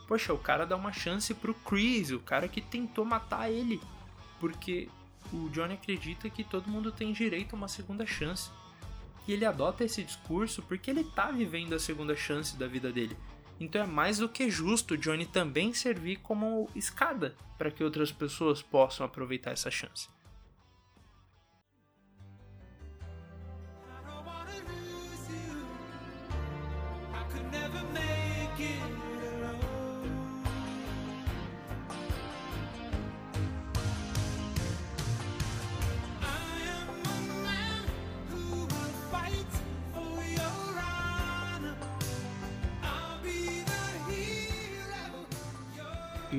Poxa, 0.07 0.33
o 0.33 0.39
cara 0.39 0.67
dá 0.67 0.77
uma 0.77 0.93
chance 0.93 1.33
pro 1.35 1.55
Chris, 1.55 2.11
o 2.11 2.21
cara 2.21 2.49
que 2.49 2.61
tentou 2.61 3.05
matar 3.05 3.51
ele, 3.51 3.81
porque 4.41 4.89
o 5.33 5.49
Johnny 5.49 5.75
acredita 5.75 6.29
que 6.29 6.45
todo 6.45 6.71
mundo 6.71 6.93
tem 6.93 7.13
direito 7.13 7.55
a 7.55 7.57
uma 7.57 7.69
segunda 7.69 8.07
chance. 8.07 8.51
E 9.27 9.33
ele 9.33 9.45
adota 9.45 9.85
esse 9.85 10.03
discurso 10.03 10.63
porque 10.63 10.91
ele 10.91 11.05
tá 11.05 11.31
vivendo 11.31 11.75
a 11.75 11.79
segunda 11.79 12.17
chance 12.17 12.57
da 12.57 12.67
vida 12.67 12.93
dele. 12.93 13.17
Então 13.61 13.83
é 13.83 13.87
mais 13.87 14.19
do 14.19 14.29
que 14.29 14.51
justo 14.51 14.97
Johnny 14.97 15.25
também 15.25 15.73
servir 15.73 16.17
como 16.17 16.69
escada 16.75 17.37
para 17.57 17.71
que 17.71 17.85
outras 17.85 18.11
pessoas 18.11 18.61
possam 18.61 19.07
aproveitar 19.07 19.53
essa 19.53 19.71
chance. 19.71 20.09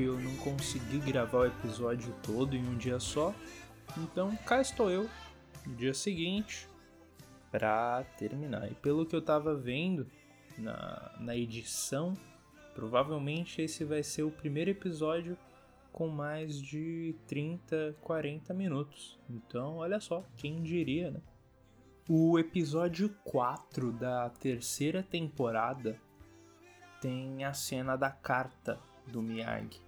Eu 0.01 0.19
não 0.19 0.35
consegui 0.37 0.99
gravar 0.99 1.39
o 1.39 1.45
episódio 1.45 2.13
todo 2.23 2.55
em 2.55 2.65
um 2.65 2.77
dia 2.77 2.99
só. 2.99 3.33
Então 3.97 4.35
cá 4.37 4.61
estou 4.61 4.89
eu 4.89 5.09
no 5.65 5.75
dia 5.75 5.93
seguinte 5.93 6.67
para 7.51 8.03
terminar. 8.17 8.71
E 8.71 8.75
pelo 8.75 9.05
que 9.05 9.15
eu 9.15 9.21
tava 9.21 9.55
vendo 9.55 10.07
na, 10.57 11.15
na 11.19 11.35
edição, 11.35 12.13
provavelmente 12.73 13.61
esse 13.61 13.83
vai 13.83 14.01
ser 14.01 14.23
o 14.23 14.31
primeiro 14.31 14.71
episódio 14.71 15.37
com 15.91 16.07
mais 16.07 16.59
de 16.59 17.15
30, 17.27 17.95
40 18.01 18.53
minutos. 18.53 19.19
Então, 19.29 19.77
olha 19.77 19.99
só, 19.99 20.25
quem 20.35 20.63
diria, 20.63 21.11
né? 21.11 21.21
O 22.09 22.37
episódio 22.39 23.15
4 23.23 23.91
da 23.91 24.29
terceira 24.29 25.03
temporada 25.03 26.01
tem 26.99 27.45
a 27.45 27.53
cena 27.53 27.95
da 27.95 28.09
carta 28.09 28.79
do 29.07 29.21
Miyagi. 29.21 29.82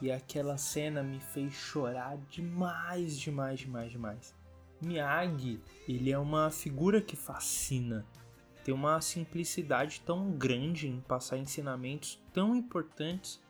E 0.00 0.10
aquela 0.10 0.56
cena 0.56 1.02
me 1.02 1.20
fez 1.20 1.52
chorar 1.52 2.16
demais, 2.30 3.18
demais, 3.18 3.60
demais, 3.60 3.90
demais. 3.90 4.34
Miyagi, 4.80 5.60
ele 5.88 6.12
é 6.12 6.18
uma 6.18 6.50
figura 6.50 7.00
que 7.00 7.16
fascina. 7.16 8.06
Tem 8.62 8.72
uma 8.72 9.00
simplicidade 9.00 10.00
tão 10.02 10.30
grande 10.30 10.88
em 10.88 11.00
passar 11.00 11.36
ensinamentos 11.38 12.22
tão 12.32 12.54
importantes, 12.54 13.40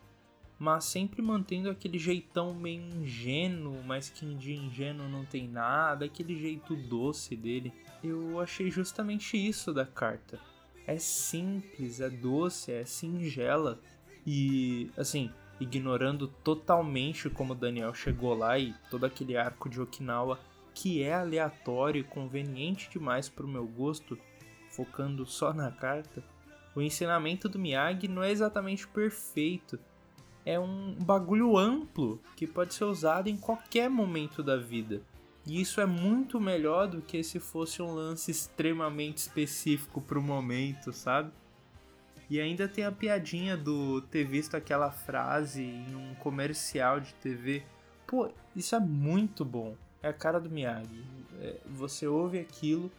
mas 0.58 0.84
sempre 0.84 1.20
mantendo 1.20 1.70
aquele 1.70 1.98
jeitão 1.98 2.54
meio 2.54 2.82
ingênuo, 2.82 3.82
mas 3.84 4.08
que 4.08 4.24
de 4.34 4.54
ingênuo 4.54 5.08
não 5.08 5.24
tem 5.24 5.46
nada, 5.46 6.06
aquele 6.06 6.38
jeito 6.38 6.74
doce 6.74 7.36
dele. 7.36 7.72
Eu 8.02 8.40
achei 8.40 8.70
justamente 8.70 9.36
isso 9.36 9.72
da 9.72 9.84
carta. 9.84 10.40
É 10.86 10.98
simples, 10.98 12.00
é 12.00 12.08
doce, 12.08 12.72
é 12.72 12.84
singela. 12.84 13.78
E 14.26 14.90
assim, 14.96 15.30
ignorando 15.60 16.28
totalmente 16.28 17.28
como 17.28 17.54
Daniel 17.54 17.92
chegou 17.94 18.34
lá 18.34 18.58
e 18.58 18.74
todo 18.90 19.04
aquele 19.04 19.36
arco 19.36 19.68
de 19.68 19.80
Okinawa 19.80 20.38
que 20.74 21.02
é 21.02 21.12
aleatório 21.12 22.00
e 22.00 22.04
conveniente 22.04 22.88
demais 22.88 23.28
para 23.28 23.44
o 23.44 23.48
meu 23.48 23.66
gosto, 23.66 24.16
focando 24.70 25.26
só 25.26 25.52
na 25.52 25.72
carta, 25.72 26.22
o 26.72 26.80
ensinamento 26.80 27.48
do 27.48 27.58
Miyagi 27.58 28.06
não 28.06 28.22
é 28.22 28.30
exatamente 28.30 28.86
perfeito. 28.86 29.76
É 30.46 30.60
um 30.60 30.94
bagulho 30.94 31.58
amplo 31.58 32.20
que 32.36 32.46
pode 32.46 32.74
ser 32.74 32.84
usado 32.84 33.28
em 33.28 33.36
qualquer 33.36 33.90
momento 33.90 34.40
da 34.40 34.56
vida. 34.56 35.02
E 35.44 35.60
isso 35.60 35.80
é 35.80 35.86
muito 35.86 36.40
melhor 36.40 36.86
do 36.86 37.02
que 37.02 37.24
se 37.24 37.40
fosse 37.40 37.82
um 37.82 37.92
lance 37.92 38.30
extremamente 38.30 39.16
específico 39.16 40.00
para 40.00 40.18
o 40.18 40.22
momento, 40.22 40.92
sabe? 40.92 41.32
E 42.30 42.40
ainda 42.40 42.68
tem 42.68 42.84
a 42.84 42.92
piadinha 42.92 43.56
do 43.56 44.02
ter 44.02 44.24
visto 44.24 44.56
aquela 44.56 44.90
frase 44.90 45.62
em 45.62 45.94
um 45.94 46.14
comercial 46.16 47.00
de 47.00 47.14
TV. 47.14 47.62
Pô, 48.06 48.30
isso 48.54 48.74
é 48.74 48.80
muito 48.80 49.44
bom. 49.44 49.74
É 50.02 50.08
a 50.08 50.12
cara 50.12 50.38
do 50.38 50.50
Miyagi. 50.50 51.04
É, 51.40 51.56
você 51.66 52.06
ouve 52.06 52.38
aquilo 52.38 52.90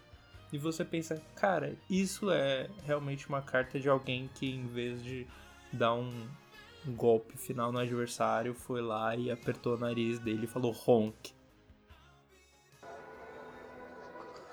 e 0.52 0.58
você 0.58 0.84
pensa, 0.84 1.22
cara, 1.36 1.76
isso 1.90 2.32
é 2.32 2.70
realmente 2.86 3.30
uma 3.30 3.42
carta 3.42 3.80
de 3.80 3.88
alguém 3.88 4.30
que 4.34 4.50
em 4.50 4.66
vez 4.66 5.04
de 5.04 5.28
dar 5.72 5.94
um, 5.94 6.28
um 6.88 6.96
golpe 6.96 7.38
final 7.38 7.72
no 7.72 7.78
adversário, 7.78 8.56
foi 8.56 8.82
lá 8.82 9.16
e 9.16 9.30
apertou 9.30 9.76
o 9.76 9.80
nariz 9.80 10.18
dele 10.18 10.46
e 10.46 10.48
falou 10.48 10.74
honk. 10.88 11.34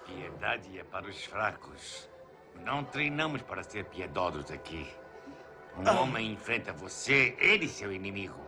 Piedade 0.04 0.78
é 0.78 0.84
para 0.84 1.08
os 1.08 1.24
fracos. 1.24 2.08
Não 2.64 2.84
treinamos 2.84 3.42
para 3.42 3.62
ser 3.62 3.84
piedosos 3.84 4.50
aqui. 4.50 4.86
Um 5.78 5.88
ah. 5.88 6.00
homem 6.00 6.32
enfrenta 6.32 6.72
você, 6.72 7.36
ele 7.38 7.68
seu 7.68 7.92
inimigo. 7.92 8.40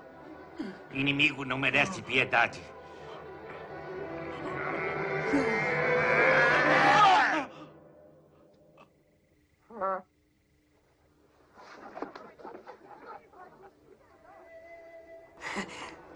Inimigo 0.93 1.45
não 1.45 1.59
merece 1.59 2.03
piedade. 2.03 2.61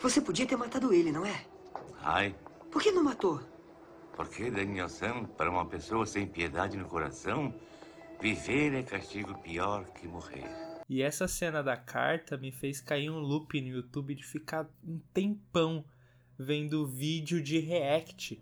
Você 0.00 0.20
podia 0.20 0.44
ter 0.44 0.56
matado 0.56 0.92
ele, 0.92 1.12
não 1.12 1.24
é? 1.24 1.44
Ai. 2.02 2.34
Por 2.72 2.82
que 2.82 2.90
não 2.90 3.04
matou? 3.04 3.40
Porque, 4.16 4.50
Danielson, 4.50 5.24
para 5.24 5.48
uma 5.48 5.64
pessoa 5.64 6.04
sem 6.04 6.26
piedade 6.26 6.76
no 6.76 6.86
coração, 6.86 7.54
Viver 8.22 8.72
é 8.72 8.84
castigo 8.84 9.36
pior 9.40 9.84
que 9.94 10.06
morrer. 10.06 10.46
E 10.88 11.02
essa 11.02 11.26
cena 11.26 11.60
da 11.60 11.76
carta 11.76 12.38
me 12.38 12.52
fez 12.52 12.80
cair 12.80 13.10
um 13.10 13.18
loop 13.18 13.60
no 13.60 13.66
YouTube 13.66 14.14
de 14.14 14.24
ficar 14.24 14.70
um 14.86 15.00
tempão 15.12 15.84
vendo 16.38 16.86
vídeo 16.86 17.42
de 17.42 17.58
react. 17.58 18.40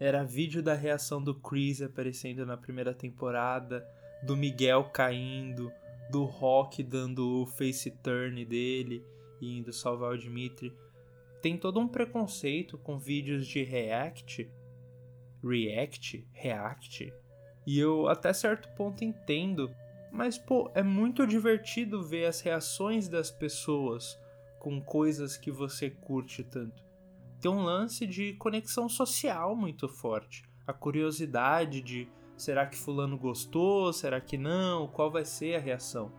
Era 0.00 0.24
vídeo 0.24 0.62
da 0.62 0.72
reação 0.72 1.22
do 1.22 1.34
Chris 1.34 1.82
aparecendo 1.82 2.46
na 2.46 2.56
primeira 2.56 2.94
temporada, 2.94 3.86
do 4.22 4.34
Miguel 4.34 4.84
caindo, 4.84 5.70
do 6.10 6.24
Rock 6.24 6.82
dando 6.82 7.42
o 7.42 7.46
face 7.46 7.90
turn 7.90 8.42
dele 8.46 9.04
e 9.38 9.58
indo 9.58 9.70
salvar 9.70 10.14
o 10.14 10.18
Dimitri. 10.18 10.72
Tem 11.42 11.58
todo 11.58 11.78
um 11.78 11.86
preconceito 11.86 12.78
com 12.78 12.98
vídeos 12.98 13.46
de 13.46 13.62
react, 13.62 14.50
react, 15.44 16.26
react, 16.32 17.12
e 17.68 17.78
eu 17.78 18.08
até 18.08 18.32
certo 18.32 18.66
ponto 18.70 19.04
entendo, 19.04 19.70
mas 20.10 20.38
pô, 20.38 20.70
é 20.74 20.82
muito 20.82 21.26
divertido 21.26 22.02
ver 22.02 22.24
as 22.24 22.40
reações 22.40 23.10
das 23.10 23.30
pessoas 23.30 24.18
com 24.58 24.80
coisas 24.80 25.36
que 25.36 25.50
você 25.50 25.90
curte 25.90 26.42
tanto. 26.42 26.82
Tem 27.38 27.50
um 27.50 27.62
lance 27.62 28.06
de 28.06 28.32
conexão 28.32 28.88
social 28.88 29.54
muito 29.54 29.86
forte, 29.86 30.44
a 30.66 30.72
curiosidade 30.72 31.82
de 31.82 32.08
será 32.38 32.64
que 32.64 32.74
fulano 32.74 33.18
gostou, 33.18 33.92
será 33.92 34.18
que 34.18 34.38
não, 34.38 34.88
qual 34.88 35.10
vai 35.10 35.26
ser 35.26 35.56
a 35.56 35.60
reação? 35.60 36.10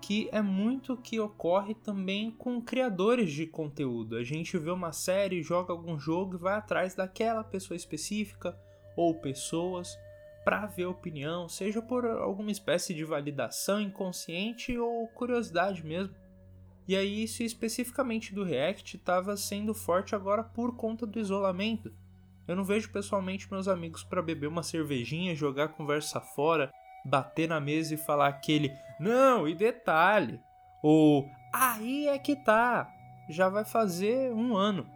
Que 0.00 0.28
é 0.32 0.42
muito 0.42 0.96
que 0.96 1.20
ocorre 1.20 1.76
também 1.76 2.28
com 2.32 2.60
criadores 2.60 3.30
de 3.30 3.46
conteúdo. 3.46 4.16
A 4.16 4.24
gente 4.24 4.58
vê 4.58 4.72
uma 4.72 4.90
série, 4.90 5.44
joga 5.44 5.72
algum 5.72 5.96
jogo 5.96 6.34
e 6.34 6.40
vai 6.40 6.54
atrás 6.54 6.92
daquela 6.92 7.44
pessoa 7.44 7.76
específica 7.76 8.58
ou 8.96 9.14
pessoas 9.20 9.96
para 10.44 10.66
ver 10.66 10.86
opinião, 10.86 11.48
seja 11.48 11.80
por 11.80 12.04
alguma 12.04 12.50
espécie 12.50 12.94
de 12.94 13.04
validação 13.04 13.80
inconsciente 13.80 14.76
ou 14.76 15.06
curiosidade 15.08 15.84
mesmo. 15.84 16.14
E 16.86 16.96
aí 16.96 17.24
isso 17.24 17.42
especificamente 17.42 18.34
do 18.34 18.42
React 18.42 18.96
estava 18.96 19.36
sendo 19.36 19.72
forte 19.72 20.14
agora 20.14 20.42
por 20.42 20.76
conta 20.76 21.06
do 21.06 21.18
isolamento. 21.18 21.92
Eu 22.46 22.56
não 22.56 22.64
vejo 22.64 22.90
pessoalmente 22.90 23.50
meus 23.50 23.68
amigos 23.68 24.02
para 24.02 24.20
beber 24.20 24.48
uma 24.48 24.64
cervejinha, 24.64 25.34
jogar 25.34 25.68
conversa 25.68 26.20
fora, 26.20 26.70
bater 27.04 27.48
na 27.48 27.60
mesa 27.60 27.94
e 27.94 27.98
falar 27.98 28.28
aquele 28.28 28.72
não, 28.98 29.46
e 29.46 29.54
detalhe, 29.54 30.40
ou 30.82 31.28
aí 31.52 32.08
é 32.08 32.18
que 32.18 32.36
tá, 32.36 32.88
já 33.28 33.48
vai 33.48 33.64
fazer 33.64 34.32
um 34.32 34.56
ano. 34.56 34.86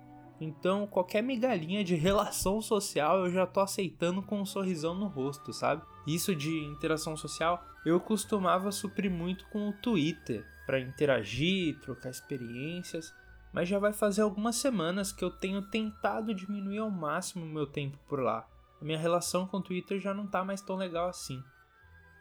Então, 0.41 0.87
qualquer 0.87 1.23
migalhinha 1.23 1.83
de 1.83 1.95
relação 1.97 2.61
social 2.61 3.25
eu 3.25 3.31
já 3.31 3.47
tô 3.47 3.61
aceitando 3.61 4.23
com 4.23 4.41
um 4.41 4.47
sorrisão 4.47 4.95
no 4.95 5.07
rosto, 5.07 5.53
sabe? 5.53 5.83
Isso 6.07 6.35
de 6.35 6.65
interação 6.65 7.17
social 7.17 7.63
eu 7.85 8.01
costumava 8.01 8.73
suprir 8.73 9.11
muito 9.11 9.47
com 9.49 9.69
o 9.69 9.73
Twitter 9.73 10.45
para 10.67 10.81
interagir, 10.81 11.79
trocar 11.81 12.11
experiências, 12.11 13.15
mas 13.53 13.69
já 13.69 13.79
vai 13.79 13.93
fazer 13.93 14.23
algumas 14.23 14.57
semanas 14.57 15.13
que 15.13 15.25
eu 15.25 15.31
tenho 15.31 15.63
tentado 15.63 16.35
diminuir 16.35 16.79
ao 16.79 16.91
máximo 16.91 17.45
o 17.45 17.49
meu 17.49 17.67
tempo 17.67 17.97
por 18.09 18.21
lá. 18.21 18.47
A 18.81 18.85
minha 18.85 18.99
relação 18.99 19.47
com 19.47 19.59
o 19.59 19.63
Twitter 19.63 19.99
já 20.01 20.13
não 20.13 20.27
tá 20.27 20.45
mais 20.45 20.61
tão 20.61 20.77
legal 20.77 21.09
assim. 21.09 21.43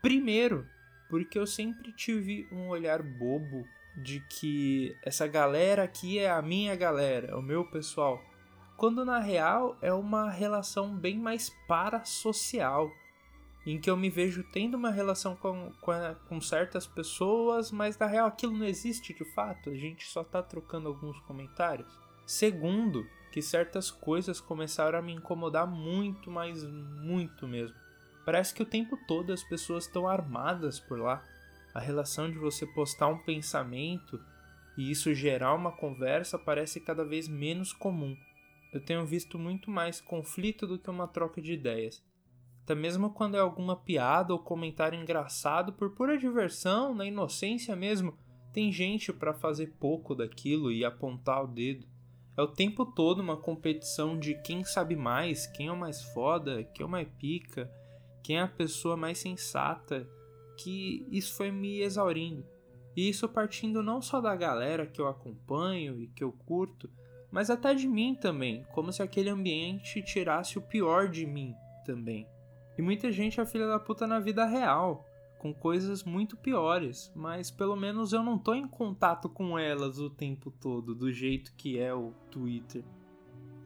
Primeiro, 0.02 0.66
porque 1.10 1.38
eu 1.38 1.48
sempre 1.48 1.92
tive 1.92 2.48
um 2.52 2.70
olhar 2.70 3.02
bobo 3.02 3.66
de 3.98 4.20
que 4.30 4.96
essa 5.02 5.28
galera 5.28 5.84
aqui 5.84 6.20
é 6.20 6.30
a 6.30 6.42
minha 6.42 6.76
galera, 6.76 7.32
é 7.32 7.36
o 7.36 7.42
meu 7.42 7.66
pessoal, 7.66 8.22
quando 8.78 9.06
na 9.06 9.20
real 9.20 9.78
é 9.82 9.94
uma 9.94 10.30
relação 10.30 10.96
bem 10.96 11.18
mais 11.18 11.50
parasocial, 11.68 12.92
em 13.66 13.80
que 13.80 13.90
eu 13.90 13.98
me 13.98 14.10
vejo 14.10 14.44
tendo 14.52 14.76
uma 14.76 14.92
relação 14.92 15.36
com, 15.36 15.72
com, 15.82 15.94
com 16.28 16.42
certas 16.42 16.86
pessoas, 16.86 17.72
mas 17.72 17.98
na 17.98 18.06
real 18.06 18.28
aquilo 18.28 18.56
não 18.56 18.66
existe 18.66 19.14
de 19.14 19.26
fato, 19.34 19.70
a 19.70 19.76
gente 19.76 20.06
só 20.06 20.24
tá 20.24 20.44
trocando 20.44 20.88
alguns 20.88 21.20
comentários. 21.22 21.98
Segundo, 22.26 23.08
que 23.32 23.42
certas 23.42 23.90
coisas 23.90 24.40
começaram 24.40 25.00
a 25.00 25.02
me 25.02 25.14
incomodar 25.14 25.68
muito, 25.68 26.30
mas 26.30 26.64
muito 26.64 27.48
mesmo. 27.48 27.76
Parece 28.26 28.54
que 28.54 28.64
o 28.64 28.66
tempo 28.66 28.98
todo 29.08 29.34
as 29.34 29.44
pessoas 29.44 29.86
estão 29.86 30.08
armadas 30.08 30.80
por 30.80 31.00
lá. 31.00 31.24
A 31.76 31.82
relação 31.82 32.32
de 32.32 32.38
você 32.38 32.66
postar 32.66 33.10
um 33.10 33.18
pensamento 33.18 34.18
e 34.78 34.90
isso 34.90 35.14
gerar 35.14 35.54
uma 35.54 35.74
conversa 35.74 36.40
parece 36.40 36.80
cada 36.80 37.04
vez 37.04 37.28
menos 37.28 37.74
comum. 37.74 38.16
Eu 38.74 38.80
tenho 38.80 39.06
visto 39.06 39.38
muito 39.38 39.70
mais 39.70 40.00
conflito 40.00 40.66
do 40.66 40.80
que 40.80 40.90
uma 40.90 41.06
troca 41.06 41.42
de 41.42 41.52
ideias. 41.52 42.02
Até 42.64 42.74
mesmo 42.74 43.10
quando 43.10 43.36
é 43.36 43.42
alguma 43.42 43.76
piada 43.76 44.32
ou 44.32 44.40
comentário 44.40 44.98
engraçado 44.98 45.74
por 45.74 45.90
pura 45.92 46.18
diversão, 46.18 46.96
na 46.96 47.06
inocência 47.06 47.76
mesmo, 47.76 48.18
tem 48.54 48.72
gente 48.72 49.12
para 49.12 49.34
fazer 49.34 49.76
pouco 49.78 50.16
daquilo 50.16 50.72
e 50.72 50.86
apontar 50.86 51.44
o 51.44 51.48
dedo. 51.48 51.86
É 52.38 52.42
o 52.42 52.48
tempo 52.48 52.86
todo 52.86 53.20
uma 53.20 53.36
competição 53.36 54.18
de 54.18 54.34
quem 54.44 54.64
sabe 54.64 54.96
mais, 54.96 55.46
quem 55.46 55.68
é 55.68 55.72
o 55.74 55.78
mais 55.78 56.02
foda, 56.14 56.64
quem 56.64 56.86
é 56.86 56.88
o 56.88 56.90
mais 56.90 57.08
pica 57.20 57.70
quem 58.26 58.40
é 58.40 58.42
a 58.42 58.48
pessoa 58.48 58.98
mais 58.98 59.20
sensata, 59.20 60.10
que 60.58 61.06
isso 61.12 61.36
foi 61.36 61.52
me 61.52 61.82
exaurindo. 61.82 62.46
E 62.96 63.10
isso 63.10 63.28
partindo 63.28 63.84
não 63.84 64.02
só 64.02 64.22
da 64.22 64.36
galera 64.36 64.88
que 64.88 65.02
eu 65.02 65.08
acompanho 65.08 66.02
e 66.02 66.08
que 66.08 66.24
eu 66.24 66.32
curto, 66.32 66.90
mas 67.30 67.50
até 67.50 67.74
de 67.74 67.88
mim 67.88 68.16
também, 68.16 68.64
como 68.74 68.94
se 68.94 69.04
aquele 69.04 69.30
ambiente 69.30 70.02
tirasse 70.02 70.58
o 70.58 70.62
pior 70.62 71.10
de 71.10 71.26
mim 71.26 71.54
também. 71.86 72.28
E 72.78 72.82
muita 72.82 73.12
gente 73.12 73.40
é 73.40 73.46
filha 73.46 73.68
da 73.68 73.80
puta 73.80 74.08
na 74.08 74.20
vida 74.20 74.46
real, 74.46 75.06
com 75.38 75.54
coisas 75.54 76.04
muito 76.04 76.38
piores, 76.38 77.12
mas 77.16 77.52
pelo 77.52 77.76
menos 77.76 78.14
eu 78.14 78.24
não 78.24 78.38
tô 78.38 78.54
em 78.54 78.68
contato 78.68 79.30
com 79.30 79.60
elas 79.60 80.00
o 80.00 80.10
tempo 80.10 80.50
todo, 80.50 80.96
do 80.96 81.12
jeito 81.12 81.54
que 81.56 81.78
é 81.78 81.94
o 81.94 82.14
Twitter. 82.32 82.84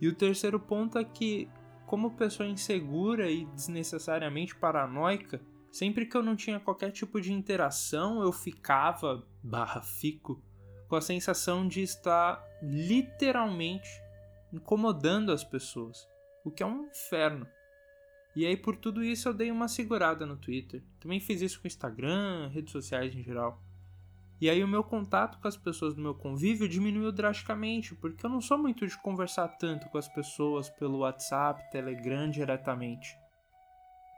E 0.02 0.08
o 0.08 0.16
terceiro 0.16 0.60
ponto 0.60 0.98
é 0.98 1.04
que 1.04 1.48
como 1.86 2.12
pessoa 2.12 2.48
insegura 2.48 3.32
e 3.32 3.46
desnecessariamente 3.46 4.56
paranoica, 4.56 5.42
sempre 5.72 6.06
que 6.06 6.16
eu 6.16 6.24
não 6.24 6.36
tinha 6.36 6.60
qualquer 6.60 6.92
tipo 6.92 7.20
de 7.22 7.32
interação, 7.32 8.22
eu 8.22 8.32
ficava, 8.32 9.26
barra 9.44 9.82
fico, 9.82 10.44
com 10.88 10.96
a 10.96 11.02
sensação 11.02 11.68
de 11.68 11.82
estar 11.82 12.44
literalmente 12.62 13.90
incomodando 14.52 15.32
as 15.32 15.44
pessoas, 15.44 16.08
o 16.44 16.52
que 16.52 16.64
é 16.64 16.66
um 16.66 16.88
inferno. 16.88 17.48
E 18.36 18.46
aí 18.46 18.56
por 18.56 18.76
tudo 18.76 19.04
isso 19.04 19.28
eu 19.28 19.34
dei 19.34 19.52
uma 19.52 19.68
segurada 19.68 20.26
no 20.26 20.38
Twitter. 20.38 20.84
Também 21.00 21.20
fiz 21.20 21.42
isso 21.42 21.60
com 21.60 21.66
o 21.66 21.68
Instagram, 21.68 22.48
redes 22.48 22.72
sociais 22.72 23.16
em 23.16 23.24
geral. 23.24 23.62
E 24.42 24.50
aí 24.50 24.64
o 24.64 24.68
meu 24.68 24.84
contato 24.84 25.40
com 25.42 25.48
as 25.48 25.58
pessoas 25.58 25.94
do 25.94 26.02
meu 26.02 26.16
convívio 26.16 26.70
diminuiu 26.70 27.12
drasticamente, 27.12 27.94
porque 27.96 28.26
eu 28.26 28.30
não 28.30 28.40
sou 28.40 28.58
muito 28.58 28.88
de 28.88 28.98
conversar 29.02 29.50
tanto 29.50 29.90
com 29.90 29.98
as 29.98 30.08
pessoas 30.08 30.70
pelo 30.70 31.00
WhatsApp, 31.00 31.70
Telegram 31.72 32.30
diretamente. 32.30 33.18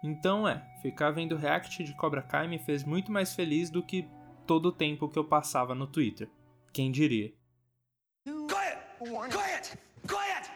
Então 0.04 0.48
é, 0.48 0.66
ficar 0.82 1.12
vendo 1.12 1.36
react 1.36 1.84
de 1.84 1.96
Cobra 1.96 2.22
Kai 2.22 2.48
me 2.48 2.58
fez 2.58 2.84
muito 2.84 3.12
mais 3.12 3.36
feliz 3.36 3.70
do 3.70 3.84
que 3.84 4.10
todo 4.48 4.68
o 4.68 4.72
tempo 4.72 5.08
que 5.08 5.20
eu 5.20 5.24
passava 5.24 5.76
no 5.76 5.86
Twitter. 5.86 6.30
Quem 6.74 6.92
diria? 6.92 7.34
Quiet! 8.26 8.78
Quiet! 9.32 9.78
Quiet! 10.08 10.52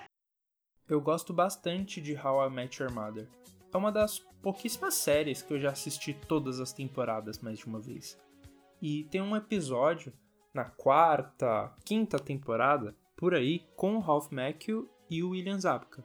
Eu 0.88 1.00
gosto 1.00 1.34
bastante 1.34 2.02
de 2.02 2.16
How 2.16 2.48
I 2.48 2.50
Met 2.50 2.82
Your 2.82 2.91
Mother. 2.91 3.28
É 3.72 3.78
uma 3.78 3.91
das 3.91 4.20
pouquíssimas 4.41 4.96
séries 4.96 5.41
que 5.41 5.54
eu 5.54 5.60
já 5.60 5.72
assisti 5.72 6.14
todas 6.14 6.60
as 6.60 6.72
temporadas 6.72 7.39
mais 7.39 7.60
de 7.60 7.66
uma 7.66 7.80
vez. 7.80 8.18
E 8.82 9.04
tem 9.06 9.22
um 9.22 9.36
episódio 9.36 10.14
na 10.54 10.66
quarta, 10.66 11.74
quinta 11.84 12.18
temporada, 12.18 12.96
por 13.16 13.34
aí, 13.34 13.68
com 13.76 13.96
o 13.96 14.00
Ralph 14.00 14.32
Macchio 14.32 14.89
e 15.10 15.22
o 15.24 15.30
William 15.32 15.60
Zabka. 15.60 16.04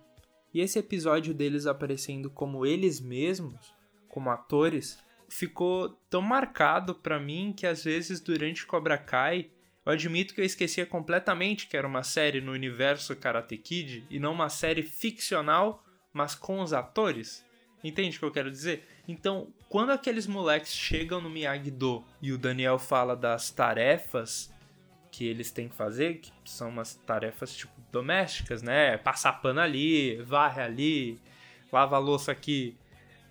E 0.52 0.60
esse 0.60 0.78
episódio 0.78 1.32
deles 1.32 1.66
aparecendo 1.66 2.30
como 2.30 2.66
eles 2.66 3.00
mesmos, 3.00 3.74
como 4.08 4.30
atores, 4.30 4.98
ficou 5.28 5.90
tão 6.08 6.20
marcado 6.20 6.94
para 6.94 7.20
mim 7.20 7.54
que 7.56 7.66
às 7.66 7.84
vezes 7.84 8.20
durante 8.20 8.66
Cobra 8.66 8.98
Kai 8.98 9.50
eu 9.86 9.92
admito 9.92 10.34
que 10.34 10.40
eu 10.40 10.44
esquecia 10.44 10.84
completamente 10.84 11.66
que 11.66 11.76
era 11.76 11.86
uma 11.86 12.02
série 12.02 12.40
no 12.40 12.52
universo 12.52 13.16
Karate 13.16 13.56
Kid 13.56 14.04
e 14.10 14.18
não 14.18 14.32
uma 14.32 14.48
série 14.48 14.82
ficcional, 14.82 15.84
mas 16.12 16.34
com 16.34 16.60
os 16.60 16.72
atores. 16.72 17.44
Entende 17.82 18.16
o 18.16 18.20
que 18.20 18.26
eu 18.26 18.30
quero 18.30 18.50
dizer? 18.50 18.86
Então, 19.08 19.52
quando 19.68 19.90
aqueles 19.90 20.26
moleques 20.26 20.72
chegam 20.72 21.20
no 21.20 21.30
Miyagi-Do 21.30 22.04
e 22.20 22.30
o 22.32 22.38
Daniel 22.38 22.78
fala 22.78 23.16
das 23.16 23.50
tarefas 23.50 24.52
que 25.10 25.24
eles 25.26 25.50
têm 25.50 25.68
que 25.68 25.74
fazer, 25.74 26.18
que 26.18 26.30
são 26.44 26.68
umas 26.68 26.94
tarefas 26.94 27.54
tipo 27.54 27.79
domésticas, 27.90 28.62
né? 28.62 28.96
Passar 28.98 29.34
pano 29.34 29.60
ali, 29.60 30.16
varre 30.22 30.62
ali, 30.62 31.20
lava 31.72 31.98
louça 31.98 32.32
aqui. 32.32 32.76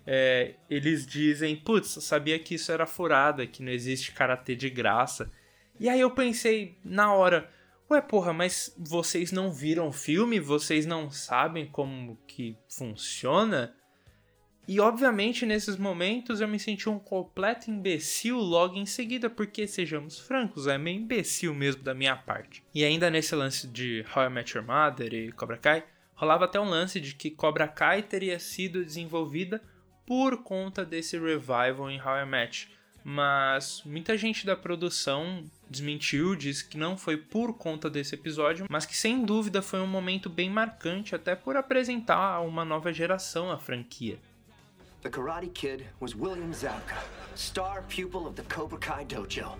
É, 0.06 0.54
eles 0.68 1.06
dizem, 1.06 1.54
putz, 1.56 2.02
sabia 2.02 2.38
que 2.38 2.54
isso 2.54 2.72
era 2.72 2.86
furada, 2.86 3.46
que 3.46 3.62
não 3.62 3.70
existe 3.70 4.12
karatê 4.12 4.54
de 4.54 4.70
graça. 4.70 5.30
E 5.78 5.88
aí 5.88 6.00
eu 6.00 6.10
pensei 6.10 6.78
na 6.84 7.14
hora, 7.14 7.50
ué, 7.90 8.00
porra, 8.00 8.32
mas 8.32 8.74
vocês 8.78 9.32
não 9.32 9.52
viram 9.52 9.88
o 9.88 9.92
filme? 9.92 10.40
Vocês 10.40 10.86
não 10.86 11.10
sabem 11.10 11.66
como 11.66 12.18
que 12.26 12.56
funciona? 12.68 13.74
E 14.68 14.78
obviamente 14.78 15.44
nesses 15.44 15.76
momentos 15.76 16.40
eu 16.40 16.46
me 16.46 16.58
senti 16.58 16.88
um 16.88 16.98
completo 16.98 17.70
imbecil 17.70 18.38
logo 18.38 18.76
em 18.76 18.86
seguida, 18.86 19.28
porque 19.28 19.66
sejamos 19.66 20.18
francos, 20.18 20.66
é 20.66 20.78
meio 20.78 21.00
imbecil 21.00 21.54
mesmo 21.54 21.82
da 21.82 21.94
minha 21.94 22.14
parte. 22.14 22.62
E 22.74 22.84
ainda 22.84 23.10
nesse 23.10 23.34
lance 23.34 23.66
de 23.66 24.04
How 24.14 24.24
I 24.24 24.30
Met 24.30 24.56
Your 24.56 24.66
Mother 24.66 25.12
e 25.12 25.32
Cobra 25.32 25.56
Kai, 25.56 25.84
Rolava 26.20 26.44
até 26.44 26.60
um 26.60 26.68
lance 26.68 27.00
de 27.00 27.14
que 27.14 27.30
Cobra 27.30 27.66
Kai 27.66 28.02
teria 28.02 28.38
sido 28.38 28.84
desenvolvida 28.84 29.62
por 30.04 30.42
conta 30.42 30.84
desse 30.84 31.18
revival 31.18 31.90
em 31.90 31.98
How 31.98 32.18
I 32.18 32.26
Met, 32.26 32.68
mas 33.02 33.82
muita 33.86 34.18
gente 34.18 34.44
da 34.44 34.54
produção 34.54 35.42
desmentiu, 35.66 36.36
disse 36.36 36.68
que 36.68 36.76
não 36.76 36.94
foi 36.94 37.16
por 37.16 37.56
conta 37.56 37.88
desse 37.88 38.16
episódio, 38.16 38.66
mas 38.68 38.84
que 38.84 38.94
sem 38.94 39.24
dúvida 39.24 39.62
foi 39.62 39.80
um 39.80 39.86
momento 39.86 40.28
bem 40.28 40.50
marcante 40.50 41.14
até 41.14 41.34
por 41.34 41.56
apresentar 41.56 42.40
uma 42.40 42.66
nova 42.66 42.92
geração 42.92 43.50
a 43.50 43.56
franquia. 43.56 44.18
The 45.02 45.08
Karate 45.08 45.54
Kid 45.54 45.86
was 45.98 46.14
William 46.14 46.52
Zabka, 46.52 46.98
star 47.34 47.82
pupil 47.88 48.26
of 48.26 48.36
the 48.36 48.42
Cobra 48.42 48.78
Kai 48.78 49.06
dojo, 49.06 49.58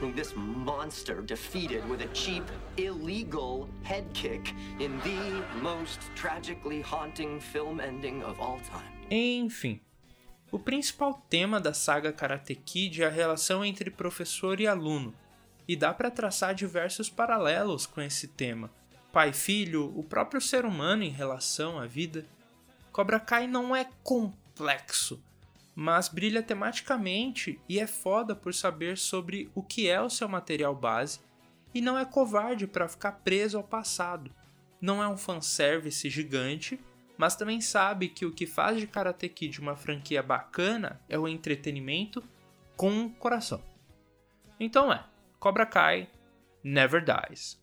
whom 0.00 0.14
this 0.14 0.32
monster 0.34 1.20
defeated 1.20 1.86
with 1.90 2.00
a 2.00 2.08
cheap, 2.14 2.42
illegal 2.78 3.68
head 3.82 4.06
kick 4.14 4.54
in 4.80 4.98
the 5.00 5.44
most 5.60 6.00
tragically 6.14 6.80
haunting 6.80 7.38
film 7.38 7.80
ending 7.80 8.22
of 8.22 8.40
all 8.40 8.60
time. 8.60 8.90
Enfim, 9.10 9.78
o 10.50 10.58
principal 10.58 11.22
tema 11.28 11.60
da 11.60 11.74
saga 11.74 12.10
Karate 12.10 12.54
Kid 12.54 13.02
é 13.02 13.06
a 13.06 13.10
relação 13.10 13.62
entre 13.62 13.90
professor 13.90 14.58
e 14.58 14.66
aluno, 14.66 15.12
e 15.68 15.76
dá 15.76 15.92
para 15.92 16.10
traçar 16.10 16.54
diversos 16.54 17.10
paralelos 17.10 17.84
com 17.84 18.00
esse 18.00 18.26
tema. 18.26 18.70
Pai 19.12 19.34
filho, 19.34 19.92
o 19.94 20.02
próprio 20.02 20.40
ser 20.40 20.64
humano 20.64 21.02
em 21.02 21.10
relação 21.10 21.78
à 21.78 21.86
vida. 21.86 22.24
Cobra 22.90 23.20
Kai 23.20 23.46
não 23.46 23.76
é 23.76 23.86
complexo, 24.58 25.22
mas 25.74 26.08
brilha 26.08 26.42
tematicamente 26.42 27.60
e 27.68 27.78
é 27.78 27.86
foda 27.86 28.34
por 28.34 28.52
saber 28.52 28.98
sobre 28.98 29.48
o 29.54 29.62
que 29.62 29.88
é 29.88 30.00
o 30.02 30.10
seu 30.10 30.28
material 30.28 30.74
base 30.74 31.20
e 31.72 31.80
não 31.80 31.96
é 31.96 32.04
covarde 32.04 32.66
para 32.66 32.88
ficar 32.88 33.12
preso 33.12 33.56
ao 33.56 33.62
passado. 33.62 34.32
Não 34.80 35.00
é 35.00 35.08
um 35.08 35.16
fanservice 35.16 36.10
gigante, 36.10 36.80
mas 37.16 37.36
também 37.36 37.60
sabe 37.60 38.08
que 38.08 38.26
o 38.26 38.32
que 38.32 38.46
faz 38.46 38.80
de 38.80 38.86
Karate 38.88 39.28
Kid 39.28 39.60
uma 39.60 39.76
franquia 39.76 40.22
bacana 40.22 41.00
é 41.08 41.16
o 41.16 41.28
entretenimento 41.28 42.22
com 42.76 43.08
coração. 43.10 43.62
Então 44.58 44.92
é, 44.92 45.04
Cobra 45.38 45.66
Kai 45.66 46.08
Never 46.64 47.04
Dies. 47.04 47.60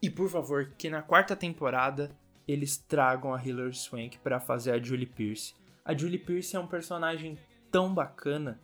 E 0.00 0.08
por 0.08 0.28
favor, 0.28 0.72
que 0.78 0.88
na 0.88 1.02
quarta 1.02 1.34
temporada 1.34 2.16
eles 2.46 2.76
tragam 2.76 3.34
a 3.34 3.42
Hilary 3.42 3.74
Swank 3.74 4.18
para 4.18 4.40
fazer 4.40 4.72
a 4.72 4.82
Julie 4.82 5.06
Pierce. 5.06 5.54
A 5.84 5.94
Julie 5.94 6.18
Pierce 6.18 6.56
é 6.56 6.60
um 6.60 6.66
personagem 6.66 7.38
tão 7.70 7.92
bacana 7.92 8.60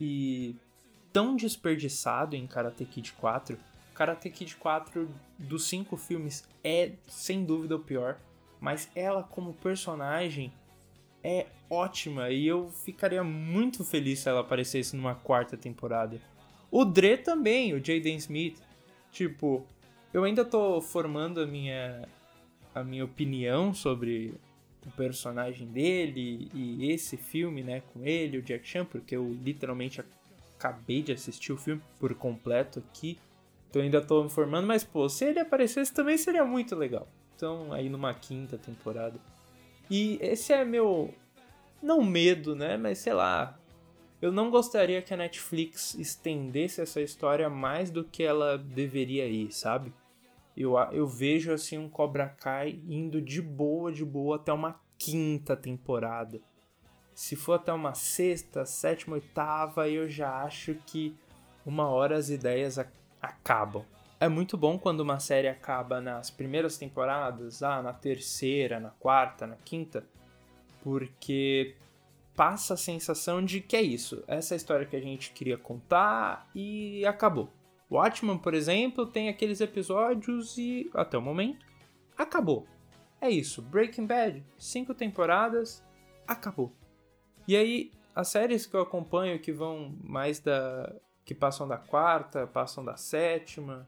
e 0.00 0.56
tão 1.12 1.36
desperdiçado 1.36 2.36
em 2.36 2.46
Karate 2.46 2.84
Kid 2.84 3.12
4. 3.12 3.58
Karate 3.94 4.30
Kid 4.30 4.56
4 4.56 5.08
dos 5.38 5.68
cinco 5.68 5.96
filmes 5.96 6.46
é 6.62 6.92
sem 7.06 7.44
dúvida 7.44 7.76
o 7.76 7.80
pior 7.80 8.18
mas 8.64 8.90
ela 8.94 9.22
como 9.22 9.52
personagem 9.52 10.50
é 11.22 11.46
ótima 11.68 12.30
e 12.30 12.46
eu 12.46 12.70
ficaria 12.70 13.22
muito 13.22 13.84
feliz 13.84 14.20
se 14.20 14.28
ela 14.30 14.40
aparecesse 14.40 14.96
numa 14.96 15.14
quarta 15.14 15.54
temporada. 15.54 16.18
O 16.70 16.82
Dre 16.82 17.18
também, 17.18 17.74
o 17.74 17.76
Jaden 17.76 18.16
Smith. 18.16 18.62
Tipo, 19.12 19.66
eu 20.14 20.24
ainda 20.24 20.46
tô 20.46 20.80
formando 20.80 21.42
a 21.42 21.46
minha 21.46 22.08
a 22.74 22.82
minha 22.82 23.04
opinião 23.04 23.74
sobre 23.74 24.32
o 24.86 24.92
personagem 24.92 25.66
dele 25.66 26.50
e 26.54 26.90
esse 26.90 27.16
filme, 27.16 27.62
né, 27.62 27.82
com 27.92 28.04
ele, 28.04 28.38
o 28.38 28.42
Jack 28.42 28.66
Chan, 28.66 28.84
porque 28.84 29.16
eu 29.16 29.36
literalmente 29.42 30.02
acabei 30.58 31.02
de 31.02 31.12
assistir 31.12 31.52
o 31.52 31.56
filme 31.56 31.82
por 31.98 32.14
completo 32.14 32.78
aqui. 32.78 33.18
Então 33.70 33.82
ainda 33.82 34.00
tô 34.00 34.22
me 34.22 34.30
formando, 34.30 34.66
mas 34.66 34.84
pô, 34.84 35.08
se 35.08 35.24
ele 35.24 35.40
aparecesse 35.40 35.92
também 35.92 36.16
seria 36.16 36.44
muito 36.44 36.74
legal 36.76 37.08
estão 37.34 37.72
aí 37.72 37.88
numa 37.88 38.14
quinta 38.14 38.56
temporada. 38.56 39.18
E 39.90 40.18
esse 40.20 40.52
é 40.52 40.64
meu. 40.64 41.12
Não 41.82 42.02
medo, 42.02 42.56
né? 42.56 42.76
Mas 42.76 42.98
sei 42.98 43.12
lá. 43.12 43.58
Eu 44.22 44.32
não 44.32 44.50
gostaria 44.50 45.02
que 45.02 45.12
a 45.12 45.18
Netflix 45.18 45.94
estendesse 45.96 46.80
essa 46.80 47.00
história 47.00 47.50
mais 47.50 47.90
do 47.90 48.02
que 48.02 48.22
ela 48.22 48.56
deveria 48.56 49.26
ir, 49.26 49.52
sabe? 49.52 49.92
Eu, 50.56 50.78
eu 50.92 51.06
vejo 51.06 51.52
assim 51.52 51.78
um 51.78 51.88
Cobra 51.88 52.28
Kai 52.28 52.80
indo 52.88 53.20
de 53.20 53.42
boa, 53.42 53.92
de 53.92 54.04
boa 54.04 54.36
até 54.36 54.52
uma 54.52 54.80
quinta 54.98 55.56
temporada. 55.56 56.40
Se 57.14 57.36
for 57.36 57.54
até 57.54 57.72
uma 57.72 57.94
sexta, 57.94 58.64
sétima, 58.64 59.14
oitava, 59.14 59.88
eu 59.88 60.08
já 60.08 60.42
acho 60.42 60.74
que 60.86 61.14
uma 61.64 61.88
hora 61.88 62.16
as 62.16 62.28
ideias 62.28 62.78
acabam 63.20 63.84
é 64.24 64.28
muito 64.28 64.56
bom 64.56 64.78
quando 64.78 65.00
uma 65.00 65.18
série 65.18 65.48
acaba 65.48 66.00
nas 66.00 66.30
primeiras 66.30 66.78
temporadas, 66.78 67.62
ah, 67.62 67.82
na 67.82 67.92
terceira, 67.92 68.80
na 68.80 68.90
quarta, 68.90 69.46
na 69.46 69.56
quinta, 69.56 70.04
porque 70.82 71.74
passa 72.34 72.74
a 72.74 72.76
sensação 72.76 73.44
de 73.44 73.60
que 73.60 73.76
é 73.76 73.82
isso, 73.82 74.24
essa 74.26 74.54
é 74.54 74.56
a 74.56 74.56
história 74.56 74.86
que 74.86 74.96
a 74.96 75.00
gente 75.00 75.32
queria 75.32 75.58
contar 75.58 76.48
e 76.54 77.04
acabou. 77.06 77.50
Watchmen, 77.90 78.38
por 78.38 78.54
exemplo, 78.54 79.06
tem 79.06 79.28
aqueles 79.28 79.60
episódios 79.60 80.56
e 80.58 80.90
até 80.94 81.16
o 81.16 81.22
momento 81.22 81.64
acabou. 82.16 82.66
É 83.20 83.30
isso, 83.30 83.62
Breaking 83.62 84.06
Bad, 84.06 84.44
cinco 84.58 84.94
temporadas, 84.94 85.82
acabou. 86.26 86.72
E 87.46 87.56
aí, 87.56 87.92
as 88.14 88.28
séries 88.28 88.66
que 88.66 88.74
eu 88.74 88.80
acompanho 88.80 89.38
que 89.38 89.52
vão 89.52 89.96
mais 90.02 90.40
da. 90.40 90.94
que 91.24 91.34
passam 91.34 91.66
da 91.66 91.76
quarta, 91.76 92.46
passam 92.46 92.84
da 92.84 92.96
sétima, 92.96 93.86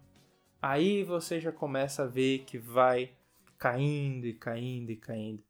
Aí 0.61 1.05
você 1.05 1.39
já 1.41 1.53
começa 1.53 2.03
a 2.03 2.07
ver 2.07 2.41
que 2.41 2.59
vai 2.59 3.13
caindo 3.57 4.27
e 4.27 4.35
caindo 4.35 4.91
e 4.91 4.97
caindo. 4.97 5.45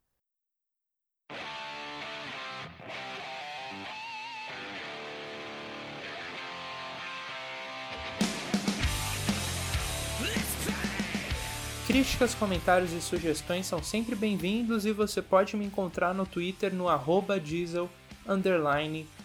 Críticas, 11.96 12.34
comentários 12.34 12.92
e 12.92 13.00
sugestões 13.00 13.64
são 13.64 13.82
sempre 13.82 14.14
bem-vindos 14.14 14.84
e 14.84 14.92
você 14.92 15.22
pode 15.22 15.56
me 15.56 15.64
encontrar 15.64 16.12
no 16.12 16.26
Twitter 16.26 16.74
no 16.74 16.90
arroba 16.90 17.40
diesel 17.40 17.88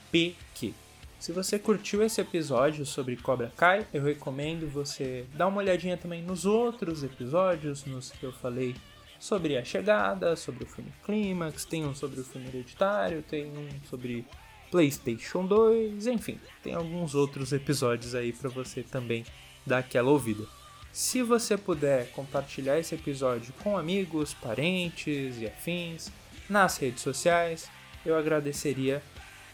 pq. 0.10 0.74
Se 1.20 1.34
você 1.34 1.60
curtiu 1.60 2.02
esse 2.02 2.22
episódio 2.22 2.86
sobre 2.86 3.18
Cobra 3.18 3.52
Kai, 3.58 3.86
eu 3.94 4.02
recomendo 4.02 4.72
você 4.72 5.26
dar 5.34 5.48
uma 5.48 5.58
olhadinha 5.58 5.98
também 5.98 6.24
nos 6.24 6.46
outros 6.46 7.04
episódios, 7.04 7.84
nos 7.84 8.10
que 8.10 8.24
eu 8.24 8.32
falei 8.32 8.74
sobre 9.20 9.58
a 9.58 9.66
chegada, 9.66 10.38
sobre 10.38 10.64
o 10.64 10.68
filme 10.68 10.94
Clímax, 11.04 11.66
tem 11.66 11.86
um 11.86 11.94
sobre 11.94 12.22
o 12.22 12.24
filme 12.24 12.48
Hereditário, 12.48 13.22
tem 13.22 13.52
um 13.52 13.68
sobre 13.90 14.26
PlayStation 14.72 15.46
2, 15.46 16.08
enfim, 16.08 16.40
tem 16.64 16.74
alguns 16.74 17.16
outros 17.16 17.52
episódios 17.52 18.16
aí 18.16 18.32
para 18.32 18.50
você 18.50 18.82
também 18.82 19.26
dar 19.68 19.80
aquela 19.80 20.10
ouvida. 20.10 20.61
Se 20.92 21.22
você 21.22 21.58
puder 21.58 22.12
compartilhar 22.12 22.78
esse 22.78 22.96
episódio 22.96 23.54
com 23.64 23.78
amigos, 23.78 24.34
parentes 24.34 25.40
e 25.40 25.48
afins 25.48 26.12
nas 26.50 26.78
redes 26.78 27.02
sociais, 27.02 27.70
eu 28.06 28.18
agradeceria 28.18 29.02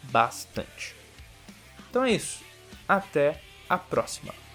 bastante. 0.03 0.95
Então 1.89 2.03
é 2.03 2.11
isso. 2.11 2.43
Até 2.87 3.41
a 3.69 3.77
próxima. 3.77 4.46